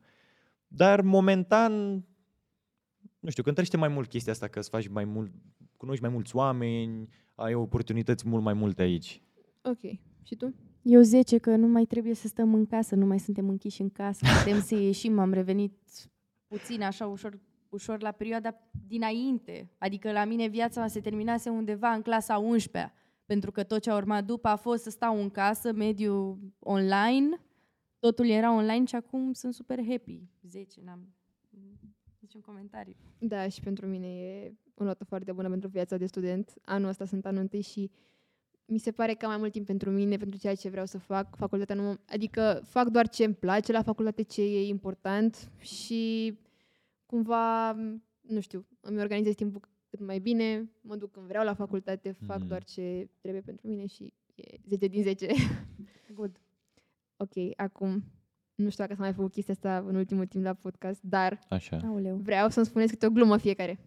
dar 0.68 1.00
momentan 1.00 2.04
nu 3.20 3.30
știu, 3.30 3.42
cântărește 3.42 3.76
mai 3.76 3.88
mult 3.88 4.08
chestia 4.08 4.32
asta 4.32 4.48
că 4.48 4.58
îți 4.58 4.68
faci 4.68 4.88
mai 4.88 5.04
mult, 5.04 5.32
cunoști 5.76 6.02
mai 6.02 6.12
mulți 6.12 6.36
oameni, 6.36 7.08
ai 7.34 7.54
oportunități 7.54 8.28
mult 8.28 8.42
mai 8.42 8.54
multe 8.54 8.82
aici. 8.82 9.22
Ok. 9.62 9.80
Și 10.22 10.36
tu? 10.36 10.54
Eu 10.82 11.00
10 11.00 11.38
că 11.38 11.56
nu 11.56 11.66
mai 11.66 11.84
trebuie 11.84 12.14
să 12.14 12.26
stăm 12.28 12.54
în 12.54 12.66
casă, 12.66 12.94
nu 12.94 13.06
mai 13.06 13.18
suntem 13.18 13.48
închiși 13.48 13.80
în 13.80 13.90
casă, 13.90 14.26
putem 14.38 14.60
să 14.60 14.74
ieșim, 14.74 15.18
am 15.18 15.32
revenit 15.32 15.72
puțin 16.46 16.82
așa 16.82 17.06
ușor, 17.06 17.38
ușor 17.68 18.02
la 18.02 18.10
perioada 18.10 18.54
dinainte. 18.86 19.70
Adică 19.78 20.12
la 20.12 20.24
mine 20.24 20.46
viața 20.46 20.86
se 20.86 21.00
terminase 21.00 21.50
undeva 21.50 21.88
în 21.88 22.02
clasa 22.02 22.38
11 22.38 22.92
pentru 23.26 23.50
că 23.50 23.62
tot 23.62 23.82
ce 23.82 23.90
a 23.90 23.96
urmat 23.96 24.24
după 24.24 24.48
a 24.48 24.56
fost 24.56 24.82
să 24.82 24.90
stau 24.90 25.20
în 25.20 25.30
casă, 25.30 25.72
mediu 25.72 26.40
online, 26.58 27.40
totul 27.98 28.28
era 28.28 28.54
online 28.54 28.84
și 28.84 28.94
acum 28.94 29.32
sunt 29.32 29.54
super 29.54 29.78
happy. 29.88 30.22
10, 30.42 30.80
n-am 30.84 31.16
niciun 32.26 32.40
comentariu. 32.40 32.94
Da, 33.18 33.48
și 33.48 33.60
pentru 33.60 33.86
mine 33.86 34.06
e 34.06 34.52
o 34.74 34.84
notă 34.84 35.04
foarte 35.04 35.32
bună 35.32 35.48
pentru 35.48 35.68
viața 35.68 35.96
de 35.96 36.06
student. 36.06 36.54
Anul 36.64 36.88
ăsta 36.88 37.04
sunt 37.04 37.26
anul 37.26 37.40
întâi 37.40 37.60
și 37.60 37.90
mi 38.66 38.78
se 38.78 38.92
pare 38.92 39.14
că 39.14 39.24
am 39.24 39.30
mai 39.30 39.40
mult 39.40 39.52
timp 39.52 39.66
pentru 39.66 39.90
mine, 39.90 40.16
pentru 40.16 40.38
ceea 40.38 40.54
ce 40.54 40.68
vreau 40.68 40.86
să 40.86 40.98
fac. 40.98 41.36
Facultatea 41.36 41.74
nu... 41.74 41.96
Adică 42.08 42.60
fac 42.64 42.88
doar 42.88 43.08
ce 43.08 43.24
îmi 43.24 43.34
place 43.34 43.72
la 43.72 43.82
facultate, 43.82 44.22
ce 44.22 44.42
e 44.42 44.66
important 44.66 45.50
și 45.58 46.34
cumva, 47.06 47.72
nu 48.20 48.40
știu, 48.40 48.66
îmi 48.80 49.00
organizez 49.00 49.34
timpul 49.34 49.60
cât 49.90 50.00
mai 50.00 50.18
bine, 50.18 50.70
mă 50.80 50.96
duc 50.96 51.10
când 51.10 51.26
vreau 51.26 51.44
la 51.44 51.54
facultate, 51.54 52.12
fac 52.12 52.38
Mhm. 52.38 52.46
doar 52.48 52.64
ce 52.64 53.08
trebuie 53.20 53.42
pentru 53.42 53.68
mine 53.68 53.86
și 53.86 54.12
e 54.34 54.44
10 54.68 54.86
din 54.86 55.02
10. 55.02 55.26
Good. 56.14 56.40
ok, 57.24 57.32
acum, 57.56 58.04
nu 58.57 58.70
știu 58.70 58.84
dacă 58.84 58.94
s-a 58.96 59.02
mai 59.02 59.12
făcut 59.12 59.32
chestia 59.32 59.54
asta 59.54 59.84
în 59.88 59.94
ultimul 59.94 60.26
timp 60.26 60.44
la 60.44 60.52
podcast, 60.52 61.00
dar 61.02 61.38
Așa. 61.48 61.78
Aoleu. 61.86 62.16
vreau 62.22 62.48
să-mi 62.48 62.66
spuneți 62.66 62.90
câte 62.92 63.07
o 63.07 63.11
glumă 63.11 63.36
fiecare. 63.36 63.78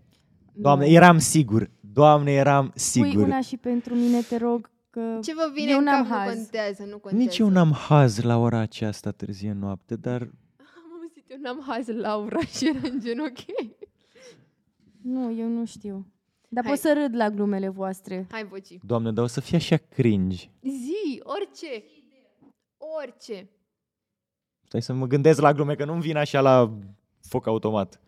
Doamne, 0.53 0.86
Nu. 0.86 0.91
eram 0.91 1.17
sigur. 1.17 1.70
Doamne, 1.80 2.32
eram 2.32 2.67
Pui 2.70 2.80
sigur. 2.80 3.24
una 3.24 3.41
și 3.41 3.57
pentru 3.57 3.95
mine, 3.95 4.22
te 4.22 4.38
rog, 4.38 4.70
că 4.89 5.20
Ce 5.24 5.34
vă 5.34 5.51
vine 5.53 5.72
Eu 5.72 5.78
în 5.78 5.84
n-am 5.84 6.07
cap, 6.07 6.17
haz. 6.17 6.28
nu 6.30 6.36
contează, 6.41 6.84
nu 6.84 6.97
contează. 6.97 7.24
Nici 7.26 7.38
eu 7.38 7.49
n-am 7.49 7.72
haz 7.72 8.22
la 8.22 8.38
ora 8.38 8.57
aceasta 8.59 9.11
târzie 9.11 9.51
noapte, 9.53 9.95
dar 9.95 10.22
Am 10.22 10.99
auzit, 11.01 11.24
eu 11.32 11.38
n-am 11.41 11.63
haz, 11.67 11.88
Laura, 11.88 12.39
și 12.39 12.67
era 12.67 12.80
în 12.91 12.99
gen 12.99 13.20
ok. 13.20 13.67
Nu, 15.01 15.32
eu 15.39 15.47
nu 15.47 15.65
știu. 15.65 16.07
Dar 16.49 16.63
Hai. 16.63 16.72
pot 16.74 16.82
să 16.82 16.93
râd 17.01 17.15
la 17.15 17.30
glumele 17.30 17.67
voastre. 17.70 18.28
Hai, 18.32 18.45
voci. 18.45 18.78
Doamne, 18.86 19.11
dar 19.11 19.24
o 19.24 19.28
să 19.28 19.41
fie 19.41 19.57
așa 19.57 19.76
cringe. 19.78 20.49
Zi, 20.61 21.22
orice. 21.24 21.84
Orice. 23.01 23.49
Stai 24.70 24.82
să 24.82 24.93
mă 24.93 25.07
gândesc 25.07 25.41
la 25.41 25.53
glume, 25.53 25.76
că 25.76 25.86
nu-mi 25.86 26.01
vin 26.01 26.17
așa 26.17 26.41
la 26.41 26.78
foc 27.22 27.47
automat. 27.47 28.01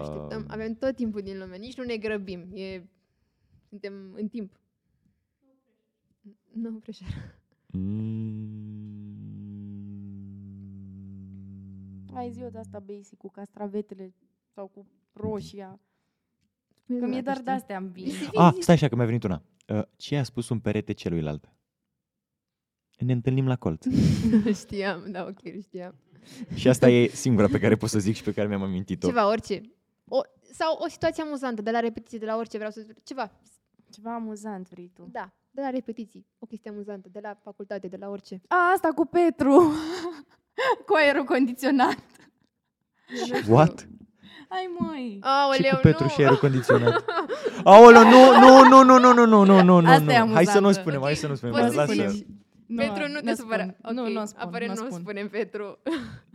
Așteptăm, 0.00 0.40
Uh, 0.40 0.46
avem 0.48 0.74
tot 0.74 0.96
timpul 0.96 1.20
din 1.22 1.38
lume, 1.38 1.56
nici 1.56 1.76
nu 1.76 1.84
ne 1.84 1.96
grăbim. 1.96 2.48
E... 2.54 2.82
Suntem 3.68 3.92
în 4.16 4.28
timp. 4.28 4.60
Nu, 6.52 6.70
preșar. 6.78 7.08
mm, 7.66 8.48
Ai 12.14 12.30
zi 12.30 12.42
o 12.42 12.48
de 12.48 12.58
asta 12.58 12.78
basic 12.78 13.18
cu 13.18 13.30
castravetele 13.30 14.14
sau 14.54 14.66
cu 14.66 14.86
roșia. 15.12 15.80
Spune 16.82 16.98
Că 16.98 17.06
mie 17.06 17.20
dacă 17.20 17.24
doar 17.24 17.34
știi. 17.34 17.46
de-astea 17.46 17.76
îmi 17.76 17.88
vin. 17.88 18.12
Ah, 18.34 18.54
stai 18.60 18.74
așa 18.74 18.88
că 18.88 18.96
mi-a 18.96 19.04
venit 19.04 19.22
una. 19.22 19.42
Uh, 19.68 19.82
ce 19.96 20.16
a 20.16 20.22
spus 20.22 20.48
un 20.48 20.58
perete 20.60 20.92
celuilalt? 20.92 21.52
Ne 23.04 23.12
întâlnim 23.12 23.46
la 23.46 23.56
colț. 23.56 23.84
știam, 24.62 25.04
da, 25.08 25.22
ok, 25.28 25.60
știam. 25.62 25.94
și 26.54 26.68
asta 26.68 26.88
e 26.88 27.06
singura 27.08 27.46
pe 27.48 27.58
care 27.58 27.76
pot 27.76 27.88
să 27.88 27.98
zic 27.98 28.14
și 28.14 28.22
pe 28.22 28.32
care 28.32 28.48
mi-am 28.48 28.62
amintit-o. 28.62 29.06
Ceva, 29.06 29.28
orice. 29.28 29.60
O, 30.08 30.20
sau 30.52 30.78
o 30.84 30.88
situație 30.88 31.22
amuzantă, 31.22 31.62
de 31.62 31.70
la 31.70 31.80
repetiție, 31.80 32.18
de 32.18 32.24
la 32.26 32.36
orice 32.36 32.56
vreau 32.56 32.72
să... 32.72 32.86
Ceva, 33.04 33.30
Ceva 33.90 34.14
amuzant 34.14 34.68
vrei 34.68 34.90
tu. 34.94 35.08
da, 35.12 35.32
de 35.50 35.60
la 35.60 35.70
repetiții. 35.70 36.26
O 36.38 36.46
chestie 36.46 36.70
amuzantă, 36.70 37.08
de 37.12 37.18
la 37.22 37.38
facultate, 37.42 37.86
de 37.88 37.96
la 38.00 38.08
orice. 38.08 38.40
A, 38.48 38.56
asta 38.74 38.88
cu 38.88 39.04
Petru. 39.06 39.72
cu 40.86 40.94
aerul 40.96 41.24
condiționat. 41.24 41.96
What? 43.48 43.88
Hai 44.48 44.70
măi. 44.78 45.18
Aoleu, 45.20 45.56
și 45.62 45.74
cu 45.74 45.80
Petru 45.82 46.02
nu. 46.02 46.08
și 46.08 46.20
aerul 46.20 46.36
condiționat. 46.38 47.04
Aoleu, 47.64 48.02
nu, 48.02 48.38
nu, 48.40 48.68
nu, 48.68 48.82
nu, 48.82 48.98
nu, 48.98 49.12
nu, 49.12 49.24
nu, 49.24 49.44
nu, 49.44 49.62
nu, 49.62 49.80
nu, 49.80 49.90
Asta 49.90 50.12
e 50.12 50.18
nu. 50.24 50.32
Hai 50.32 50.44
să 50.46 50.58
nu 50.58 50.64
amuzantă. 50.64 50.80
spunem, 50.80 50.98
Ok, 50.98 51.04
hai 51.04 51.14
să 51.14 51.26
nu 51.26 51.34
spunem. 51.34 51.54
poți 51.54 51.76
Mai 51.76 51.86
să 51.86 51.94
lasă. 51.94 52.14
Zici. 52.70 52.78
Nu, 52.86 52.92
Petru, 52.94 53.08
nu 53.12 53.18
te 53.20 53.24
n-o 53.24 53.34
supăra. 53.34 53.62
spun. 53.62 53.76
Ok, 53.82 53.92
Nu, 53.92 54.08
nu 54.08 54.26
spun, 54.26 54.40
Aparent 54.40 54.76
n-o 54.76 54.82
nu 54.82 54.88
spun. 54.88 55.00
spunem 55.00 55.28
Petru. 55.28 55.78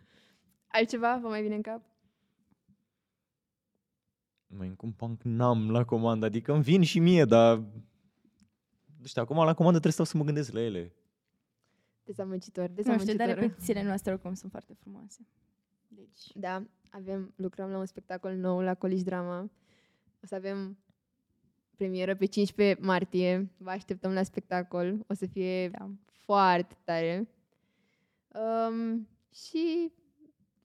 Altceva 0.68 1.18
vă 1.22 1.28
mai 1.28 1.42
vine 1.42 1.56
în 1.56 1.62
cap? 1.62 1.82
Mai 4.48 4.74
cum 4.78 4.94
punk 4.94 5.22
n-am 5.24 5.72
la 5.72 5.84
comandă, 5.84 6.26
adică 6.26 6.54
îmi 6.54 6.64
vin 6.64 6.84
și 6.84 7.00
mie, 7.00 7.26
dar... 7.26 7.58
Nu 9.00 9.06
știu, 9.06 9.22
acum 9.22 9.36
la 9.36 9.54
comandă 9.54 9.80
trebuie 9.80 9.92
să 9.92 10.04
stau 10.04 10.06
să 10.06 10.18
mă 10.18 10.24
gândesc 10.24 10.52
la 10.54 10.60
ele. 10.62 10.94
Dezamăgitor, 12.04 12.68
Nu 12.70 12.72
știu, 12.72 12.84
dezamăgitor. 12.84 13.26
dar 13.28 13.36
repetițiile 13.36 13.84
noastre 13.84 14.12
oricum 14.12 14.34
sunt 14.34 14.52
foarte 14.52 14.74
frumoase. 14.80 15.28
Deci, 15.88 16.32
Da, 16.34 16.64
avem, 16.92 17.34
lucrăm 17.36 17.70
la 17.70 17.78
un 17.78 17.86
spectacol 17.86 18.34
nou 18.34 18.62
la 18.62 18.74
College 18.76 19.04
Drama. 19.04 19.40
O 20.24 20.26
să 20.28 20.36
avem 20.36 20.78
premieră 21.78 22.16
pe 22.16 22.26
15 22.26 22.78
martie. 22.82 23.52
Vă 23.58 23.70
așteptăm 23.70 24.12
la 24.12 24.24
spectacol. 24.24 24.98
O 25.08 25.14
să 25.14 25.26
fie 25.34 25.70
da. 25.70 25.90
foarte 26.26 26.76
tare. 26.84 27.28
Um, 28.34 29.08
și 29.34 29.92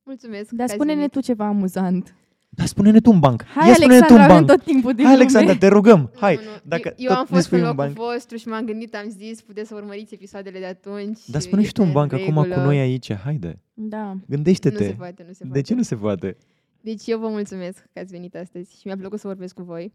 mulțumesc 0.03 0.49
Dar 0.51 0.57
că 0.57 0.63
ați 0.63 0.73
spune-ne 0.73 0.97
venit. 0.97 1.13
tu 1.13 1.21
ceva 1.21 1.47
amuzant. 1.47 2.15
Da, 2.53 2.65
spune-ne 2.65 3.01
tu 3.01 3.11
un 3.11 3.19
banc. 3.19 3.45
Hai, 3.45 3.69
Ia 3.69 3.75
spune-ne 3.75 3.99
tu 3.99 4.05
Alexandra, 4.05 4.25
un 4.25 4.31
avem 4.31 4.47
banc. 4.47 4.59
tot 4.59 4.67
timpul 4.73 4.93
din 4.95 5.05
Hai, 5.05 5.13
lume. 5.13 5.25
Alexandra, 5.25 5.57
te 5.57 5.67
rugăm. 5.69 6.11
Hai, 6.17 6.35
Nu, 6.35 6.41
nu. 6.43 6.49
dacă 6.65 6.89
eu, 6.89 6.95
eu 6.99 7.09
tot 7.09 7.17
am 7.17 7.27
ne 7.29 7.35
fost 7.35 7.47
spui 7.47 7.59
în 7.59 7.65
un 7.65 7.71
locul 7.71 7.85
banc. 7.85 7.97
vostru 7.97 8.37
și 8.37 8.49
m-am 8.49 8.65
gândit, 8.65 8.95
am 8.95 9.09
zis, 9.09 9.43
puteți 9.43 9.69
să 9.69 9.75
urmăriți 9.75 10.15
episoadele 10.15 10.59
de 10.59 10.67
atunci. 10.67 11.19
Dar 11.29 11.41
spune 11.41 11.63
și 11.63 11.73
tu 11.73 11.83
un 11.83 11.87
este 11.89 11.99
în 11.99 12.09
banc 12.09 12.13
acum 12.23 12.35
cu 12.35 12.43
regulă. 12.43 12.65
noi 12.65 12.79
aici, 12.79 13.13
haide. 13.15 13.59
Da. 13.75 14.03
Nu 14.05 14.19
se 14.19 14.25
Gândește-te. 14.29 14.95
poate, 14.99 15.25
nu 15.27 15.33
se 15.33 15.43
De 15.43 15.49
poate. 15.49 15.61
ce 15.61 15.75
nu 15.75 15.83
se 15.83 15.97
poate? 15.97 16.37
Deci 16.81 17.07
eu 17.07 17.19
vă 17.19 17.29
mulțumesc 17.29 17.85
că 17.93 17.99
ați 17.99 18.11
venit 18.13 18.35
astăzi 18.37 18.73
și 18.81 18.87
mi-a 18.87 18.97
plăcut 18.97 19.19
să 19.21 19.27
vorbesc 19.27 19.55
cu 19.55 19.63
voi. 19.63 19.93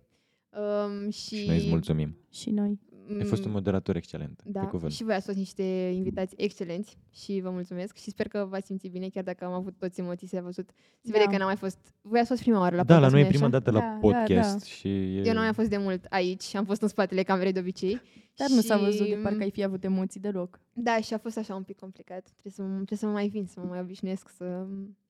Um, 0.60 1.10
și, 1.10 1.36
Și 1.36 1.48
noi 1.48 1.58
îți 1.58 1.68
mulțumim. 1.70 2.18
Și 2.32 2.50
noi. 2.52 2.80
Ai 3.18 3.24
fost 3.24 3.42
un 3.42 3.48
Mm, 3.48 3.54
moderator 3.54 3.96
excelent. 3.96 4.42
Da, 4.46 4.60
Pe 4.60 4.66
cuvânt. 4.66 4.92
și 4.92 5.04
voi 5.04 5.14
ați 5.14 5.26
fost 5.26 5.38
niște 5.38 5.64
invitați 5.94 6.34
excelenți 6.38 6.98
și 7.12 7.40
vă 7.44 7.50
mulțumesc 7.50 7.96
și 7.98 8.10
sper 8.10 8.28
că 8.28 8.46
v-ați 8.50 8.66
simțit 8.66 8.92
bine, 8.92 9.08
chiar 9.10 9.24
dacă 9.24 9.46
am 9.46 9.52
avut 9.54 9.78
toți 9.78 10.00
emoții, 10.00 10.28
se 10.28 10.38
a 10.38 10.42
văzut. 10.42 10.70
Se 11.02 11.12
Da. 11.12 11.18
vede 11.18 11.32
că 11.32 11.38
n-am 11.38 11.46
mai 11.48 11.56
fost... 11.56 11.78
Voi 12.02 12.20
ați 12.20 12.28
fost 12.28 12.42
prima 12.42 12.60
oară 12.60 12.76
la 12.76 12.84
Da, 12.84 12.94
la 12.94 13.00
podcast, 13.00 13.12
noi 13.14 13.22
e 13.22 13.24
nu-i 13.24 13.34
prima 13.34 13.48
așa? 13.48 13.60
dată 13.60 13.72
la 13.72 13.80
Da, 13.80 13.86
da, 13.86 13.98
podcast 14.00 14.60
da. 14.60 14.66
și 14.66 14.88
e... 14.88 15.22
Eu 15.26 15.32
nu 15.34 15.38
am 15.40 15.44
mai 15.44 15.54
fost 15.54 15.70
de 15.70 15.78
mult 15.78 16.06
aici, 16.10 16.56
am 16.56 16.66
fost 16.66 16.82
în 16.82 16.88
spatele 16.88 17.24
camerei 17.24 17.52
de 17.52 17.60
obicei. 17.60 18.02
Dar 18.36 18.50
nu 18.50 18.62
s-a 18.62 18.78
și- 18.78 18.84
văzut 18.84 19.08
de 19.08 19.16
parcă 19.24 19.42
ai 19.44 19.52
fi 19.52 19.64
avut 19.64 19.84
emoții 19.84 20.20
deloc. 20.20 20.60
Da, 20.74 21.00
și 21.02 21.14
a 21.14 21.18
fost 21.18 21.38
așa 21.38 21.56
un 21.56 21.64
pic 21.64 21.76
complicat. 21.80 22.24
Trebuie 22.38 22.54
să, 22.54 22.62
mă- 22.62 22.74
trebuie 22.76 22.98
să 22.98 23.06
mă 23.06 23.12
mai 23.12 23.28
vin, 23.28 23.46
să 23.46 23.60
mă 23.60 23.66
mai 23.70 23.80
obișnuiesc, 23.80 24.30
să... 24.30 24.44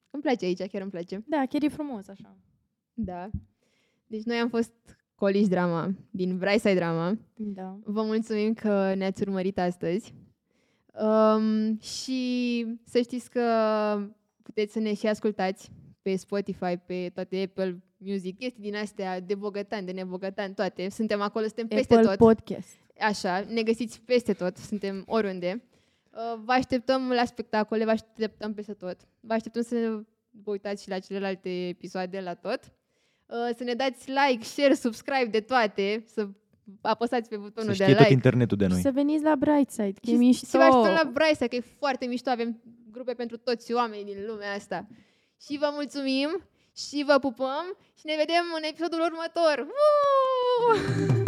Îmi 0.09 0.21
place 0.23 0.45
aici, 0.45 0.57
chiar 0.67 0.81
îmi 0.81 0.91
place. 0.91 1.23
Da, 1.27 1.43
chiar 1.49 1.63
e 1.63 1.67
frumos 1.67 2.07
așa. 2.07 2.37
Da. 2.93 3.29
Deci 4.07 4.23
noi 4.23 4.35
am 4.37 4.49
fost 4.49 4.71
Coliș 5.15 5.47
Drama, 5.47 5.89
din 6.09 6.37
Braisai 6.37 6.75
Drama. 6.75 7.17
Da. 7.35 7.77
Vă 7.83 8.03
mulțumim 8.03 8.53
că 8.53 8.93
ne-ați 8.95 9.21
urmărit 9.21 9.59
astăzi. 9.59 10.13
Um, 11.01 11.79
și 11.79 12.65
să 12.85 12.99
știți 12.99 13.29
că 13.29 13.41
puteți 14.43 14.73
să 14.73 14.79
ne 14.79 14.93
și 14.93 15.07
ascultați 15.07 15.71
pe 16.01 16.15
Spotify, 16.15 16.77
pe 16.85 17.11
toate 17.13 17.41
Apple 17.41 17.83
Music, 17.97 18.37
chestii 18.37 18.61
din 18.61 18.75
astea 18.75 19.19
de 19.19 19.35
bogătan, 19.35 19.85
de 19.85 19.91
nebogătan, 19.91 20.53
toate. 20.53 20.89
Suntem 20.89 21.21
acolo, 21.21 21.45
suntem 21.45 21.67
peste 21.67 21.93
Apple 21.93 22.07
tot. 22.07 22.17
Podcast. 22.17 22.77
Așa, 22.99 23.45
ne 23.49 23.63
găsiți 23.63 24.01
peste 24.01 24.33
tot, 24.33 24.57
suntem 24.57 25.03
oriunde. 25.07 25.63
Uh, 26.11 26.41
Vă 26.45 26.51
așteptăm 26.51 27.09
la 27.09 27.25
spectacole, 27.25 27.83
vă 27.83 27.89
așteptăm 27.89 28.53
peste 28.53 28.73
tot. 28.73 28.97
Vă 29.19 29.33
așteptăm 29.33 29.61
să 29.61 29.73
ne 29.73 29.87
vă 30.43 30.51
uitați 30.51 30.83
și 30.83 30.89
la 30.89 30.99
celelalte 30.99 31.67
episoade, 31.67 32.19
la 32.19 32.33
tot. 32.33 32.59
Uh, 33.25 33.49
Să 33.57 33.63
ne 33.63 33.73
dați 33.73 34.09
like, 34.09 34.43
share, 34.43 34.73
subscribe 34.73 35.25
de 35.31 35.39
toate, 35.39 36.03
să 36.13 36.27
apăsați 36.81 37.29
pe 37.29 37.35
Să 37.35 37.41
butonul 37.41 37.67
de 37.69 37.73
știe 37.73 37.85
like. 37.87 38.01
tot 38.01 38.11
internetul 38.11 38.57
de 38.57 38.63
Și 38.65 38.71
noi. 38.71 38.81
să 38.81 38.91
veniți 38.91 39.23
la 39.23 39.35
Brightside, 39.35 39.91
că 39.91 39.99
e 40.01 40.09
Și, 40.11 40.15
mișto. 40.15 40.45
și 40.45 40.51
vă 40.57 40.63
așteptăm 40.63 40.93
la 41.03 41.09
Braisa, 41.13 41.47
că 41.47 41.55
e 41.55 41.63
foarte 41.79 42.05
mișto, 42.05 42.29
avem 42.29 42.61
grupe 42.91 43.13
pentru 43.13 43.37
toți 43.37 43.73
oamenii 43.73 44.05
din 44.13 44.25
lumea 44.27 44.53
asta. 44.53 44.87
Și 45.41 45.57
vă 45.57 45.69
mulțumim 45.73 46.29
și 46.75 47.03
vă 47.07 47.17
pupăm 47.19 47.65
și 47.99 48.05
ne 48.05 48.13
vedem 48.17 48.43
în 48.57 48.63
episodul 48.63 48.99
următor. 49.01 49.67
Uuu! 49.67 51.24